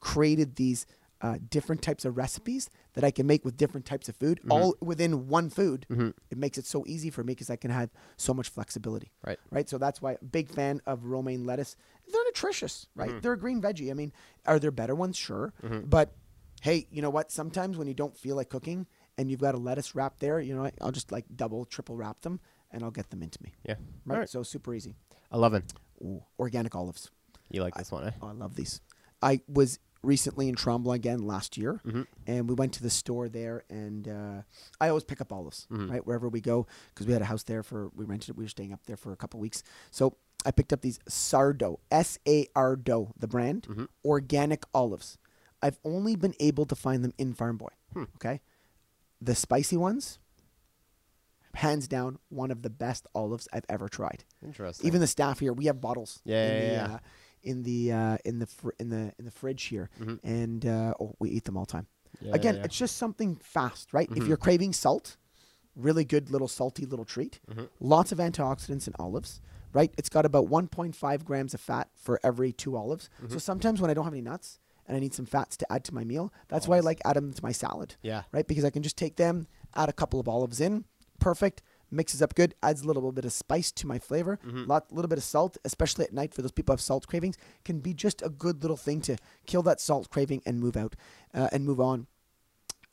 created 0.00 0.56
these 0.56 0.86
uh, 1.24 1.38
different 1.48 1.80
types 1.80 2.04
of 2.04 2.18
recipes 2.18 2.68
that 2.92 3.02
I 3.02 3.10
can 3.10 3.26
make 3.26 3.46
with 3.46 3.56
different 3.56 3.86
types 3.86 4.10
of 4.10 4.16
food, 4.16 4.40
all 4.50 4.76
within 4.82 5.26
one 5.26 5.48
food, 5.48 5.86
it 6.30 6.36
makes 6.36 6.58
it 6.58 6.66
so 6.66 6.84
easy 6.86 7.08
for 7.08 7.24
me 7.24 7.32
because 7.32 7.48
I 7.48 7.56
can 7.56 7.70
have 7.70 7.88
so 8.18 8.34
much 8.34 8.50
flexibility. 8.50 9.10
Right. 9.26 9.38
Right. 9.50 9.66
So 9.66 9.78
that's 9.78 10.02
why 10.02 10.12
a 10.20 10.24
big 10.24 10.50
fan 10.50 10.82
of 10.86 11.06
romaine 11.06 11.46
lettuce. 11.46 11.76
They're 12.12 12.24
nutritious, 12.26 12.88
right? 12.94 13.22
They're 13.22 13.32
a 13.32 13.38
green 13.38 13.62
veggie. 13.62 13.90
I 13.90 13.94
mean, 13.94 14.12
are 14.44 14.58
there 14.58 14.70
better 14.70 14.94
ones? 14.94 15.16
Sure. 15.16 15.54
But 15.62 16.14
hey, 16.60 16.86
you 16.90 17.00
know 17.00 17.08
what? 17.08 17.32
Sometimes 17.32 17.78
when 17.78 17.88
you 17.88 17.94
don't 17.94 18.14
feel 18.14 18.36
like 18.36 18.50
cooking 18.50 18.86
and 19.16 19.30
you've 19.30 19.40
got 19.40 19.54
a 19.54 19.58
lettuce 19.58 19.94
wrap 19.94 20.18
there, 20.18 20.40
you 20.40 20.54
know, 20.54 20.62
what? 20.64 20.74
I'll 20.82 20.92
just 20.92 21.10
like 21.10 21.24
double, 21.34 21.64
triple 21.64 21.96
wrap 21.96 22.20
them 22.20 22.38
and 22.70 22.82
I'll 22.82 22.90
get 22.90 23.08
them 23.08 23.22
into 23.22 23.42
me. 23.42 23.54
Yeah. 23.64 23.76
Right. 24.04 24.18
Right. 24.18 24.28
So 24.28 24.42
super 24.42 24.74
easy. 24.74 24.94
11. 25.32 25.64
Ooh, 26.02 26.22
organic 26.38 26.74
olives. 26.74 27.10
You 27.50 27.62
like 27.62 27.74
this 27.76 27.90
one, 27.90 28.08
eh? 28.08 28.10
Oh, 28.20 28.28
I 28.28 28.32
love 28.32 28.56
these. 28.56 28.82
I 29.22 29.40
was 29.48 29.78
recently 30.04 30.48
in 30.48 30.54
Tremblant 30.54 30.96
again 30.96 31.20
last 31.26 31.56
year, 31.56 31.80
Mhm. 31.84 32.06
and 32.26 32.48
we 32.48 32.54
went 32.54 32.72
to 32.74 32.82
the 32.82 32.90
store 32.90 33.28
there, 33.28 33.64
and 33.68 34.06
uh, 34.08 34.42
I 34.80 34.88
always 34.88 35.04
pick 35.04 35.20
up 35.20 35.32
olives, 35.32 35.66
Mhm. 35.70 35.90
right, 35.90 36.06
wherever 36.06 36.28
we 36.28 36.40
go, 36.40 36.66
because 36.88 37.06
we 37.06 37.12
had 37.12 37.22
a 37.22 37.26
house 37.26 37.42
there 37.42 37.62
for 37.62 37.88
we 37.94 38.04
rented 38.04 38.30
it. 38.30 38.36
We 38.36 38.44
were 38.44 38.48
staying 38.48 38.72
up 38.72 38.84
there 38.86 38.96
for 38.96 39.12
a 39.12 39.16
couple 39.16 39.40
weeks, 39.40 39.62
so 39.90 40.16
I 40.46 40.50
picked 40.50 40.72
up 40.72 40.82
these 40.82 40.98
Sardo, 41.08 41.78
S 41.90 42.18
A 42.28 42.46
R 42.54 42.76
Do, 42.76 43.12
the 43.18 43.26
brand, 43.28 43.62
Mhm. 43.68 43.88
organic 44.04 44.64
olives. 44.74 45.16
I've 45.62 45.78
only 45.84 46.14
been 46.16 46.34
able 46.40 46.66
to 46.66 46.74
find 46.76 47.02
them 47.02 47.12
in 47.16 47.32
Farm 47.32 47.56
Boy. 47.56 47.70
Hmm. 47.94 48.04
Okay, 48.16 48.42
the 49.20 49.34
spicy 49.34 49.76
ones, 49.78 50.18
hands 51.54 51.86
down, 51.88 52.18
one 52.28 52.50
of 52.50 52.62
the 52.62 52.70
best 52.70 53.06
olives 53.14 53.46
I've 53.52 53.64
ever 53.68 53.88
tried. 53.88 54.24
Interesting. 54.44 54.86
Even 54.86 55.00
the 55.00 55.06
staff 55.06 55.38
here, 55.38 55.52
we 55.52 55.66
have 55.66 55.80
bottles. 55.80 56.20
Yeah, 56.24 56.46
in 56.46 56.52
yeah, 56.62 56.68
the, 56.68 56.72
yeah. 56.90 56.94
Uh, 56.96 56.98
in 57.44 57.62
the 57.62 57.92
uh, 57.92 58.16
in 58.24 58.38
the 58.38 58.46
fr- 58.46 58.70
in 58.78 58.88
the 58.88 59.12
in 59.18 59.24
the 59.24 59.30
fridge 59.30 59.64
here, 59.64 59.90
Mhm. 60.00 60.18
and 60.24 60.66
uh, 60.66 60.94
oh, 61.00 61.14
we 61.18 61.30
eat 61.30 61.44
them 61.44 61.56
all 61.56 61.64
the 61.64 61.72
time. 61.72 61.86
Yeah, 62.20 62.34
Again, 62.34 62.56
yeah, 62.56 62.64
it's 62.64 62.76
just 62.76 62.96
something 62.96 63.36
fast, 63.36 63.92
right? 63.92 64.08
If 64.10 64.24
Mhm. 64.24 64.28
you're 64.28 64.36
craving 64.36 64.72
salt, 64.72 65.16
really 65.76 66.04
good 66.04 66.30
little 66.30 66.48
salty 66.48 66.86
little 66.86 67.04
treat. 67.04 67.40
Mhm. 67.50 67.68
Lots 67.80 68.12
of 68.12 68.18
antioxidants 68.18 68.86
in 68.86 68.94
olives, 68.98 69.40
right? 69.72 69.92
It's 69.98 70.08
got 70.08 70.24
about 70.24 70.48
1.5 70.48 71.24
grams 71.24 71.54
of 71.54 71.60
fat 71.60 71.90
for 71.94 72.20
every 72.22 72.52
two 72.52 72.76
olives. 72.76 73.08
Mm-hmm. 73.20 73.32
So 73.32 73.38
sometimes 73.38 73.80
when 73.80 73.90
I 73.90 73.94
don't 73.94 74.04
have 74.04 74.12
any 74.14 74.22
nuts 74.22 74.60
and 74.86 74.96
I 74.96 75.00
need 75.00 75.14
some 75.14 75.26
fats 75.26 75.56
to 75.58 75.72
add 75.72 75.82
to 75.84 75.94
my 75.94 76.04
meal, 76.04 76.32
that's 76.48 76.68
why 76.68 76.76
I 76.76 76.80
like 76.80 77.00
add 77.04 77.16
them 77.16 77.32
to 77.32 77.42
my 77.42 77.50
salad, 77.52 77.96
yeah. 78.02 78.22
right? 78.32 78.46
Because 78.46 78.64
I 78.64 78.70
can 78.70 78.82
just 78.84 78.96
take 78.96 79.16
them, 79.16 79.48
add 79.74 79.88
a 79.88 79.92
couple 79.92 80.20
of 80.20 80.28
olives 80.28 80.60
in, 80.60 80.84
perfect. 81.18 81.62
Mixes 81.94 82.20
up 82.20 82.34
good, 82.34 82.54
adds 82.62 82.82
a 82.82 82.86
little 82.86 83.12
bit 83.12 83.24
of 83.24 83.32
spice 83.32 83.70
to 83.72 83.86
my 83.86 83.98
flavor. 83.98 84.38
Mhm. 84.44 84.66
Lot, 84.66 84.90
little 84.92 85.08
bit 85.08 85.18
of 85.18 85.24
salt, 85.24 85.56
especially 85.64 86.04
at 86.04 86.12
night 86.12 86.34
for 86.34 86.42
those 86.42 86.52
people 86.52 86.72
who 86.72 86.76
have 86.76 86.80
salt 86.80 87.06
cravings, 87.06 87.36
can 87.64 87.80
be 87.80 87.94
just 87.94 88.20
a 88.22 88.28
good 88.28 88.62
little 88.62 88.76
thing 88.76 89.00
to 89.02 89.16
kill 89.46 89.62
that 89.62 89.80
salt 89.80 90.10
craving 90.10 90.42
and 90.44 90.58
move 90.60 90.76
out 90.76 90.96
uh, 91.32 91.48
and 91.52 91.64
move 91.64 91.80
on. 91.80 92.06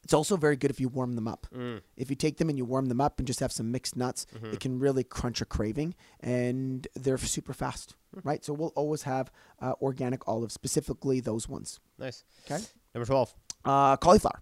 It's 0.03 0.13
also 0.13 0.35
very 0.35 0.55
good 0.55 0.71
if 0.71 0.79
you 0.79 0.87
warm 0.89 1.13
them 1.13 1.27
up. 1.27 1.45
Mm. 1.53 1.81
If 1.95 2.09
you 2.09 2.15
take 2.15 2.37
them 2.37 2.49
and 2.49 2.57
you 2.57 2.65
warm 2.65 2.87
them 2.87 2.99
up 2.99 3.19
and 3.19 3.27
just 3.27 3.39
have 3.39 3.51
some 3.51 3.71
mixed 3.71 3.95
nuts, 3.95 4.25
Mhm. 4.35 4.53
it 4.53 4.59
can 4.59 4.79
really 4.79 5.03
crunch 5.03 5.41
a 5.41 5.45
craving, 5.45 5.93
and 6.19 6.87
they're 6.95 7.19
super 7.19 7.53
fast, 7.53 7.95
right? 8.23 8.43
So 8.43 8.51
we'll 8.53 8.73
always 8.75 9.03
have 9.03 9.31
uh, 9.61 9.73
organic 9.81 10.27
olives, 10.27 10.55
specifically 10.55 11.19
those 11.19 11.47
ones. 11.47 11.79
Nice. 11.99 12.23
Okay. 12.45 12.63
Number 12.95 13.05
twelve. 13.05 13.33
Uh, 13.63 13.95
cauliflower, 13.97 14.41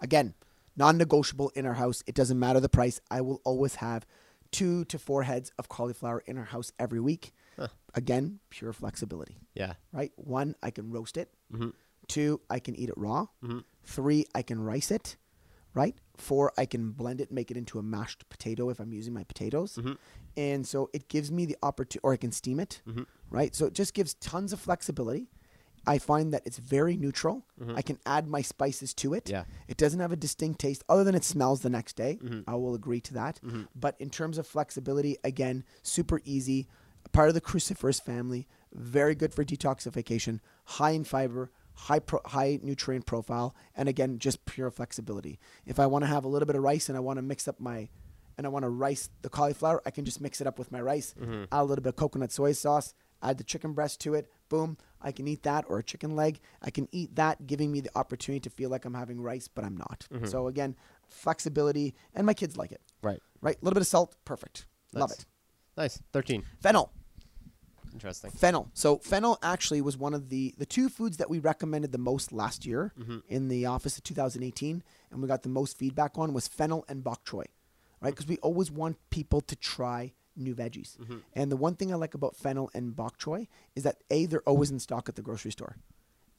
again, 0.00 0.34
non-negotiable 0.76 1.50
in 1.54 1.66
our 1.66 1.74
house. 1.74 2.02
It 2.06 2.14
doesn't 2.14 2.38
matter 2.38 2.60
the 2.60 2.68
price. 2.68 3.00
I 3.10 3.20
will 3.20 3.40
always 3.44 3.76
have 3.76 4.06
two 4.50 4.84
to 4.86 4.98
four 4.98 5.22
heads 5.22 5.50
of 5.58 5.68
cauliflower 5.68 6.22
in 6.26 6.36
our 6.38 6.44
house 6.44 6.72
every 6.78 7.00
week. 7.00 7.32
Huh. 7.58 7.68
Again, 7.94 8.40
pure 8.50 8.72
flexibility, 8.72 9.38
Yeah. 9.54 9.74
right? 9.92 10.12
One, 10.16 10.54
I 10.62 10.70
can 10.70 10.90
roast 10.90 11.16
it. 11.16 11.30
Mm-hmm. 11.52 11.70
Two, 12.08 12.40
I 12.50 12.58
can 12.58 12.74
eat 12.74 12.88
it 12.88 12.94
raw. 12.96 13.26
Mm-hmm. 13.42 13.60
Three, 13.84 14.26
I 14.34 14.42
can 14.42 14.60
rice 14.62 14.90
it, 14.90 15.16
right? 15.74 15.94
Four, 16.16 16.52
I 16.58 16.66
can 16.66 16.90
blend 16.92 17.20
it, 17.20 17.30
make 17.30 17.50
it 17.50 17.56
into 17.56 17.78
a 17.78 17.82
mashed 17.82 18.28
potato 18.28 18.68
if 18.70 18.78
I'm 18.80 18.92
using 18.92 19.14
my 19.14 19.24
potatoes. 19.24 19.76
Mhm. 19.80 19.96
And 20.36 20.66
so 20.66 20.90
it 20.92 21.08
gives 21.08 21.30
me 21.30 21.46
the 21.46 21.56
opportunity, 21.62 22.00
or 22.02 22.12
I 22.12 22.16
can 22.16 22.32
steam 22.32 22.58
it, 22.60 22.80
Mhm. 22.86 23.06
right? 23.30 23.54
So 23.54 23.66
it 23.66 23.74
just 23.74 23.94
gives 23.94 24.14
tons 24.14 24.52
of 24.52 24.60
flexibility. 24.60 25.28
I 25.86 25.98
find 25.98 26.32
that 26.32 26.42
it's 26.44 26.58
very 26.58 26.96
neutral. 26.96 27.44
Mhm. 27.60 27.76
I 27.76 27.82
can 27.82 27.98
add 28.06 28.28
my 28.28 28.40
spices 28.42 28.94
to 28.94 29.14
it. 29.14 29.28
Yeah. 29.28 29.44
It 29.68 29.76
doesn't 29.76 30.00
have 30.00 30.12
a 30.12 30.16
distinct 30.16 30.60
taste 30.60 30.84
other 30.88 31.04
than 31.04 31.14
it 31.14 31.24
smells 31.24 31.60
the 31.62 31.70
next 31.70 31.96
day. 31.96 32.18
Mhm. 32.22 32.44
I 32.46 32.54
will 32.54 32.74
agree 32.74 33.00
to 33.00 33.14
that. 33.14 33.40
Mhm. 33.42 33.68
But 33.74 33.96
in 34.00 34.10
terms 34.10 34.38
of 34.38 34.46
flexibility, 34.46 35.16
again, 35.24 35.64
super 35.82 36.20
easy. 36.24 36.68
Part 37.12 37.28
of 37.28 37.34
the 37.34 37.40
cruciferous 37.40 38.00
family, 38.00 38.46
very 38.72 39.14
good 39.14 39.34
for 39.34 39.44
detoxification, 39.44 40.40
high 40.64 40.92
in 40.92 41.04
fiber, 41.04 41.50
high 41.74 41.98
pro, 41.98 42.20
high 42.26 42.60
nutrient 42.62 43.06
profile, 43.06 43.54
and 43.74 43.88
again, 43.88 44.18
just 44.18 44.44
pure 44.44 44.70
flexibility. 44.70 45.40
If 45.66 45.80
I 45.80 45.86
want 45.86 46.04
to 46.04 46.06
have 46.06 46.24
a 46.24 46.28
little 46.28 46.46
bit 46.46 46.54
of 46.56 46.62
rice 46.62 46.88
and 46.88 46.96
I 46.96 47.00
want 47.00 47.16
to 47.18 47.22
mix 47.22 47.48
up 47.48 47.58
my 47.60 47.88
and 48.38 48.46
I 48.46 48.50
want 48.50 48.62
to 48.62 48.68
rice 48.70 49.10
the 49.20 49.28
cauliflower, 49.28 49.82
I 49.84 49.90
can 49.90 50.04
just 50.06 50.20
mix 50.20 50.40
it 50.40 50.46
up 50.46 50.58
with 50.58 50.72
my 50.72 50.80
rice, 50.80 51.14
Mhm. 51.20 51.48
add 51.52 51.60
a 51.60 51.64
little 51.64 51.82
bit 51.82 51.90
of 51.90 51.96
coconut 51.96 52.32
soy 52.32 52.52
sauce, 52.52 52.94
add 53.22 53.36
the 53.36 53.44
chicken 53.44 53.72
breast 53.74 54.00
to 54.00 54.14
it, 54.14 54.30
boom, 54.48 54.78
I 55.02 55.12
can 55.12 55.26
eat 55.28 55.42
that 55.42 55.64
or 55.68 55.78
a 55.78 55.82
chicken 55.82 56.14
leg. 56.16 56.40
I 56.62 56.70
can 56.70 56.88
eat 56.92 57.14
that, 57.16 57.46
giving 57.46 57.70
me 57.72 57.80
the 57.80 57.90
opportunity 57.96 58.40
to 58.40 58.50
feel 58.50 58.70
like 58.70 58.84
I'm 58.84 58.94
having 58.94 59.20
rice, 59.20 59.48
but 59.48 59.64
I'm 59.64 59.76
not. 59.76 60.06
Mhm. 60.12 60.28
So 60.28 60.46
again, 60.48 60.76
flexibility, 61.08 61.94
and 62.14 62.26
my 62.26 62.34
kids 62.34 62.56
like 62.56 62.72
it. 62.72 62.80
Right. 63.02 63.20
Right, 63.40 63.56
a 63.60 63.64
little 63.64 63.74
bit 63.74 63.80
of 63.82 63.86
salt, 63.88 64.16
perfect. 64.24 64.66
Love 64.94 65.10
it. 65.10 65.26
Nice. 65.76 66.00
Thirteen. 66.12 66.44
Fennel. 66.60 66.92
Interesting. 67.92 68.30
Fennel. 68.30 68.70
So 68.72 68.98
fennel 68.98 69.38
actually 69.42 69.80
was 69.82 69.96
one 69.98 70.14
of 70.14 70.28
the 70.30 70.54
the 70.56 70.64
two 70.66 70.88
foods 70.88 71.18
that 71.18 71.28
we 71.28 71.38
recommended 71.38 71.92
the 71.92 71.98
most 71.98 72.32
last 72.32 72.64
year 72.64 72.92
Mhm. 72.98 73.22
in 73.28 73.48
the 73.48 73.66
office 73.66 73.98
of 73.98 74.04
2018, 74.04 74.82
and 75.10 75.20
we 75.20 75.28
got 75.28 75.42
the 75.42 75.48
most 75.50 75.76
feedback 75.76 76.16
on 76.16 76.32
was 76.32 76.48
fennel 76.48 76.84
and 76.88 77.04
bok 77.04 77.24
choy, 77.24 77.44
right? 78.00 78.10
Because 78.14 78.26
we 78.26 78.38
always 78.38 78.70
want 78.70 78.96
people 79.10 79.40
to 79.42 79.54
try 79.56 80.14
new 80.36 80.54
veggies. 80.54 80.96
Mhm. 80.98 81.22
And 81.34 81.52
the 81.52 81.56
one 81.56 81.74
thing 81.76 81.92
I 81.92 81.96
like 81.96 82.14
about 82.14 82.36
fennel 82.36 82.70
and 82.74 82.94
bok 82.96 83.18
choy 83.18 83.48
is 83.76 83.82
that 83.84 84.02
a 84.10 84.26
they're 84.26 84.42
always 84.48 84.70
in 84.70 84.78
stock 84.78 85.08
at 85.08 85.14
the 85.16 85.22
grocery 85.22 85.52
store. 85.52 85.76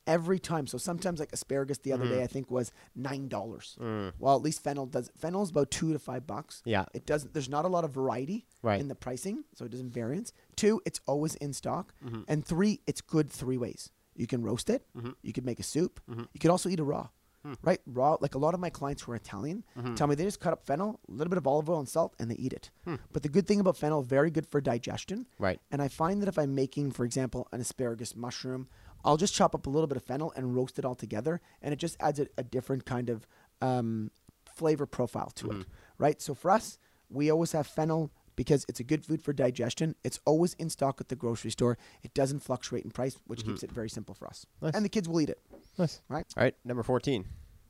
Every 0.05 0.37
time. 0.37 0.67
So 0.67 0.77
sometimes 0.77 1.19
like 1.21 1.31
asparagus 1.31 1.77
the 1.77 1.93
other 1.93 2.03
Mhm. 2.05 2.09
day 2.09 2.23
I 2.23 2.27
think 2.27 2.51
was 2.51 2.73
nine 2.93 3.29
dollars. 3.29 3.77
Mm. 3.79 4.11
Well, 4.19 4.35
at 4.35 4.41
least 4.41 4.61
fennel 4.61 4.85
does. 4.85 5.09
Fennel 5.15 5.43
is 5.43 5.49
about 5.51 5.71
two 5.71 5.93
to 5.93 5.99
five 5.99 6.27
bucks. 6.27 6.61
Yeah. 6.65 6.85
It 6.93 7.05
doesn't. 7.05 7.33
There's 7.33 7.47
not 7.47 7.63
a 7.63 7.69
lot 7.69 7.85
of 7.85 7.91
variety 7.93 8.45
Right. 8.61 8.81
in 8.81 8.89
the 8.89 8.95
pricing, 8.95 9.45
so 9.55 9.63
it 9.63 9.71
doesn't 9.71 9.91
variance. 9.91 10.33
Two, 10.57 10.81
it's 10.85 10.99
always 11.07 11.35
in 11.35 11.53
stock, 11.53 11.93
Mhm. 12.05 12.25
and 12.27 12.45
three, 12.45 12.81
it's 12.85 12.99
good 12.99 13.29
three 13.29 13.57
ways. 13.57 13.91
You 14.13 14.27
can 14.27 14.43
roast 14.43 14.69
it. 14.69 14.85
Mhm. 14.93 15.15
You 15.21 15.31
could 15.31 15.45
make 15.45 15.59
a 15.61 15.63
soup. 15.63 16.01
Mhm. 16.09 16.27
You 16.33 16.39
could 16.41 16.51
also 16.51 16.67
eat 16.67 16.79
it 16.79 16.83
raw. 16.83 17.07
Hmm. 17.43 17.53
Right, 17.61 17.81
raw. 17.85 18.17
Like 18.21 18.35
a 18.35 18.37
lot 18.37 18.53
of 18.53 18.59
my 18.59 18.69
clients 18.69 19.03
who 19.03 19.11
are 19.11 19.15
Italian 19.15 19.63
Mhm. 19.77 19.95
tell 19.95 20.07
me 20.07 20.15
they 20.15 20.23
just 20.23 20.39
cut 20.39 20.53
up 20.53 20.65
fennel, 20.65 20.99
a 21.09 21.11
little 21.11 21.29
bit 21.29 21.37
of 21.37 21.45
olive 21.45 21.69
oil 21.69 21.79
and 21.79 21.89
salt, 21.89 22.15
and 22.19 22.31
they 22.31 22.35
eat 22.35 22.53
it. 22.53 22.71
Hmm. 22.85 22.95
But 23.11 23.23
the 23.23 23.29
good 23.29 23.45
thing 23.47 23.59
about 23.59 23.75
fennel, 23.77 24.01
very 24.01 24.31
good 24.31 24.47
for 24.47 24.61
digestion. 24.61 25.27
Right. 25.39 25.59
And 25.71 25.81
I 25.81 25.89
find 25.89 26.21
that 26.21 26.29
if 26.29 26.37
I'm 26.39 26.55
making, 26.55 26.91
for 26.91 27.03
example, 27.03 27.47
an 27.51 27.59
asparagus 27.59 28.15
mushroom, 28.15 28.67
I'll 29.03 29.17
just 29.17 29.33
chop 29.33 29.53
up 29.53 29.67
a 29.67 29.69
little 29.69 29.87
bit 29.87 29.97
of 29.97 30.03
fennel 30.03 30.31
and 30.37 30.55
roast 30.55 30.79
it 30.79 30.85
all 30.85 30.95
together, 30.95 31.41
and 31.61 31.73
it 31.73 31.77
just 31.77 31.97
adds 31.99 32.19
a, 32.19 32.27
a 32.37 32.43
different 32.43 32.85
kind 32.85 33.09
of 33.09 33.27
um, 33.61 34.11
flavor 34.45 34.85
profile 34.85 35.31
to 35.35 35.51
it, 35.51 35.65
right? 35.97 36.21
So 36.21 36.33
for 36.33 36.49
us, 36.51 36.77
we 37.09 37.29
always 37.29 37.51
have 37.51 37.67
fennel 37.67 38.11
because 38.35 38.65
it's 38.67 38.79
a 38.79 38.83
good 38.83 39.05
food 39.05 39.21
for 39.21 39.31
digestion. 39.33 39.95
It's 40.03 40.19
always 40.25 40.53
in 40.55 40.69
stock 40.69 40.99
at 41.01 41.09
the 41.09 41.15
grocery 41.15 41.51
store. 41.51 41.77
It 42.01 42.13
doesn't 42.13 42.39
fluctuate 42.39 42.83
in 42.83 42.91
price, 42.91 43.17
which 43.27 43.45
keeps 43.45 43.61
it 43.63 43.71
very 43.71 43.89
simple 43.89 44.15
for 44.15 44.27
us. 44.27 44.45
Nice. 44.61 44.73
And 44.73 44.83
the 44.83 44.89
kids 44.89 45.07
will 45.07 45.21
eat 45.21 45.29
it, 45.29 45.39
Nice. 45.77 46.01
right? 46.09 46.25
All 46.37 46.43
right. 46.43 46.55
Number 46.63 46.83
fourteen. 46.83 47.25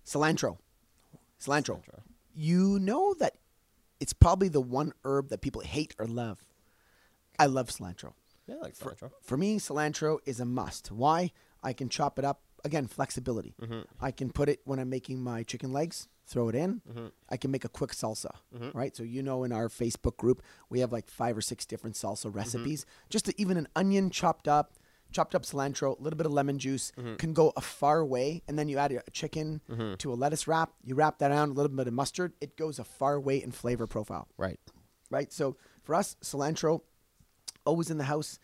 Cilantro. 0.06 0.58
Cilantro. 1.39 1.82
You 2.36 2.80
know 2.80 3.13
that 3.20 3.36
it's 4.00 4.13
probably 4.13 4.50
the 4.50 4.62
one 4.62 4.94
herb 5.06 5.30
that 5.30 5.42
people 5.42 5.62
hate 5.62 5.96
or 6.00 6.06
love. 6.08 6.39
I 7.39 7.46
love 7.46 7.70
cilantro. 7.70 8.13
Yeah, 8.48 8.56
I 8.56 8.60
like 8.66 8.76
cilantro. 8.78 9.12
For 9.22 9.38
me, 9.38 9.58
cilantro 9.60 10.20
is 10.26 10.39
a 10.39 10.46
must. 10.46 10.92
Why? 10.92 11.32
I 11.62 11.74
can 11.74 11.89
chop 11.89 12.20
it 12.20 12.26
up. 12.26 12.42
Again, 12.66 12.88
flexibility. 12.88 13.56
Mhm. 13.62 13.86
I 14.00 14.12
can 14.12 14.32
put 14.32 14.48
it 14.50 14.62
when 14.63 14.80
I'm 14.80 14.89
making 14.89 15.22
my 15.22 15.44
chicken 15.44 15.74
legs, 15.74 16.08
throw 16.26 16.48
it 16.50 16.56
in. 16.56 16.82
Mhm. 16.89 17.12
I 17.30 17.36
can 17.38 17.52
make 17.52 17.66
a 17.66 17.70
quick 17.70 17.92
salsa, 17.92 18.32
Mhm. 18.56 18.74
right? 18.74 18.96
So, 18.96 19.04
you 19.04 19.22
know, 19.22 19.44
in 19.44 19.52
our 19.52 19.68
Facebook 19.68 20.16
group, 20.18 20.42
we 20.70 20.80
have 20.80 20.92
like 20.92 21.10
five 21.10 21.38
or 21.38 21.42
six 21.42 21.66
different 21.66 21.96
salsa 21.98 22.28
Mm-hmm. 22.28 22.38
recipes. 22.38 22.86
Just 23.10 23.26
to, 23.26 23.42
even 23.42 23.58
an 23.58 23.68
onion 23.76 24.10
chopped 24.10 24.48
up, 24.48 24.74
chopped 25.13 25.36
up 25.36 25.43
cilantro, 25.43 25.97
a 25.97 26.02
little 26.04 26.17
bit 26.17 26.26
of 26.26 26.32
lemon 26.34 26.60
juice 26.60 26.91
Mm-hmm. 26.97 27.15
can 27.15 27.34
go 27.34 27.54
a 27.56 27.62
far 27.62 28.04
way. 28.06 28.41
And 28.47 28.58
then 28.60 28.67
you 28.67 28.78
add 28.78 28.91
a 28.91 29.02
chicken 29.12 29.62
Mhm. 29.69 29.97
to 29.99 30.12
a 30.12 30.15
lettuce 30.15 30.47
wrap. 30.47 30.73
You 30.84 30.95
wrap 30.95 31.19
that 31.19 31.32
around 31.32 31.49
a 31.49 31.54
little 31.54 31.76
bit 31.76 31.88
of 31.88 31.93
mustard. 31.93 32.34
It 32.41 32.58
goes 32.58 32.80
a 32.80 32.84
far 32.84 33.19
way 33.19 33.41
in 33.41 33.52
flavor 33.52 33.88
profile 33.88 34.28
Right. 34.38 34.60
right? 35.10 35.32
So 35.32 35.56
for 35.84 35.95
us, 35.95 36.15
cilantro 36.21 36.82
always 37.65 37.89
in 37.89 37.97
the 37.97 38.06
house. 38.06 38.39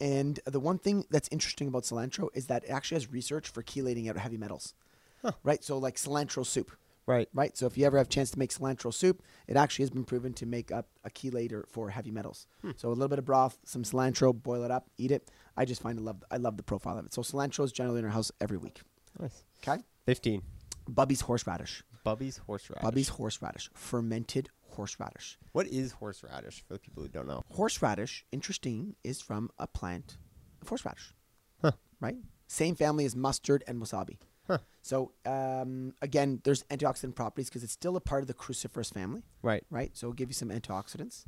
And 0.00 0.40
the 0.46 0.58
one 0.60 0.78
thing 0.78 1.04
that's 1.10 1.28
interesting 1.30 1.68
about 1.68 1.84
cilantro 1.84 2.28
is 2.34 2.46
that 2.46 2.64
it 2.64 2.70
actually 2.70 2.96
has 2.96 3.12
research 3.12 3.48
for 3.48 3.62
chelating 3.62 4.08
out 4.08 4.16
heavy 4.16 4.36
metals, 4.36 4.74
Huh. 5.22 5.32
right? 5.44 5.62
So 5.62 5.78
like 5.78 5.94
cilantro 5.96 6.44
soup, 6.44 6.72
Right. 7.06 7.28
right? 7.32 7.56
So 7.56 7.66
if 7.66 7.78
you 7.78 7.86
ever 7.86 7.98
have 7.98 8.08
a 8.08 8.10
chance 8.10 8.32
to 8.32 8.38
make 8.38 8.50
cilantro 8.50 8.92
soup, 8.92 9.22
it 9.46 9.56
actually 9.56 9.84
has 9.84 9.90
been 9.90 10.04
proven 10.04 10.32
to 10.34 10.46
make 10.46 10.72
up 10.72 10.88
a 11.04 11.10
chelator 11.10 11.68
for 11.68 11.90
heavy 11.90 12.10
metals. 12.10 12.48
Hmm. 12.62 12.72
So 12.76 12.88
a 12.88 12.90
little 12.90 13.08
bit 13.08 13.20
of 13.20 13.24
broth, 13.24 13.58
some 13.64 13.84
cilantro, 13.84 14.32
boil 14.34 14.64
it 14.64 14.70
up, 14.72 14.90
eat 14.96 15.12
it. 15.12 15.30
I 15.56 15.64
just 15.64 15.82
find 15.82 15.98
I 15.98 16.02
love 16.02 16.22
I 16.30 16.36
love 16.36 16.56
the 16.56 16.62
profile 16.62 16.98
of 16.98 17.06
it. 17.06 17.14
So 17.14 17.22
cilantro 17.22 17.64
is 17.64 17.72
generally 17.72 17.98
in 18.00 18.04
our 18.04 18.10
house 18.10 18.30
every 18.40 18.56
week. 18.58 18.80
Nice. 19.20 19.44
Okay, 19.66 19.82
Fifteen. 20.06 20.42
Bubby's 20.88 21.22
horseradish. 21.22 21.82
Bubby's 22.04 22.36
horseradish. 22.38 22.82
Bubby's 22.82 23.08
horseradish, 23.08 23.70
fermented 23.72 24.50
horseradish. 24.70 25.38
What 25.52 25.66
is 25.68 25.92
horseradish 25.92 26.62
for 26.66 26.74
the 26.74 26.78
people 26.80 27.02
who 27.02 27.08
don't 27.08 27.26
know? 27.26 27.42
horseradish, 27.50 28.26
interesting, 28.32 28.96
is 29.02 29.22
from 29.22 29.50
a 29.58 29.66
plant 29.66 30.18
of 30.60 30.68
horseradish. 30.68 31.14
Huh. 31.62 31.72
Right? 32.00 32.16
Same 32.48 32.74
family 32.74 33.06
as 33.06 33.16
mustard 33.16 33.64
and 33.66 33.80
wasabi. 33.80 34.18
Huh. 34.46 34.58
So 34.82 35.12
um, 35.24 35.94
again, 36.02 36.42
there's 36.44 36.64
antioxidant 36.64 37.14
properties 37.14 37.48
because 37.48 37.64
it's 37.64 37.72
still 37.72 37.96
a 37.96 38.00
part 38.00 38.20
of 38.22 38.26
the 38.26 38.34
cruciferous 38.34 38.92
family, 38.92 39.22
Right. 39.40 39.64
right? 39.70 39.96
So 39.96 40.08
it'll 40.08 40.14
give 40.14 40.28
you 40.28 40.34
some 40.34 40.50
antioxidants, 40.50 41.24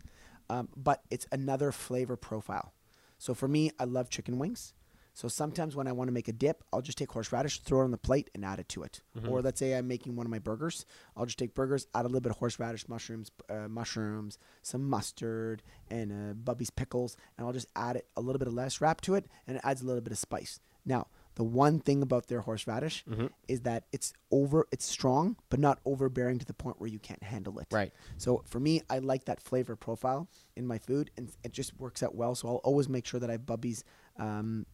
um, 0.50 0.68
but 0.76 1.00
it's 1.10 1.26
another 1.32 1.72
flavor 1.72 2.16
profile. 2.16 2.74
So 3.18 3.35
for 3.35 3.48
me, 3.48 3.70
I 3.79 3.85
love 3.85 4.11
chicken 4.11 4.38
wings. 4.38 4.74
So 5.16 5.29
sometimes 5.29 5.74
when 5.74 5.88
I 5.88 5.92
want 5.92 6.09
to 6.09 6.12
make 6.12 6.29
a 6.29 6.33
dip, 6.33 6.62
I'll 6.70 6.83
just 6.83 6.98
take 6.98 7.11
horseradish, 7.11 7.61
throw 7.61 7.81
it 7.81 7.85
on 7.85 7.90
the 7.90 7.96
plate, 7.96 8.29
and 8.35 8.44
add 8.44 8.61
it 8.61 8.68
to 8.68 8.83
it. 8.83 9.00
Mm-hmm. 9.16 9.31
Or 9.31 9.40
let's 9.40 9.59
say 9.59 9.74
I'm 9.74 9.88
making 9.88 10.14
one 10.14 10.26
of 10.26 10.31
my 10.31 10.38
burgers, 10.38 10.85
I'll 11.16 11.24
just 11.24 11.38
take 11.38 11.55
burgers, 11.55 11.87
add 11.94 12.02
a 12.02 12.09
little 12.09 12.20
bit 12.20 12.33
of 12.33 12.37
horseradish, 12.37 12.87
mushrooms, 12.87 13.31
uh, 13.48 13.66
mushrooms, 13.66 14.38
some 14.61 14.90
mustard, 14.90 15.62
and 15.88 16.12
uh, 16.12 16.35
Bubby's 16.35 16.68
pickles, 16.68 17.16
and 17.38 17.46
I'll 17.46 17.55
just 17.55 17.68
add 17.74 17.96
it 17.96 18.07
a 18.14 18.20
little 18.20 18.38
bit 18.38 18.46
of 18.46 18.52
less 18.52 18.83
wrap 18.83 19.00
to 19.02 19.14
it, 19.14 19.24
and 19.46 19.57
it 19.57 19.62
adds 19.64 19.81
a 19.81 19.87
little 19.87 20.02
bit 20.02 20.12
of 20.12 20.18
spice. 20.18 20.61
Now, 20.85 21.07
the 21.37 21.44
one 21.44 21.79
thing 21.81 22.03
about 22.03 22.27
their 22.27 22.40
horseradish 22.40 23.05
Mm-hmm. 23.09 23.27
is 23.46 23.61
that 23.61 23.85
it's 23.92 24.12
over, 24.31 24.66
it's 24.72 24.85
strong, 24.85 25.37
but 25.51 25.61
not 25.61 25.79
overbearing 25.85 26.38
to 26.40 26.44
the 26.44 26.55
point 26.55 26.81
where 26.81 26.88
you 26.90 26.99
can't 26.99 27.22
handle 27.22 27.59
it. 27.61 27.66
Right. 27.70 27.92
So 28.18 28.42
for 28.46 28.59
me, 28.61 28.83
I 28.90 28.99
like 28.99 29.25
that 29.27 29.40
flavor 29.40 29.77
profile 29.77 30.29
in 30.57 30.66
my 30.66 30.79
food, 30.79 31.11
and 31.16 31.31
it 31.44 31.53
just 31.53 31.79
works 31.79 32.03
out 32.03 32.14
well. 32.14 32.35
So 32.35 32.49
I'll 32.49 32.55
always 32.64 32.88
make 32.88 33.07
sure 33.07 33.20
that 33.20 33.29
I 33.31 33.33
have 33.35 33.46
Bubby's 33.46 33.85
um, 34.18 34.66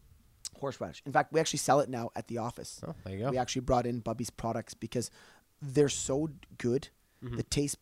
horseradish. 0.59 1.03
In 1.05 1.13
fact, 1.13 1.33
we 1.33 1.41
actually 1.41 1.59
sell 1.59 1.81
it 1.81 1.89
now 1.89 2.11
at 2.17 2.29
the 2.29 2.39
office. 2.39 2.81
Oh, 2.87 2.95
there 3.05 3.15
you 3.15 3.25
go. 3.25 3.31
We 3.31 3.39
actually 3.39 3.63
brought 3.63 3.87
in 3.87 4.01
Bubby's 4.01 4.31
products 4.31 4.75
because 4.75 5.11
they're 5.61 5.89
so 5.89 6.29
good. 6.59 6.89
Mm-hmm. 7.25 7.37
The 7.37 7.43
taste 7.45 7.79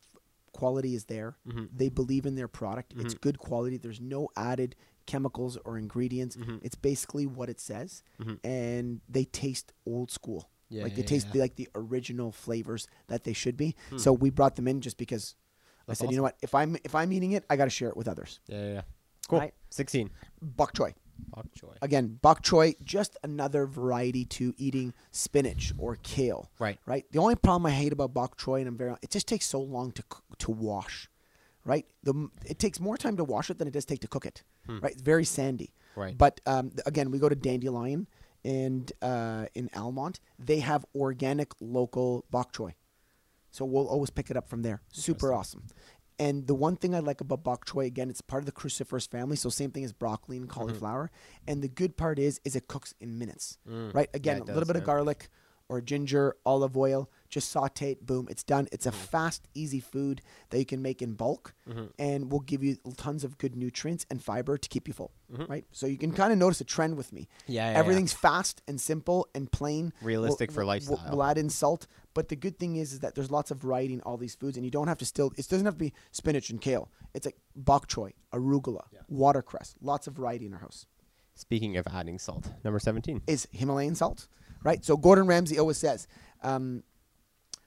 quality 0.53 0.95
is 0.95 1.05
there. 1.05 1.37
They 1.75 1.89
believe 1.91 2.27
in 2.27 2.35
their 2.35 2.49
product. 2.49 2.93
It's 2.97 3.15
Mm-hmm. 3.15 3.21
good 3.21 3.39
quality. 3.39 3.77
There's 3.77 4.01
no 4.01 4.29
added 4.37 4.75
chemicals 5.13 5.59
or 5.67 5.73
ingredients. 5.85 6.37
Mm-hmm. 6.37 6.59
It's 6.67 6.79
basically 6.91 7.27
what 7.39 7.49
it 7.55 7.61
says, 7.61 8.03
and 8.45 9.01
they 9.09 9.25
taste 9.25 9.73
old 9.87 10.11
school. 10.11 10.43
Yeah, 10.69 10.85
like 10.85 10.93
yeah, 10.93 10.97
they 10.99 11.03
taste 11.15 11.27
yeah. 11.27 11.33
the- 11.35 11.41
like 11.47 11.57
the 11.57 11.69
original 11.75 12.31
flavors 12.45 12.83
that 13.09 13.25
they 13.25 13.33
should 13.43 13.57
be. 13.57 13.75
So 13.97 14.09
we 14.13 14.31
brought 14.31 14.55
them 14.57 14.69
in 14.69 14.81
just 14.81 14.99
because 15.05 15.35
Hmm. 15.35 15.93
That's 15.93 16.01
I 16.01 16.05
said, 16.05 16.11
you 16.13 16.17
know 16.19 16.23
what? 16.29 16.37
If 16.49 16.55
I'm 16.55 16.77
if 16.89 16.95
I'm 16.95 17.11
eating 17.13 17.33
it, 17.33 17.43
I 17.51 17.57
got 17.57 17.65
to 17.65 17.71
share 17.79 17.89
it 17.89 17.97
with 17.97 18.07
others. 18.07 18.39
Yeah, 18.47 18.63
yeah, 18.65 18.73
yeah. 18.79 18.83
Cool. 19.29 19.41
Right. 19.41 19.55
16. 19.71 20.11
Bok 20.41 20.73
choy. 20.75 20.93
Bok 21.35 21.47
choy. 21.59 21.75
Again, 21.83 22.19
bok 22.23 22.43
choy, 22.43 22.75
just 22.85 23.17
another 23.25 23.67
variety 23.67 24.25
to 24.37 24.55
eating 24.57 24.93
spinach 25.11 25.73
or 25.79 25.97
kale. 26.03 26.43
Right. 26.61 26.79
Right. 26.87 27.05
The 27.13 27.19
only 27.19 27.35
problem 27.37 27.67
I 27.67 27.75
hate 27.83 27.93
about 27.93 28.15
bok 28.15 28.39
choy, 28.39 28.61
and 28.61 28.69
I'm 28.69 28.77
very, 28.77 28.95
it 29.03 29.11
just 29.11 29.27
takes 29.27 29.47
so 29.47 29.61
long 29.61 29.91
to 29.99 30.03
to 30.45 30.51
wash. 30.69 31.09
Right. 31.65 31.87
The 32.05 32.15
it 32.53 32.59
takes 32.59 32.79
more 32.79 32.97
time 32.97 33.17
to 33.17 33.25
wash 33.25 33.51
it 33.51 33.59
than 33.59 33.67
it 33.69 33.75
does 33.75 33.85
take 33.85 34.01
to 34.07 34.09
cook 34.09 34.27
it. 34.27 34.45
Right. 34.69 34.93
It's 34.93 35.03
very 35.03 35.25
sandy. 35.25 35.73
Right. 35.97 36.17
But 36.17 36.41
um, 36.47 36.73
again, 36.87 37.11
we 37.11 37.19
go 37.19 37.29
to 37.29 37.35
Dandelion 37.35 38.07
and 38.45 38.91
uh, 39.03 39.47
in 39.55 39.69
Almonte, 39.75 40.21
they 40.39 40.61
have 40.61 40.85
organic 40.95 41.53
local 41.61 42.25
bok 42.31 42.53
choy. 42.53 42.75
So 43.51 43.65
we'll 43.65 43.89
always 43.89 44.11
pick 44.11 44.31
it 44.31 44.37
up 44.37 44.49
from 44.49 44.63
there. 44.63 44.81
Super 44.93 45.33
awesome. 45.33 45.65
And 46.21 46.47
the 46.47 46.55
one 46.55 46.77
thing 46.77 46.95
I 46.95 46.99
like 46.99 47.23
about 47.23 47.43
bok 47.43 47.65
choy, 47.65 47.87
again, 47.87 48.11
it's 48.11 48.21
part 48.21 48.43
of 48.43 48.47
the 48.47 48.53
cruciferous 48.53 49.09
family, 49.09 49.37
so 49.37 49.49
same 49.49 49.71
thing 49.71 49.85
as 49.85 49.93
broccoli 49.93 50.37
and 50.37 50.49
cauliflower. 50.49 51.11
And 51.49 51.63
the 51.63 51.69
good 51.69 51.97
part 51.97 52.19
is, 52.19 52.41
is 52.45 52.55
it 52.55 52.69
cooks 52.69 52.95
in 53.01 53.19
minutes, 53.19 53.57
right? 53.67 54.09
Again, 54.13 54.37
it 54.37 54.43
a 54.43 54.45
little 54.45 54.61
does, 54.61 54.69
bit 54.69 54.77
of 54.77 54.85
garlic 54.85 55.31
or 55.71 55.81
ginger, 55.81 56.35
olive 56.45 56.77
oil, 56.77 57.09
just 57.29 57.49
saute 57.49 57.93
it, 57.93 58.05
boom, 58.05 58.27
it's 58.29 58.43
done. 58.43 58.67
It's 58.73 58.87
a 58.87 58.91
mm-hmm. 58.91 58.99
fast, 58.99 59.47
easy 59.55 59.79
food 59.79 60.21
that 60.51 60.59
you 60.59 60.67
can 60.67 60.83
make 60.83 61.01
in 61.01 61.13
bulk, 61.13 61.55
mm-hmm. 61.69 61.85
and 61.97 62.33
will 62.33 62.41
give 62.41 62.65
you 62.65 62.77
tons 62.97 63.23
of 63.23 63.39
good 63.39 63.55
nutrients 63.55 64.05
and 64.11 64.21
fiber 64.21 64.59
to 64.59 64.69
keep 64.69 64.89
you 64.89 64.93
full, 64.93 65.13
mm-hmm. 65.33 65.45
right? 65.45 65.65
So 65.71 65.87
you 65.87 65.97
can 65.97 66.11
kind 66.13 66.33
of 66.33 66.39
notice 66.39 66.61
a 66.61 66.65
trend 66.65 66.97
with 66.97 67.13
me. 67.13 67.29
Yeah, 67.47 67.67
yeah, 67.67 67.73
yeah. 67.73 67.79
everything's 67.79 68.13
fast 68.13 68.63
and 68.67 68.81
simple 68.81 69.29
and 69.33 69.51
plain, 69.51 69.93
Realistic 70.03 70.51
for 70.51 70.57
We'll- 70.57 70.67
we'll- 70.67 70.75
lifestyle. 70.75 71.09
We'll 71.13 71.23
add 71.23 71.39
in 71.39 71.51
salt, 71.51 71.87
but 72.15 72.29
the 72.29 72.37
good 72.37 72.59
thing 72.59 72.75
is, 72.75 72.93
is 72.93 72.99
that 72.99 73.15
there's 73.15 73.31
lots 73.31 73.53
of 73.53 73.59
variety 73.59 73.95
in 73.95 74.01
all 74.01 74.17
these 74.17 74.35
foods, 74.35 74.57
and 74.57 74.65
you 74.65 74.73
don't 74.73 74.89
have 74.89 74.99
to 74.99 75.05
still. 75.05 75.33
It 75.37 75.49
doesn't 75.49 75.67
have 75.67 75.75
to 75.75 75.79
be 75.79 75.93
spinach 76.11 76.51
and 76.51 76.61
kale. 76.61 76.91
It's 77.15 77.27
like 77.27 77.37
bok 77.55 77.87
choy, 77.87 78.13
arugula, 78.35 78.87
watercress. 79.09 79.77
Lots 79.81 80.09
of 80.09 80.15
variety 80.15 80.47
in 80.47 80.55
our 80.55 80.61
house. 80.61 80.87
Speaking 81.35 81.77
of 81.77 81.87
adding 81.87 82.19
salt, 82.19 82.51
number 82.65 82.79
17. 82.79 83.23
Is 83.27 83.49
Himalayan 83.53 83.95
salt, 83.95 84.29
right? 84.63 84.85
So 84.85 84.97
Gordon 84.97 85.27
Ramsay 85.27 85.59
always 85.59 85.77
says, 85.79 86.07
um, 86.43 86.83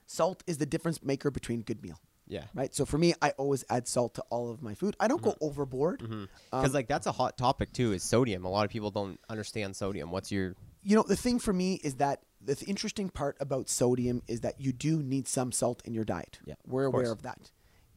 salt 0.06 0.42
is 0.46 0.58
the 0.58 0.66
difference 0.66 1.02
maker 1.02 1.30
between 1.30 1.62
good 1.62 1.82
meal, 1.82 1.98
Yeah. 2.26 2.44
right? 2.54 2.74
So 2.74 2.84
for 2.84 2.98
me, 2.98 3.14
I 3.22 3.30
always 3.30 3.64
add 3.70 3.88
salt 3.88 4.14
to 4.14 4.22
all 4.30 4.50
of 4.50 4.62
my 4.62 4.74
food. 4.74 4.96
I 5.00 5.08
don't 5.08 5.22
go 5.22 5.34
overboard. 5.40 5.98
Because 6.00 6.28
Um, 6.52 6.72
like 6.72 6.88
that's 6.88 7.06
a 7.06 7.12
hot 7.12 7.36
topic 7.38 7.72
too. 7.72 7.92
Is 7.92 8.02
sodium? 8.02 8.44
A 8.44 8.50
lot 8.50 8.64
of 8.64 8.70
people 8.70 8.90
don't 8.90 9.18
understand 9.28 9.74
sodium. 9.76 10.10
What's 10.10 10.30
your 10.30 10.54
you 10.82 10.94
know 10.96 11.02
the 11.02 11.16
thing 11.16 11.38
for 11.38 11.52
me 11.54 11.80
is 11.82 11.94
that 11.94 12.22
the 12.42 12.54
th- 12.54 12.68
interesting 12.68 13.08
part 13.08 13.38
about 13.40 13.70
sodium 13.70 14.20
is 14.28 14.42
that 14.42 14.60
you 14.60 14.70
do 14.70 15.02
need 15.02 15.26
some 15.26 15.50
salt 15.50 15.80
in 15.86 15.94
your 15.94 16.04
diet 16.04 16.38
Yeah, 16.44 16.56
we're 16.66 16.84
aware 16.84 17.10
of 17.10 17.22
that 17.22 17.50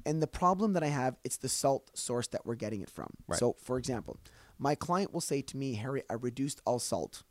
and 0.05 0.23
the 0.23 0.27
problem 0.27 0.71
that 0.71 0.83
i 0.83 0.88
have 0.88 1.17
it's 1.25 1.36
the 1.36 1.49
salt 1.49 1.91
source 1.93 2.27
that 2.29 2.45
we're 2.45 2.55
getting 2.55 2.79
it 2.79 2.89
from 2.89 3.10
Right. 3.27 3.38
so 3.38 3.57
for 3.62 3.77
example 3.77 4.15
my 4.57 4.73
client 4.73 5.12
will 5.13 5.19
say 5.19 5.41
to 5.41 5.57
me 5.57 5.73
harry 5.73 6.01
i 6.10 6.13
reduced 6.13 6.62
all 6.65 6.79
salt 6.79 7.23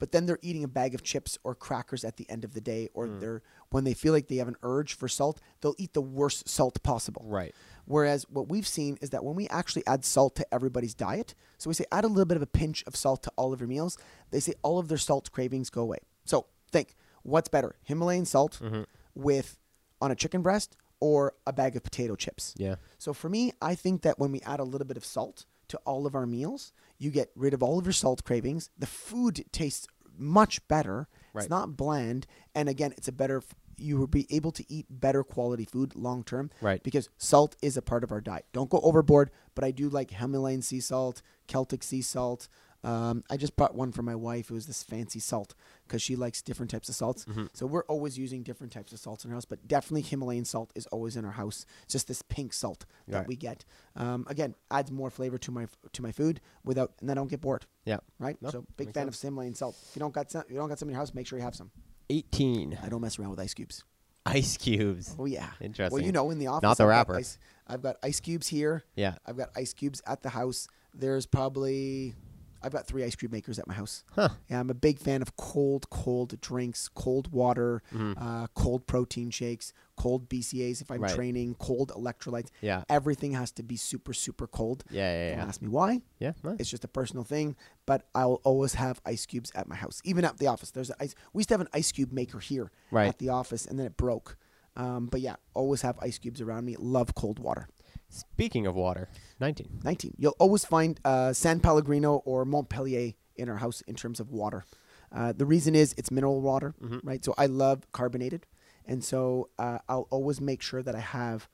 but 0.00 0.10
then 0.10 0.26
they're 0.26 0.40
eating 0.42 0.64
a 0.64 0.68
bag 0.68 0.92
of 0.96 1.04
chips 1.04 1.38
or 1.44 1.54
crackers 1.54 2.04
at 2.04 2.16
the 2.16 2.28
end 2.28 2.42
of 2.44 2.52
the 2.54 2.60
day 2.60 2.88
or 2.94 3.06
Mm. 3.06 3.20
they're 3.20 3.42
when 3.70 3.84
they 3.84 3.94
feel 3.94 4.12
like 4.12 4.26
they 4.26 4.36
have 4.38 4.48
an 4.48 4.56
urge 4.64 4.94
for 4.94 5.06
salt 5.06 5.40
they'll 5.60 5.76
eat 5.78 5.92
the 5.92 6.02
worst 6.02 6.48
salt 6.48 6.82
possible 6.82 7.22
right? 7.28 7.54
Whereas 7.84 8.26
what 8.28 8.48
we've 8.48 8.66
seen 8.66 8.98
is 9.00 9.10
that 9.10 9.24
when 9.24 9.36
we 9.36 9.46
actually 9.48 9.86
add 9.86 10.04
salt 10.04 10.34
to 10.36 10.46
everybody's 10.54 10.94
diet, 10.94 11.34
so 11.58 11.68
we 11.70 11.74
say 11.74 11.84
add 11.92 12.04
a 12.04 12.08
little 12.08 12.24
bit 12.24 12.36
of 12.36 12.42
a 12.42 12.46
pinch 12.46 12.82
of 12.86 12.94
salt 12.96 13.22
to 13.24 13.32
all 13.36 13.52
of 13.52 13.60
your 13.60 13.68
meals, 13.68 13.98
they 14.30 14.40
say 14.40 14.54
all 14.62 14.78
of 14.78 14.88
their 14.88 14.98
salt 14.98 15.30
cravings 15.32 15.70
go 15.70 15.82
away. 15.82 15.98
So 16.24 16.46
think, 16.70 16.94
what's 17.22 17.48
better, 17.48 17.74
Himalayan 17.82 18.24
salt 18.26 18.58
Mm-hmm. 18.62 18.82
with 19.14 19.58
on 20.00 20.10
a 20.10 20.14
chicken 20.14 20.40
breast 20.42 20.76
or 21.00 21.34
a 21.46 21.52
bag 21.52 21.74
of 21.76 21.82
potato 21.82 22.14
chips? 22.14 22.54
Yeah. 22.56 22.76
So 22.98 23.12
for 23.12 23.28
me, 23.28 23.52
I 23.60 23.74
think 23.74 24.02
that 24.02 24.18
when 24.20 24.30
we 24.30 24.40
add 24.42 24.60
a 24.60 24.64
little 24.64 24.86
bit 24.86 24.96
of 24.96 25.04
salt 25.04 25.46
to 25.68 25.76
all 25.78 26.06
of 26.06 26.14
our 26.14 26.26
meals, 26.26 26.72
you 27.00 27.10
get 27.10 27.30
rid 27.34 27.52
of 27.54 27.62
all 27.64 27.78
of 27.80 27.84
your 27.86 27.92
salt 27.92 28.22
cravings. 28.22 28.70
The 28.78 28.86
food 28.86 29.44
tastes 29.50 29.88
much 30.16 30.66
better. 30.68 31.08
Right. 31.32 31.42
It's 31.42 31.50
not 31.50 31.76
bland, 31.76 32.26
and 32.54 32.68
again, 32.68 32.92
it's 32.96 33.08
a 33.08 33.12
better. 33.12 33.38
f- 33.38 33.54
You 33.78 33.96
will 33.96 34.06
be 34.06 34.26
able 34.30 34.52
to 34.52 34.64
eat 34.68 34.86
better 34.90 35.24
quality 35.24 35.64
food 35.64 35.96
long 35.96 36.22
term, 36.22 36.50
Right. 36.60 36.82
Because 36.82 37.08
salt 37.16 37.56
is 37.62 37.76
a 37.78 37.82
part 37.82 38.04
of 38.04 38.12
our 38.12 38.20
diet. 38.20 38.44
Don't 38.52 38.68
go 38.68 38.80
overboard, 38.82 39.30
but 39.54 39.64
I 39.64 39.70
do 39.70 39.88
like 39.88 40.10
Himalayan 40.10 40.60
sea 40.62 40.80
salt, 40.80 41.22
Celtic 41.46 41.82
sea 41.82 42.02
salt. 42.02 42.48
Um, 42.82 43.24
I 43.30 43.36
just 43.36 43.56
bought 43.56 43.74
one 43.74 43.92
for 43.92 44.02
my 44.02 44.14
wife. 44.14 44.50
It 44.50 44.54
was 44.54 44.66
this 44.66 44.82
fancy 44.82 45.18
salt 45.20 45.54
because 45.86 46.00
she 46.00 46.16
likes 46.16 46.40
different 46.40 46.70
types 46.70 46.88
of 46.88 46.94
salts. 46.94 47.24
Mm-hmm. 47.26 47.46
So 47.52 47.66
we're 47.66 47.84
always 47.84 48.18
using 48.18 48.42
different 48.42 48.72
types 48.72 48.92
of 48.92 48.98
salts 48.98 49.24
in 49.24 49.30
our 49.30 49.34
house, 49.36 49.44
but 49.44 49.68
definitely 49.68 50.02
Himalayan 50.02 50.44
salt 50.46 50.72
is 50.74 50.86
always 50.86 51.16
in 51.16 51.24
our 51.26 51.32
house. 51.32 51.66
It's 51.84 51.92
just 51.92 52.08
this 52.08 52.22
pink 52.22 52.52
salt 52.54 52.86
that 53.08 53.18
Right. 53.18 53.26
we 53.28 53.36
get. 53.36 53.64
Um, 53.96 54.24
again, 54.28 54.54
adds 54.70 54.90
more 54.90 55.10
flavor 55.10 55.36
to 55.38 55.50
my 55.50 55.66
to 55.92 56.02
my 56.02 56.12
food 56.12 56.40
without, 56.64 56.92
and 57.00 57.10
I 57.10 57.14
don't 57.14 57.28
get 57.28 57.40
bored. 57.42 57.66
Yeah. 57.84 57.98
Right. 58.18 58.40
No, 58.40 58.50
so 58.50 58.64
big 58.76 58.94
fan 58.94 59.04
sense. 59.06 59.16
of 59.16 59.22
Himalayan 59.28 59.54
salt. 59.54 59.76
If 59.88 59.96
you 59.96 60.00
don't 60.00 60.14
got 60.14 60.30
some, 60.30 60.44
you 60.48 60.56
don't 60.56 60.68
got 60.68 60.78
some 60.78 60.88
in 60.88 60.94
your 60.94 61.00
house, 61.00 61.12
make 61.12 61.26
sure 61.26 61.38
you 61.38 61.44
have 61.44 61.54
some. 61.54 61.70
18. 62.08 62.78
I 62.82 62.88
don't 62.88 63.00
mess 63.02 63.18
around 63.18 63.30
with 63.30 63.40
ice 63.40 63.54
cubes. 63.54 63.84
Ice 64.26 64.56
cubes. 64.56 65.14
Oh 65.18 65.26
yeah. 65.26 65.50
Interesting. 65.60 65.94
Well, 65.96 66.04
you 66.04 66.12
know, 66.12 66.30
in 66.30 66.38
the 66.38 66.46
office, 66.46 66.62
Not 66.62 66.76
the 66.78 66.84
I've 66.84 66.88
got 66.88 66.96
wrapper. 66.96 67.16
ice- 67.16 67.38
I've 67.66 67.82
got 67.82 67.96
ice 68.02 68.20
cubes 68.20 68.48
here. 68.48 68.84
Yeah. 68.96 69.14
I've 69.26 69.36
got 69.36 69.50
ice 69.56 69.72
cubes 69.72 70.02
at 70.06 70.22
the 70.22 70.30
house. 70.30 70.66
There's 70.94 71.24
probably 71.26 72.14
I've 72.62 72.72
got 72.72 72.86
three 72.86 73.04
ice 73.04 73.14
cream 73.14 73.30
makers 73.30 73.58
at 73.58 73.66
my 73.66 73.74
house. 73.74 74.04
Huh. 74.12 74.30
Yeah, 74.48 74.60
I'm 74.60 74.70
a 74.70 74.74
big 74.74 74.98
fan 74.98 75.22
of 75.22 75.36
cold, 75.36 75.88
cold 75.90 76.40
drinks, 76.40 76.88
cold 76.88 77.32
water, 77.32 77.82
Mm-hmm. 77.94 78.12
uh, 78.22 78.46
cold 78.54 78.86
protein 78.86 79.30
shakes, 79.30 79.72
cold 79.96 80.28
BCAAs 80.28 80.80
if 80.82 80.90
I'm 80.90 81.00
Right. 81.00 81.14
training, 81.14 81.56
cold 81.58 81.90
electrolytes. 81.90 82.48
Yeah. 82.60 82.84
Everything 82.88 83.32
has 83.32 83.50
to 83.52 83.62
be 83.62 83.76
super, 83.76 84.12
super 84.12 84.46
cold. 84.46 84.84
Yeah. 84.90 85.10
Yeah. 85.12 85.28
Don't 85.30 85.38
Yeah. 85.38 85.46
ask 85.46 85.62
me 85.62 85.68
why. 85.68 86.02
Yeah. 86.18 86.32
nice. 86.44 86.56
It's 86.60 86.70
just 86.70 86.84
a 86.84 86.88
personal 86.88 87.24
thing, 87.24 87.56
but 87.86 88.08
I'll 88.14 88.40
always 88.44 88.74
have 88.74 89.00
ice 89.06 89.26
cubes 89.26 89.50
at 89.54 89.68
my 89.68 89.76
house, 89.76 90.00
even 90.04 90.24
at 90.24 90.38
the 90.38 90.46
office. 90.46 90.70
There's 90.70 90.90
ice. 91.00 91.14
We 91.32 91.40
used 91.40 91.48
to 91.48 91.54
have 91.54 91.60
an 91.62 91.68
ice 91.72 91.92
cube 91.92 92.12
maker 92.12 92.38
here 92.40 92.70
Right. 92.90 93.08
at 93.08 93.18
the 93.18 93.28
office, 93.30 93.66
and 93.66 93.78
then 93.78 93.86
it 93.86 93.96
broke. 93.96 94.36
Um, 94.76 95.06
but 95.06 95.20
yeah, 95.20 95.36
always 95.54 95.82
have 95.82 95.98
ice 96.00 96.18
cubes 96.18 96.40
around 96.40 96.64
me. 96.64 96.76
Love 96.78 97.14
cold 97.14 97.38
water. 97.38 97.68
Speaking 98.10 98.66
of 98.66 98.74
water, 98.74 99.08
19. 99.40 99.80
19. 99.84 100.14
You'll 100.18 100.36
always 100.38 100.64
find 100.64 100.98
uh, 101.04 101.32
San 101.32 101.60
Pellegrino 101.60 102.16
or 102.24 102.44
Montellier 102.44 103.14
in 103.36 103.48
our 103.48 103.56
house 103.56 103.80
in 103.82 103.94
terms 103.94 104.20
of 104.20 104.30
water. 104.30 104.64
Uh, 105.12 105.32
the 105.32 105.46
reason 105.46 105.74
is 105.74 105.94
it's 105.96 106.10
mineral 106.10 106.40
water, 106.40 106.74
right? 107.02 107.24
So 107.24 107.34
I 107.38 107.46
love 107.46 107.90
carbonated. 107.92 108.46
And 108.84 109.02
so 109.04 109.48
uh, 109.58 109.78
I'll 109.88 110.08
always 110.10 110.40
make 110.40 110.60
sure 110.62 110.82
that 110.82 110.94
I 110.94 111.00
have 111.00 111.48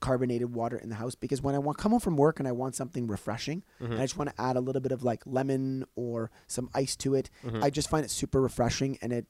carbonated 0.00 0.54
water 0.54 0.76
in 0.78 0.88
the 0.90 0.94
house 0.94 1.14
because 1.16 1.42
when 1.42 1.54
I 1.56 1.58
want 1.58 1.76
come 1.76 1.90
home 1.90 2.00
from 2.00 2.16
work 2.16 2.38
and 2.38 2.46
I 2.46 2.52
want 2.52 2.76
something 2.76 3.08
refreshing 3.08 3.64
and 3.80 3.94
I 3.94 4.02
just 4.04 4.16
want 4.16 4.30
to 4.30 4.40
add 4.40 4.54
a 4.56 4.60
little 4.60 4.80
bit 4.80 4.92
of 4.92 5.02
like 5.02 5.22
lemon 5.26 5.84
or 5.96 6.30
some 6.46 6.70
ice 6.72 6.94
to 6.96 7.14
it, 7.16 7.30
I 7.62 7.68
just 7.70 7.90
find 7.90 8.04
it 8.04 8.10
super 8.10 8.40
refreshing 8.40 8.96
and 9.02 9.12
it 9.12 9.26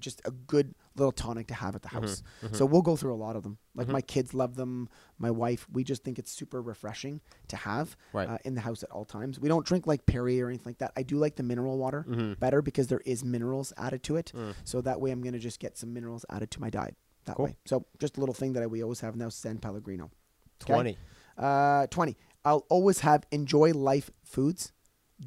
just 0.00 0.20
a 0.24 0.30
good 0.30 0.74
little 0.96 1.12
tonic 1.12 1.46
to 1.48 1.54
have 1.54 1.74
at 1.74 1.82
the 1.82 1.88
mm-hmm, 1.88 2.00
house. 2.00 2.22
Mm-hmm. 2.44 2.54
So 2.54 2.66
we'll 2.66 2.82
go 2.82 2.96
through 2.96 3.14
a 3.14 3.16
lot 3.16 3.36
of 3.36 3.42
them. 3.42 3.58
Like 3.74 3.86
mm-hmm. 3.86 3.94
my 3.94 4.00
kids 4.00 4.34
love 4.34 4.56
them, 4.56 4.88
my 5.18 5.30
wife, 5.30 5.66
we 5.72 5.84
just 5.84 6.04
think 6.04 6.18
it's 6.18 6.30
super 6.30 6.60
refreshing 6.60 7.20
to 7.48 7.56
have 7.56 7.96
Right. 8.12 8.28
uh, 8.28 8.38
in 8.44 8.54
the 8.54 8.60
house 8.60 8.82
at 8.82 8.90
all 8.90 9.04
times. 9.04 9.40
We 9.40 9.48
don't 9.48 9.64
drink 9.64 9.86
like 9.86 10.04
Perrier 10.06 10.46
or 10.46 10.48
anything 10.48 10.70
like 10.70 10.78
that. 10.78 10.92
I 10.96 11.02
do 11.02 11.16
like 11.16 11.36
the 11.36 11.42
mineral 11.42 11.78
water 11.78 12.04
better 12.38 12.62
because 12.62 12.88
there 12.88 13.02
is 13.04 13.24
minerals 13.24 13.72
added 13.76 14.02
to 14.04 14.16
it. 14.16 14.32
Mm. 14.34 14.54
So 14.64 14.80
that 14.82 15.00
way 15.00 15.10
I'm 15.10 15.22
going 15.22 15.34
to 15.34 15.38
just 15.38 15.60
get 15.60 15.78
some 15.78 15.92
minerals 15.92 16.24
added 16.30 16.50
to 16.52 16.60
my 16.60 16.70
diet 16.70 16.96
that 17.24 17.36
Cool. 17.36 17.46
way. 17.46 17.56
So 17.64 17.86
just 17.98 18.16
a 18.16 18.20
little 18.20 18.34
thing 18.34 18.52
that 18.54 18.62
I, 18.62 18.66
we 18.66 18.82
always 18.82 19.00
have 19.00 19.16
now, 19.16 19.28
San 19.28 19.58
Pellegrino. 19.58 20.10
Okay? 20.62 20.74
20. 20.74 20.98
Uh, 21.38 21.86
20. 21.88 22.16
I'll 22.44 22.66
always 22.68 23.00
have 23.00 23.24
Enjoy 23.30 23.72
Life 23.72 24.10
Foods, 24.24 24.72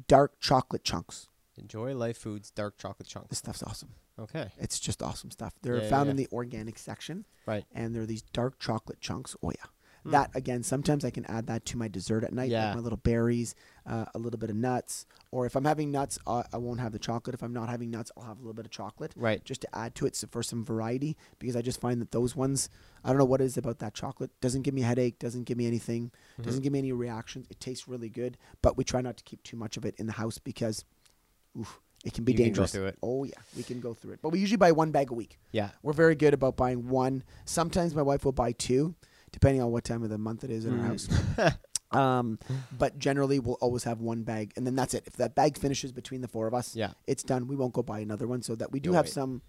dark 0.06 0.38
chocolate 0.40 0.84
chunks. 0.84 1.28
Enjoy 1.58 1.94
Life 1.94 2.18
Foods 2.18 2.50
dark 2.50 2.76
chocolate 2.76 3.08
chunks. 3.08 3.28
This 3.30 3.38
stuff's 3.38 3.62
awesome. 3.62 3.94
Okay. 4.18 4.50
It's 4.58 4.78
just 4.80 5.02
awesome 5.02 5.30
stuff. 5.30 5.54
They're 5.62 5.82
Yeah, 5.82 5.88
found 5.88 6.06
yeah. 6.06 6.10
in 6.12 6.16
the 6.16 6.28
organic 6.32 6.78
section, 6.78 7.26
Right. 7.46 7.64
and 7.72 7.94
they're 7.94 8.06
these 8.06 8.22
dark 8.22 8.58
chocolate 8.58 9.00
chunks. 9.00 9.36
Oh 9.42 9.50
yeah. 9.50 9.66
Hmm. 10.04 10.10
That 10.12 10.30
again, 10.34 10.62
sometimes 10.62 11.04
I 11.04 11.10
can 11.10 11.24
add 11.26 11.48
that 11.48 11.66
to 11.66 11.76
my 11.76 11.88
dessert 11.88 12.22
at 12.24 12.32
night, 12.32 12.48
Yeah. 12.50 12.66
like 12.68 12.76
my 12.76 12.80
little 12.80 12.96
berries, 12.96 13.54
uh, 13.84 14.04
a 14.14 14.18
little 14.18 14.38
bit 14.38 14.50
of 14.50 14.56
nuts, 14.56 15.04
or 15.32 15.44
if 15.46 15.54
I'm 15.56 15.64
having 15.64 15.90
nuts, 15.90 16.18
uh, 16.26 16.44
I 16.52 16.56
won't 16.58 16.78
have 16.80 16.92
the 16.92 16.98
chocolate. 16.98 17.34
If 17.34 17.42
I'm 17.42 17.52
not 17.52 17.68
having 17.68 17.90
nuts, 17.90 18.10
I'll 18.16 18.22
have 18.24 18.38
a 18.38 18.40
little 18.40 18.54
bit 18.54 18.64
of 18.66 18.70
chocolate 18.70 19.12
Right. 19.16 19.44
just 19.44 19.60
to 19.62 19.76
add 19.76 19.94
to 19.96 20.06
it 20.06 20.14
so 20.16 20.28
for 20.28 20.42
some 20.42 20.64
variety 20.64 21.16
because 21.38 21.56
I 21.56 21.60
just 21.62 21.80
find 21.80 22.00
that 22.00 22.12
those 22.12 22.34
ones, 22.36 22.68
I 23.04 23.08
don't 23.08 23.18
know 23.18 23.24
what 23.24 23.40
it 23.40 23.44
is 23.44 23.56
about 23.58 23.80
that 23.80 23.94
chocolate, 23.94 24.30
doesn't 24.40 24.62
give 24.62 24.74
me 24.74 24.82
a 24.82 24.86
headache, 24.86 25.18
doesn't 25.18 25.44
give 25.44 25.58
me 25.58 25.66
anything, 25.66 26.10
Mm-hmm. 26.34 26.42
doesn't 26.42 26.62
give 26.62 26.72
me 26.72 26.78
any 26.78 26.92
reactions. 26.92 27.46
It 27.50 27.58
tastes 27.60 27.86
really 27.88 28.08
good, 28.08 28.38
but 28.62 28.76
we 28.76 28.84
try 28.84 29.00
not 29.02 29.16
to 29.18 29.24
keep 29.24 29.42
too 29.42 29.56
much 29.56 29.76
of 29.76 29.84
it 29.84 29.94
in 29.98 30.06
the 30.06 30.12
house 30.12 30.38
because, 30.38 30.84
oof, 31.58 31.80
it 32.06 32.14
can 32.14 32.24
be 32.24 32.32
You 32.32 32.36
can 32.38 32.44
go 32.44 32.48
dangerous. 32.48 32.72
through 32.72 32.86
it. 32.86 32.98
Oh 33.02 33.24
yeah, 33.24 33.34
we 33.56 33.62
can 33.62 33.80
go 33.80 33.92
through 33.92 34.12
it, 34.12 34.20
but 34.22 34.30
we 34.30 34.38
usually 34.38 34.56
buy 34.56 34.72
one 34.72 34.92
bag 34.92 35.10
a 35.10 35.14
week. 35.14 35.38
Yeah. 35.52 35.70
We're 35.82 35.92
very 35.92 36.14
good 36.14 36.32
about 36.32 36.56
buying 36.56 36.88
one. 36.88 37.22
Sometimes 37.44 37.94
my 37.94 38.02
wife 38.02 38.24
will 38.24 38.32
buy 38.32 38.52
two, 38.52 38.94
depending 39.32 39.60
on 39.60 39.72
what 39.72 39.84
time 39.84 40.02
of 40.02 40.08
the 40.08 40.16
month 40.18 40.44
it 40.44 40.50
is 40.50 40.64
in 40.64 40.78
our 40.80 40.86
house. 40.86 41.08
um, 41.90 42.38
but 42.78 42.98
generally, 42.98 43.38
we'll 43.40 43.58
always 43.60 43.84
have 43.84 44.00
one 44.00 44.22
bag, 44.22 44.52
and 44.56 44.66
then 44.66 44.76
that's 44.76 44.94
it. 44.94 45.04
If 45.06 45.16
that 45.16 45.34
bag 45.34 45.58
finishes 45.58 45.92
between 45.92 46.20
the 46.20 46.28
four 46.28 46.46
of 46.46 46.54
us, 46.54 46.74
Yeah. 46.76 46.92
it's 47.06 47.22
done. 47.22 47.46
We 47.48 47.56
won't 47.56 47.72
go 47.74 47.82
buy 47.82 47.98
another 48.00 48.26
one, 48.26 48.40
so 48.42 48.54
that 48.54 48.72
we 48.72 48.80
do 48.80 48.88
You'll 48.90 48.96
have 48.96 49.06
wait. 49.06 49.12
some, 49.12 49.42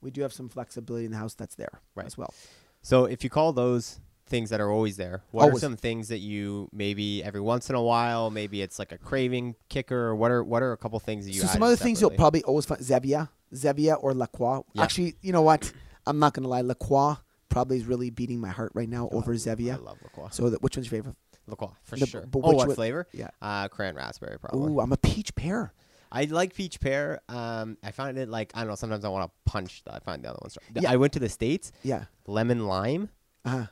we 0.00 0.10
do 0.10 0.22
have 0.22 0.32
some 0.32 0.48
flexibility 0.48 1.04
in 1.06 1.10
the 1.10 1.18
house 1.18 1.34
that's 1.34 1.54
there 1.56 1.80
Right. 1.94 2.06
as 2.06 2.16
well. 2.16 2.32
So 2.82 3.04
if 3.06 3.24
you 3.24 3.30
call 3.30 3.52
those 3.52 3.98
things 4.26 4.50
that 4.50 4.60
are 4.60 4.70
always 4.70 4.96
there, 4.96 5.22
what 5.30 5.44
Always. 5.44 5.56
are 5.58 5.60
some 5.60 5.76
things 5.76 6.08
that 6.08 6.18
you 6.18 6.68
maybe 6.72 7.22
every 7.22 7.40
once 7.40 7.70
in 7.70 7.76
a 7.76 7.82
while, 7.82 8.30
maybe 8.30 8.60
it's 8.62 8.78
like 8.78 8.92
a 8.92 8.98
craving 8.98 9.54
kicker, 9.68 10.08
or 10.08 10.16
what 10.16 10.30
are 10.30 10.42
what 10.44 10.62
are 10.62 10.72
a 10.72 10.76
couple 10.76 10.98
things 11.00 11.26
that 11.26 11.32
you 11.32 11.40
So 11.42 11.46
some 11.46 11.62
other 11.62 11.76
things 11.76 12.00
you'll 12.00 12.10
probably 12.10 12.42
always 12.42 12.64
find 12.66 12.80
Zevia, 12.80 13.28
Zevia 13.54 13.96
or 14.02 14.14
La 14.14 14.26
Croix. 14.26 14.62
Yeah. 14.74 14.82
Actually, 14.82 15.16
you 15.22 15.32
know 15.32 15.42
what? 15.42 15.72
I'm 16.06 16.18
not 16.18 16.34
gonna 16.34 16.48
lie. 16.48 16.60
La 16.62 16.74
Croix 16.74 17.14
probably 17.48 17.76
is 17.78 17.86
really 17.86 18.10
beating 18.10 18.40
my 18.40 18.48
heart 18.50 18.72
right 18.74 18.88
now 18.88 19.08
over 19.12 19.32
Zevia. 19.34 19.74
I 19.74 19.76
love 19.76 19.98
La 20.02 20.08
Croix. 20.10 20.28
So 20.30 20.50
that, 20.50 20.62
which 20.62 20.76
one's 20.76 20.90
your 20.90 20.98
favorite? 20.98 21.16
La 21.46 21.54
Croix 21.54 21.70
for 21.84 21.96
The- 21.96 22.06
sure. 22.06 22.26
but 22.26 22.40
oh, 22.42 22.50
what 22.50 22.66
one- 22.68 22.74
flavor? 22.74 23.06
Yeah. 23.12 23.28
Uh, 23.40 23.68
cran 23.68 23.94
raspberry 23.94 24.38
probably. 24.40 24.72
Ooh, 24.72 24.80
I'm 24.80 24.92
a 24.92 24.96
peach 24.96 25.34
pear. 25.36 25.72
I 26.10 26.24
like 26.24 26.54
peach 26.54 26.80
pear. 26.80 27.20
Um, 27.28 27.76
I 27.82 27.90
find 27.92 28.16
it 28.18 28.28
like 28.28 28.50
I 28.54 28.60
don't 28.60 28.68
know. 28.68 28.74
Sometimes 28.74 29.04
I 29.04 29.08
want 29.08 29.30
to 29.30 29.50
punch. 29.50 29.82
The, 29.84 29.94
I 29.94 29.98
find 30.00 30.22
the 30.24 30.30
other 30.30 30.38
ones. 30.40 30.52
strong. 30.54 30.82
Yeah. 30.82 30.90
I 30.90 30.96
went 30.96 31.12
to 31.14 31.18
the 31.20 31.28
states. 31.28 31.70
Yeah. 31.82 32.04
Lemon 32.26 32.66
lime 32.66 33.10
Uh, 33.44 33.66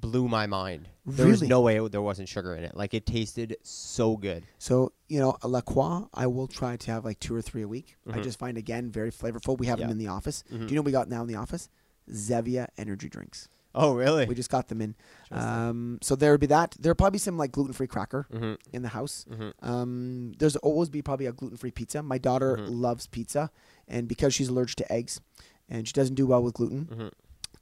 blew 0.00 0.28
my 0.28 0.46
mind. 0.46 0.88
There 1.06 1.26
was 1.26 1.42
no 1.42 1.60
way 1.60 1.78
there 1.88 2.02
wasn't 2.02 2.28
sugar 2.28 2.54
in 2.54 2.64
it. 2.64 2.76
Like 2.76 2.92
it 2.94 3.06
tasted 3.06 3.56
so 3.62 4.16
good. 4.16 4.44
so 4.58 4.92
you 5.08 5.18
know, 5.20 5.36
a 5.42 5.48
La 5.48 5.60
Croix, 5.62 6.06
I 6.12 6.26
will 6.26 6.46
try 6.46 6.76
to 6.76 6.90
have 6.90 7.04
like 7.04 7.18
two 7.18 7.34
or 7.34 7.40
three 7.42 7.62
a 7.62 7.68
week. 7.68 7.96
I 8.06 8.18
Mhm. 8.18 8.22
just 8.22 8.38
find 8.38 8.58
again 8.58 8.90
very 8.90 9.10
flavorful. 9.10 9.58
We 9.58 9.66
have 9.66 9.78
them 9.78 9.90
in 9.90 9.98
the 9.98 10.08
office. 10.08 10.44
Mhm. 10.52 10.58
Do 10.60 10.64
you 10.66 10.74
know 10.74 10.82
what 10.82 10.86
we 10.86 10.92
got 10.92 11.08
now 11.08 11.22
in 11.22 11.28
the 11.28 11.36
office? 11.36 11.68
Zevia 12.10 12.68
energy 12.76 13.08
drinks. 13.08 13.48
Oh 13.74 13.94
really? 13.94 14.26
We 14.26 14.34
just 14.34 14.50
got 14.50 14.68
them 14.68 14.80
in. 14.80 14.94
Um, 15.30 15.98
so 16.02 16.16
there 16.16 16.32
would 16.32 16.40
be 16.40 16.46
that. 16.48 16.74
There'll 16.80 16.96
probably 16.96 17.16
be 17.16 17.18
some 17.18 17.36
like 17.38 17.52
gluten 17.52 17.72
free 17.74 17.86
cracker 17.86 18.26
mm-hmm. 18.32 18.54
in 18.72 18.82
the 18.82 18.88
house. 18.88 19.24
Mm-hmm. 19.30 19.64
Um, 19.68 20.32
there's 20.38 20.56
always 20.56 20.88
be 20.88 21.02
probably 21.02 21.26
a 21.26 21.32
gluten 21.32 21.56
free 21.56 21.70
pizza. 21.70 22.02
My 22.02 22.18
daughter 22.18 22.56
Mhm. 22.56 22.68
loves 22.70 23.06
pizza, 23.06 23.50
and 23.86 24.08
because 24.08 24.34
she's 24.34 24.48
allergic 24.48 24.76
to 24.76 24.92
eggs, 24.92 25.20
and 25.68 25.86
she 25.86 25.92
doesn't 25.92 26.14
do 26.14 26.26
well 26.26 26.42
with 26.42 26.54
gluten, 26.54 26.86
Mhm. 26.86 27.10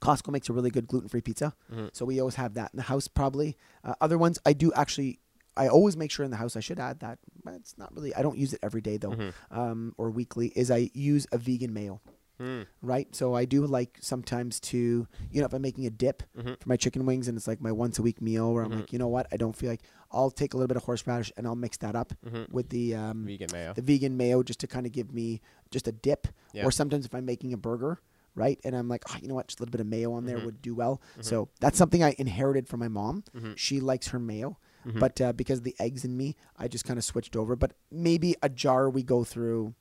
Costco 0.01 0.31
makes 0.31 0.49
a 0.49 0.53
really 0.53 0.69
good 0.69 0.87
gluten 0.87 1.09
free 1.09 1.21
pizza. 1.21 1.53
Mhm. 1.71 1.89
So 1.93 2.05
we 2.05 2.19
always 2.19 2.35
have 2.35 2.53
that 2.55 2.71
in 2.73 2.77
the 2.77 2.83
house. 2.83 3.07
Probably 3.07 3.57
uh, 3.83 3.95
other 4.01 4.17
ones 4.17 4.39
I 4.45 4.53
do 4.53 4.71
actually. 4.73 5.19
I 5.55 5.67
always 5.69 5.97
make 5.97 6.11
sure 6.11 6.23
in 6.23 6.29
the 6.29 6.37
house. 6.37 6.55
I 6.55 6.59
should 6.59 6.79
add 6.79 6.99
that, 6.99 7.17
but 7.43 7.55
it's 7.55 7.75
not 7.79 7.91
really. 7.95 8.13
I 8.13 8.21
don't 8.21 8.37
use 8.37 8.53
it 8.53 8.59
every 8.61 8.81
day 8.81 8.97
though, 8.97 9.11
Mhm. 9.13 9.33
um, 9.49 9.95
or 9.97 10.11
weekly. 10.11 10.49
Is 10.55 10.69
I 10.69 10.91
use 10.93 11.25
a 11.31 11.39
vegan 11.39 11.73
mayo, 11.73 11.99
Mm. 12.39 12.67
right? 12.83 13.15
So 13.15 13.33
I 13.33 13.45
do 13.45 13.65
like 13.65 13.97
sometimes 13.99 14.59
to, 14.59 15.07
you 15.31 15.39
know, 15.41 15.45
if 15.47 15.53
I'm 15.53 15.63
making 15.63 15.87
a 15.87 15.89
dip 15.89 16.21
Mhm. 16.37 16.59
for 16.61 16.69
my 16.69 16.77
chicken 16.77 17.07
wings 17.07 17.27
and 17.27 17.35
it's 17.35 17.47
like 17.47 17.59
my 17.59 17.71
once 17.71 17.97
a 17.97 18.03
week 18.03 18.21
meal, 18.21 18.53
where 18.53 18.63
I'm 18.65 18.71
Mhm. 18.71 18.75
like, 18.81 18.93
you 18.93 18.99
know 18.99 19.07
what, 19.07 19.25
I 19.31 19.37
don't 19.37 19.55
feel 19.55 19.71
like 19.71 19.81
I'll 20.11 20.29
take 20.29 20.53
a 20.53 20.57
little 20.57 20.67
bit 20.67 20.77
of 20.77 20.83
horseradish 20.83 21.31
and 21.37 21.47
I'll 21.47 21.55
mix 21.55 21.77
that 21.77 21.95
up 21.95 22.13
Mhm. 22.23 22.51
with 22.51 22.69
the 22.69 22.93
um, 22.93 23.25
Vegan 23.25 23.49
mayo. 23.51 23.73
the 23.73 23.81
vegan 23.81 24.15
mayo 24.15 24.43
just 24.43 24.59
to 24.59 24.67
kind 24.67 24.85
of 24.85 24.91
give 24.91 25.11
me 25.11 25.41
just 25.71 25.87
a 25.87 25.91
dip. 25.91 26.27
Yeah. 26.53 26.65
Or 26.67 26.71
sometimes 26.71 27.07
if 27.07 27.15
I'm 27.15 27.25
making 27.25 27.51
a 27.51 27.57
burger, 27.57 27.99
right, 28.37 28.59
and 28.63 28.75
I'm 28.75 28.87
like, 28.87 29.03
oh, 29.09 29.17
you 29.21 29.27
know 29.27 29.35
what, 29.35 29.47
just 29.47 29.59
a 29.59 29.63
little 29.63 29.71
bit 29.71 29.81
of 29.81 29.87
mayo 29.87 30.13
on 30.13 30.25
there 30.25 30.37
Mhm. 30.37 30.45
would 30.45 30.61
do 30.61 30.73
well. 30.75 31.01
Mhm. 31.17 31.25
So 31.25 31.49
that's 31.59 31.77
something 31.77 32.03
I 32.03 32.15
inherited 32.17 32.67
from 32.69 32.79
my 32.79 32.87
mom. 32.87 33.23
Mhm. 33.35 33.57
She 33.57 33.79
likes 33.81 34.07
her 34.09 34.19
mayo, 34.19 34.57
Mhm. 34.85 34.99
but 34.99 35.19
uh, 35.19 35.33
because 35.33 35.57
of 35.59 35.63
the 35.65 35.75
eggs 35.79 36.05
in 36.05 36.15
me, 36.15 36.35
I 36.55 36.67
just 36.67 36.85
kind 36.85 36.97
of 36.97 37.03
switched 37.03 37.35
over. 37.35 37.55
But 37.55 37.73
maybe 37.91 38.35
a 38.41 38.49
jar 38.49 38.89
we 38.89 39.03
go 39.03 39.23
through 39.23 39.73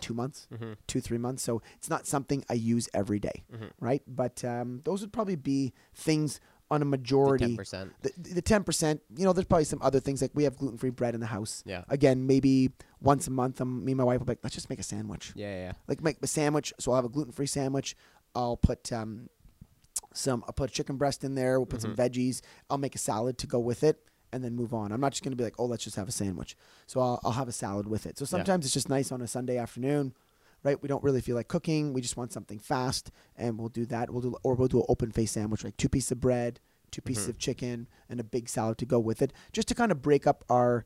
two 0.00 0.14
months, 0.14 0.46
Mhm. 0.52 0.76
two 0.86 1.00
three 1.00 1.18
months. 1.18 1.42
So 1.42 1.60
it's 1.76 1.90
not 1.90 2.06
something 2.06 2.44
I 2.48 2.54
use 2.54 2.88
every 2.94 3.18
day, 3.18 3.44
Mhm. 3.52 3.70
right? 3.80 4.02
But 4.06 4.44
um, 4.44 4.80
those 4.84 5.00
would 5.02 5.12
probably 5.12 5.36
be 5.36 5.72
things 5.92 6.40
on 6.70 6.82
a 6.82 6.84
The 6.84 6.90
majority. 6.90 7.46
ten 7.46 7.56
percent. 7.56 7.92
The 8.02 8.12
the 8.34 8.42
ten 8.42 8.64
percent, 8.64 9.00
you 9.16 9.24
know, 9.24 9.32
there's 9.32 9.46
probably 9.46 9.64
some 9.64 9.80
other 9.82 10.00
things 10.00 10.20
like 10.22 10.30
we 10.34 10.44
have 10.44 10.56
gluten 10.56 10.78
free 10.78 10.90
bread 10.90 11.14
in 11.14 11.20
the 11.20 11.26
house. 11.26 11.62
Yeah. 11.66 11.84
Again, 11.88 12.26
maybe 12.26 12.70
once 13.00 13.26
a 13.26 13.30
month, 13.30 13.60
um, 13.60 13.84
me 13.84 13.92
and 13.92 13.98
my 13.98 14.04
wife 14.04 14.18
will 14.18 14.26
be 14.26 14.32
like, 14.32 14.40
let's 14.42 14.54
just 14.54 14.68
make 14.70 14.78
a 14.78 14.82
sandwich. 14.82 15.32
Yeah, 15.34 15.54
yeah. 15.54 15.72
Like 15.86 16.02
make 16.02 16.18
a 16.22 16.26
sandwich. 16.26 16.72
So 16.78 16.92
I'll 16.92 16.96
have 16.96 17.04
a 17.04 17.08
gluten 17.08 17.32
free 17.32 17.46
sandwich. 17.46 17.96
I'll 18.34 18.56
put 18.56 18.92
um, 18.92 19.28
some. 20.12 20.44
I'll 20.46 20.52
put 20.52 20.70
chicken 20.70 20.96
breast 20.96 21.24
in 21.24 21.34
there. 21.34 21.58
We'll 21.58 21.66
put 21.66 21.82
some 21.82 21.96
veggies. 21.96 22.42
I'll 22.68 22.78
make 22.78 22.94
a 22.94 22.98
salad 22.98 23.38
to 23.38 23.46
go 23.46 23.58
with 23.58 23.82
it, 23.82 23.98
and 24.32 24.44
then 24.44 24.54
move 24.54 24.74
on. 24.74 24.92
I'm 24.92 25.00
not 25.00 25.12
just 25.12 25.24
gonna 25.24 25.36
be 25.36 25.44
like, 25.44 25.54
oh, 25.58 25.64
let's 25.64 25.84
just 25.84 25.96
have 25.96 26.08
a 26.08 26.12
sandwich. 26.12 26.56
So 26.86 27.00
I'll, 27.00 27.20
I'll 27.24 27.32
have 27.32 27.48
a 27.48 27.52
salad 27.52 27.88
with 27.88 28.04
it. 28.06 28.18
So 28.18 28.24
sometimes 28.24 28.64
it's 28.64 28.74
just 28.74 28.88
nice 28.88 29.10
on 29.10 29.22
a 29.22 29.26
Sunday 29.26 29.56
afternoon. 29.56 30.12
Right, 30.68 30.82
we 30.82 30.88
don't 30.88 31.02
really 31.02 31.20
feel 31.22 31.34
like 31.34 31.48
cooking. 31.48 31.92
We 31.94 32.00
just 32.02 32.16
want 32.18 32.32
something 32.32 32.58
fast, 32.58 33.10
and 33.36 33.58
we'll 33.58 33.70
do 33.70 33.86
that. 33.86 34.10
We'll 34.10 34.20
do, 34.22 34.36
or 34.42 34.54
we'll 34.54 34.68
do 34.68 34.80
an 34.80 34.86
open 34.88 35.10
face 35.12 35.32
sandwich, 35.32 35.64
like 35.64 35.76
two 35.78 35.88
pieces 35.88 36.12
of 36.12 36.20
bread, 36.20 36.60
two 36.90 37.00
pieces 37.00 37.24
Mhm. 37.26 37.30
of 37.30 37.38
chicken, 37.38 37.88
and 38.08 38.20
a 38.20 38.24
big 38.24 38.48
salad 38.50 38.76
to 38.78 38.86
go 38.86 38.98
with 38.98 39.22
it, 39.22 39.32
just 39.52 39.68
to 39.68 39.74
kind 39.74 39.90
of 39.92 40.02
break 40.02 40.26
up 40.26 40.44
our 40.50 40.84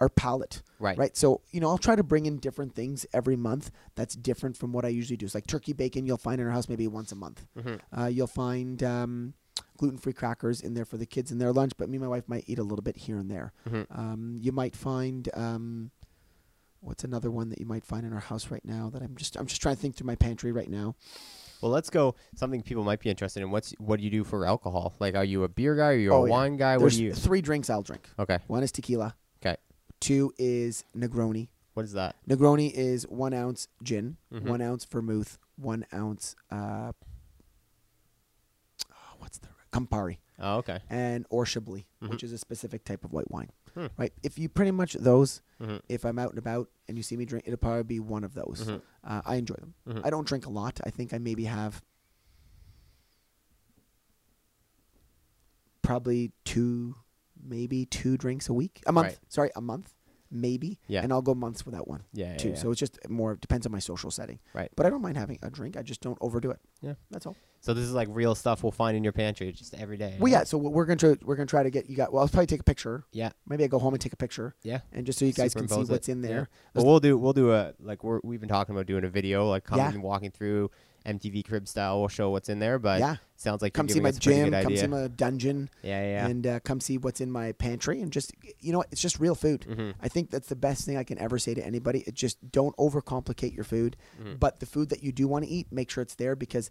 our 0.00 0.08
palate 0.08 0.62
Right. 0.78 0.96
right? 0.96 1.16
So, 1.16 1.40
you 1.50 1.58
know, 1.58 1.68
I'll 1.70 1.76
try 1.76 1.96
to 1.96 2.04
bring 2.04 2.24
in 2.26 2.38
different 2.38 2.72
things 2.76 3.04
every 3.12 3.34
month 3.34 3.72
that's 3.96 4.14
different 4.14 4.56
from 4.56 4.72
what 4.72 4.84
I 4.84 4.88
usually 4.90 5.16
do. 5.16 5.26
It's 5.26 5.34
like 5.34 5.48
turkey 5.48 5.72
bacon, 5.72 6.06
you'll 6.06 6.18
find 6.18 6.40
in 6.40 6.46
our 6.46 6.52
house 6.52 6.68
maybe 6.68 6.86
once 6.86 7.10
a 7.10 7.16
month. 7.16 7.44
Mhm. 7.56 7.80
Uh, 7.90 8.04
you'll 8.06 8.28
find 8.28 8.80
um, 8.84 9.34
gluten 9.76 9.98
free 9.98 10.12
crackers 10.12 10.60
in 10.60 10.74
there 10.74 10.84
for 10.84 10.98
the 10.98 11.04
kids 11.06 11.32
in 11.32 11.38
their 11.38 11.52
lunch, 11.52 11.72
but 11.76 11.88
me 11.88 11.96
and 11.96 12.02
my 12.04 12.08
wife 12.08 12.28
might 12.28 12.44
eat 12.46 12.60
a 12.60 12.62
little 12.62 12.84
bit 12.84 12.96
here 12.96 13.18
and 13.18 13.28
there. 13.28 13.52
Mhm. 13.66 13.86
Um, 13.90 14.38
you 14.40 14.52
might 14.52 14.76
find. 14.76 15.28
Um, 15.34 15.90
What's 16.80 17.04
another 17.04 17.30
one 17.30 17.48
that 17.50 17.58
you 17.58 17.66
might 17.66 17.84
find 17.84 18.06
in 18.06 18.12
our 18.12 18.20
house 18.20 18.50
right 18.50 18.64
now 18.64 18.88
that 18.90 19.02
I'm 19.02 19.16
just 19.16 19.36
I'm 19.36 19.46
just 19.46 19.60
trying 19.60 19.74
to 19.74 19.80
think 19.80 19.96
through 19.96 20.06
my 20.06 20.14
pantry 20.14 20.52
right 20.52 20.70
now. 20.70 20.94
Well, 21.60 21.72
let's 21.72 21.90
go. 21.90 22.14
Something 22.36 22.62
people 22.62 22.84
might 22.84 23.00
be 23.00 23.10
interested 23.10 23.42
in. 23.42 23.50
What's 23.50 23.72
what 23.78 23.98
do 23.98 24.04
you 24.04 24.10
do 24.10 24.22
for 24.22 24.46
alcohol? 24.46 24.94
Like, 25.00 25.16
are 25.16 25.24
you 25.24 25.42
a 25.42 25.48
beer 25.48 25.74
guy? 25.74 25.86
Are 25.86 25.94
you 25.96 26.12
Oh, 26.12 26.24
a 26.24 26.28
yeah. 26.28 26.30
wine 26.30 26.56
guy? 26.56 26.76
What 26.76 26.92
do 26.92 27.02
you? 27.02 27.12
three 27.12 27.40
drinks 27.40 27.68
I'll 27.68 27.82
drink. 27.82 28.08
Okay. 28.18 28.38
One 28.46 28.62
is 28.62 28.70
tequila. 28.70 29.16
Okay. 29.44 29.56
Two 29.98 30.32
is 30.38 30.84
Negroni. 30.96 31.48
What 31.74 31.84
is 31.84 31.92
that? 31.94 32.14
Negroni 32.28 32.72
is 32.72 33.06
one 33.08 33.34
ounce 33.34 33.66
gin, 33.82 34.16
Mhm. 34.32 34.42
one 34.42 34.60
ounce 34.60 34.84
vermouth, 34.84 35.38
one 35.56 35.84
ounce 35.92 36.36
uh, 36.50 36.92
oh, 38.92 39.14
what's 39.18 39.38
the 39.38 39.48
Campari 39.72 40.18
Oh, 40.40 40.56
okay. 40.58 40.78
and 40.88 41.26
or 41.30 41.44
Chablis, 41.44 41.84
Mhm. 42.02 42.10
which 42.10 42.22
is 42.24 42.32
a 42.32 42.38
specific 42.38 42.84
type 42.84 43.04
of 43.04 43.12
white 43.12 43.30
wine. 43.30 43.50
Hmm. 43.74 43.86
Right? 43.96 44.12
If 44.22 44.38
you 44.38 44.48
pretty 44.48 44.70
much 44.70 44.94
those, 44.94 45.42
Mhm. 45.60 45.80
if 45.88 46.04
I'm 46.04 46.18
out 46.18 46.30
and 46.30 46.38
about 46.38 46.70
and 46.88 46.96
you 46.96 47.02
see 47.02 47.16
me 47.16 47.24
drink, 47.24 47.46
it'll 47.46 47.56
probably 47.58 47.82
be 47.82 48.00
one 48.00 48.24
of 48.24 48.34
those. 48.34 48.64
Mhm. 48.66 48.82
Uh, 49.04 49.22
I 49.24 49.36
enjoy 49.36 49.54
them. 49.56 49.74
Mhm. 49.86 50.00
I 50.04 50.10
don't 50.10 50.26
drink 50.26 50.46
a 50.46 50.50
lot. 50.50 50.80
I 50.84 50.90
think 50.90 51.12
I 51.14 51.18
maybe 51.18 51.44
have 51.44 51.82
probably 55.82 56.32
two, 56.44 56.94
maybe 57.42 57.86
two 57.86 58.16
drinks 58.16 58.48
a 58.48 58.52
week, 58.52 58.82
a 58.86 58.92
month. 58.92 59.08
Right. 59.08 59.18
Sorry, 59.28 59.50
a 59.56 59.60
month, 59.60 59.94
maybe. 60.30 60.78
Yeah. 60.86 61.02
And 61.02 61.12
I'll 61.12 61.22
go 61.22 61.34
months 61.34 61.64
without 61.64 61.88
one 61.88 62.04
Yeah. 62.12 62.32
yeah, 62.32 62.36
too. 62.36 62.48
yeah. 62.50 62.54
So 62.56 62.70
it's 62.70 62.80
just 62.80 62.98
more 63.08 63.36
depends 63.36 63.64
on 63.66 63.72
my 63.72 63.78
social 63.78 64.10
setting. 64.10 64.38
Right. 64.52 64.70
But 64.76 64.86
I 64.86 64.90
don't 64.90 65.02
mind 65.02 65.16
having 65.16 65.38
a 65.42 65.50
drink. 65.50 65.76
I 65.76 65.82
just 65.82 66.00
don't 66.00 66.18
overdo 66.20 66.50
it. 66.50 66.60
Yeah. 66.80 66.94
That's 67.10 67.26
all. 67.26 67.36
So 67.60 67.74
this 67.74 67.84
is 67.84 67.92
like 67.92 68.08
real 68.10 68.34
stuff 68.34 68.62
we'll 68.62 68.72
find 68.72 68.96
in 68.96 69.02
your 69.02 69.12
pantry 69.12 69.50
just 69.52 69.74
every 69.74 69.96
day. 69.96 70.16
Well, 70.18 70.30
yeah. 70.30 70.44
So 70.44 70.56
we're 70.58 70.84
gonna 70.86 70.96
try, 70.96 71.16
we're 71.22 71.34
gonna 71.36 71.46
try 71.46 71.62
to 71.64 71.70
get 71.70 71.90
you 71.90 71.96
got. 71.96 72.12
Well, 72.12 72.22
I'll 72.22 72.28
probably 72.28 72.46
take 72.46 72.60
a 72.60 72.64
picture. 72.64 73.04
Yeah. 73.12 73.30
Maybe 73.48 73.64
I 73.64 73.66
go 73.66 73.78
home 73.78 73.94
and 73.94 74.00
take 74.00 74.12
a 74.12 74.16
picture, 74.16 74.54
Yeah. 74.62 74.80
and 74.92 75.04
just 75.04 75.18
so 75.18 75.24
you 75.24 75.32
guys 75.32 75.54
can 75.54 75.68
see 75.68 75.80
it. 75.80 75.88
what's 75.88 76.08
in 76.08 76.22
Yeah. 76.22 76.28
there. 76.28 76.48
Well, 76.74 76.86
we'll 76.86 77.00
do 77.00 77.18
we'll 77.18 77.32
do 77.32 77.52
a 77.52 77.74
like 77.80 78.04
we're 78.04 78.20
we've 78.22 78.40
been 78.40 78.48
talking 78.48 78.74
about 78.74 78.86
doing 78.86 79.04
a 79.04 79.08
video 79.08 79.48
like 79.48 79.64
coming 79.64 79.84
Yeah. 79.84 79.90
and 79.92 80.02
walking 80.02 80.30
through 80.30 80.70
MTV 81.06 81.42
crib 81.46 81.66
style. 81.66 82.00
We'll 82.00 82.08
show 82.08 82.30
what's 82.30 82.48
in 82.48 82.58
there, 82.58 82.78
but 82.78 83.00
yeah. 83.00 83.16
sounds 83.36 83.62
like 83.62 83.72
Come 83.72 83.88
see 83.88 84.00
my 84.00 84.10
us 84.10 84.18
a 84.18 84.20
pretty 84.20 84.50
gym. 84.50 84.62
Come 84.62 84.76
see 84.76 84.86
my 84.86 85.08
dungeon, 85.08 85.70
yeah, 85.82 86.02
yeah. 86.02 86.26
and 86.26 86.46
uh, 86.46 86.60
come 86.60 86.80
see 86.80 86.98
what's 86.98 87.20
in 87.20 87.30
my 87.30 87.52
pantry. 87.52 88.00
And 88.02 88.12
just 88.12 88.32
you 88.60 88.72
know? 88.72 88.84
It's 88.90 89.00
just 89.00 89.18
real 89.18 89.34
food. 89.34 89.64
hmm 89.64 89.90
I 90.00 90.08
think 90.08 90.30
that's 90.30 90.48
the 90.48 90.56
best 90.56 90.84
thing 90.84 90.96
I 90.96 91.04
can 91.04 91.18
ever 91.18 91.38
say 91.38 91.54
to 91.54 91.64
anybody. 91.64 92.04
It 92.06 92.14
just 92.14 92.50
don't 92.52 92.76
overcomplicate 92.76 93.54
your 93.54 93.64
food, 93.64 93.96
hmm 94.22 94.34
but 94.38 94.60
the 94.60 94.66
food 94.66 94.90
that 94.90 95.02
you 95.02 95.10
do 95.12 95.26
want 95.28 95.44
to 95.44 95.50
eat, 95.50 95.66
make 95.72 95.90
sure 95.90 96.02
it's 96.02 96.14
there 96.16 96.36
because 96.36 96.70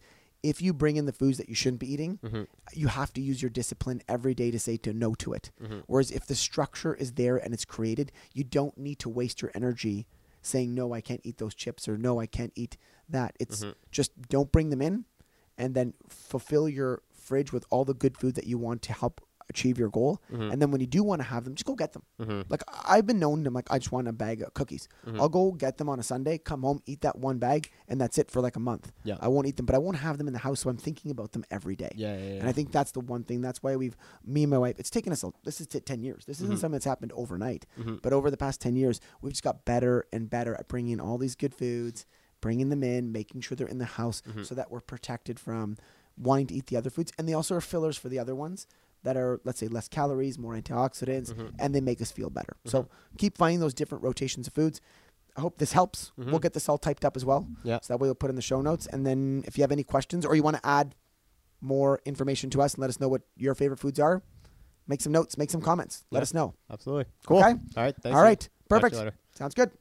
if 0.50 0.62
you 0.62 0.74
bring 0.74 0.98
in 0.98 1.06
the 1.06 1.14
foods 1.14 1.38
that 1.38 1.50
you 1.50 1.56
shouldn't 1.56 1.80
be 1.80 1.92
eating, 1.92 2.20
hmm 2.26 2.44
you 2.74 2.88
have 2.88 3.14
to 3.14 3.22
use 3.22 3.42
your 3.42 3.50
discipline 3.50 4.02
every 4.10 4.34
day 4.34 4.52
to 4.52 4.60
say 4.60 4.76
to 4.78 4.92
no 4.94 5.16
to 5.16 5.34
it. 5.34 5.52
hmm 5.60 5.80
Whereas 5.88 6.12
if 6.12 6.26
the 6.28 6.36
structure 6.36 6.94
is 6.94 7.14
there 7.14 7.38
and 7.38 7.54
it's 7.54 7.66
created, 7.66 8.12
you 8.34 8.44
don't 8.44 8.78
need 8.78 9.00
to 9.00 9.10
waste 9.10 9.42
your 9.42 9.52
energy 9.56 10.06
saying 10.42 10.74
no, 10.74 10.94
I 10.94 11.02
can't 11.02 11.22
eat 11.24 11.38
those 11.38 11.56
chips 11.56 11.88
or 11.88 11.98
no, 11.98 12.20
I 12.20 12.26
can't 12.26 12.54
eat 12.56 12.78
that. 13.10 13.36
It's 13.40 13.64
Mhm. 13.64 13.76
just 13.92 14.12
don't 14.30 14.52
bring 14.52 14.70
them 14.70 14.82
in, 14.82 15.06
and 15.58 15.74
then 15.76 15.94
fulfill 16.10 16.68
your 16.70 17.02
fridge 17.12 17.52
with 17.52 17.66
all 17.70 17.84
the 17.86 17.94
good 17.94 18.18
food 18.18 18.36
that 18.36 18.48
you 18.48 18.58
want 18.58 18.82
to 18.84 18.94
help 18.94 19.22
achieve 19.50 19.78
your 19.78 19.90
goal. 19.90 20.22
Mhm. 20.32 20.52
And 20.52 20.62
then 20.62 20.72
when 20.72 20.82
you 20.82 20.88
do 20.88 21.04
want 21.04 21.22
to 21.22 21.28
have 21.28 21.44
them, 21.46 21.56
just 21.56 21.66
go 21.66 21.74
get 21.76 21.94
them. 21.94 22.04
Mhm. 22.20 22.46
Like 22.50 22.64
I've 22.88 23.06
been 23.08 23.20
known 23.20 23.44
to 23.46 23.50
like 23.50 23.68
I 23.72 23.80
just 23.80 23.92
want 23.92 24.08
a 24.08 24.12
bag 24.14 24.42
of 24.42 24.54
cookies. 24.54 24.88
Mhm. 25.06 25.20
I'll 25.20 25.30
go 25.30 25.52
get 25.52 25.78
them 25.78 25.88
on 25.90 26.00
a 26.00 26.04
Sunday, 26.04 26.38
come 26.38 26.64
home, 26.64 26.82
eat 26.86 27.02
that 27.02 27.18
one 27.18 27.38
bag, 27.38 27.70
and 27.88 28.00
that's 28.00 28.18
it 28.18 28.30
for 28.30 28.42
like 28.42 28.56
a 28.56 28.60
month. 28.60 28.92
Yeah. 29.04 29.18
I 29.22 29.28
won't 29.30 29.48
eat 29.48 29.56
them, 29.58 29.66
but 29.66 29.76
I 29.76 29.78
won't 29.78 29.98
have 29.98 30.18
them 30.18 30.28
in 30.28 30.34
the 30.34 30.40
house, 30.40 30.60
so 30.62 30.70
I'm 30.70 30.78
thinking 30.78 31.12
about 31.12 31.32
them 31.32 31.46
every 31.50 31.76
day. 31.76 31.92
Yeah, 31.96 32.18
yeah, 32.18 32.24
yeah. 32.24 32.40
And 32.40 32.50
I 32.50 32.52
think 32.52 32.72
that's 32.72 32.92
the 32.92 33.00
one 33.00 33.24
thing. 33.24 33.42
That's 33.42 33.64
why 33.64 33.76
we've 33.76 33.96
me 34.26 34.44
and 34.44 34.52
my 34.52 34.58
wife. 34.58 34.80
It's 34.80 34.90
taken 34.90 35.14
us. 35.14 35.24
A, 35.24 35.32
this 35.44 35.62
is 35.62 35.68
t- 35.68 35.80
ten 35.80 36.02
years. 36.04 36.26
This 36.26 36.42
isn't 36.42 36.56
Mhm. 36.56 36.60
something 36.60 36.72
that's 36.74 36.86
happened 36.86 37.14
overnight. 37.14 37.66
Mhm. 37.80 38.02
But 38.02 38.14
over 38.14 38.30
the 38.30 38.38
past 38.38 38.60
ten 38.62 38.76
years, 38.76 39.00
we've 39.22 39.34
just 39.34 39.44
got 39.44 39.64
better 39.66 40.06
and 40.12 40.30
better 40.30 40.56
at 40.56 40.68
bringing 40.68 40.94
in 40.94 41.00
all 41.00 41.18
these 41.18 41.36
good 41.36 41.54
foods, 41.56 42.06
bringing 42.42 42.70
them 42.70 42.84
in, 42.84 43.12
making 43.12 43.42
sure 43.42 43.56
they're 43.56 43.68
in 43.68 43.78
the 43.80 43.86
house, 43.86 44.22
Mhm. 44.28 44.46
so 44.46 44.54
that 44.56 44.70
we're 44.70 44.82
protected 44.82 45.40
from 45.40 45.78
wanting 46.20 46.48
to 46.48 46.54
eat 46.56 46.66
the 46.68 46.76
other 46.76 46.90
foods. 46.90 47.12
And 47.18 47.30
they 47.30 47.34
also 47.34 47.56
are 47.56 47.62
fillers 47.62 47.96
for 47.98 48.10
the 48.10 48.18
other 48.20 48.36
ones 48.36 48.66
that 49.08 49.16
are, 49.16 49.40
let's 49.46 49.58
say, 49.58 49.70
less 49.70 49.88
calories, 49.88 50.38
more 50.38 50.54
antioxidants, 50.54 51.32
Mhm. 51.34 51.54
and 51.60 51.74
they 51.74 51.80
make 51.80 52.02
us 52.02 52.12
feel 52.12 52.30
better. 52.30 52.58
So 52.66 52.90
keep 53.18 53.38
finding 53.38 53.62
those 53.62 53.74
different 53.74 54.04
rotations 54.04 54.48
of 54.48 54.54
foods. 54.54 54.82
I 55.38 55.40
hope 55.42 55.60
this 55.60 55.72
helps. 55.72 56.12
We'll 56.18 56.28
Mhm. 56.28 56.42
get 56.42 56.54
this 56.54 56.68
all 56.68 56.78
typed 56.78 57.06
up 57.06 57.16
as 57.16 57.24
well. 57.24 57.48
Yeah. 57.64 57.80
So 57.82 57.94
that 57.94 58.00
way 58.02 58.10
we'll 58.10 58.16
put 58.16 58.30
in 58.30 58.36
the 58.36 58.42
show 58.42 58.60
notes. 58.62 58.86
And 58.86 59.06
then 59.06 59.44
if 59.48 59.58
you 59.58 59.62
have 59.64 59.72
any 59.72 59.84
questions 59.86 60.26
or 60.26 60.36
you 60.36 60.44
want 60.44 60.58
to 60.58 60.66
add 60.66 60.94
more 61.62 62.02
information 62.06 62.50
to 62.50 62.62
us 62.62 62.74
and 62.74 62.82
let 62.82 62.90
us 62.90 63.00
know 63.00 63.08
what 63.08 63.22
your 63.38 63.56
favorite 63.56 63.78
foods 63.80 63.98
are, 64.00 64.24
make 64.88 65.00
some 65.00 65.14
notes, 65.14 65.38
make 65.38 65.50
some 65.50 65.62
comments. 65.62 66.04
Let 66.12 66.20
Yeah. 66.20 66.24
us 66.24 66.34
know. 66.34 66.54
Absolutely. 66.70 67.06
Cool. 67.26 67.38
Okay? 67.38 67.52
All 67.52 67.84
right. 67.84 67.96
Thanks. 68.02 68.16
all 68.16 68.22
right. 68.22 68.40
Talk 68.42 68.82
to 68.82 68.88
you 68.88 68.92
Perfect. 69.00 69.18
Sounds 69.38 69.54
good. 69.54 69.72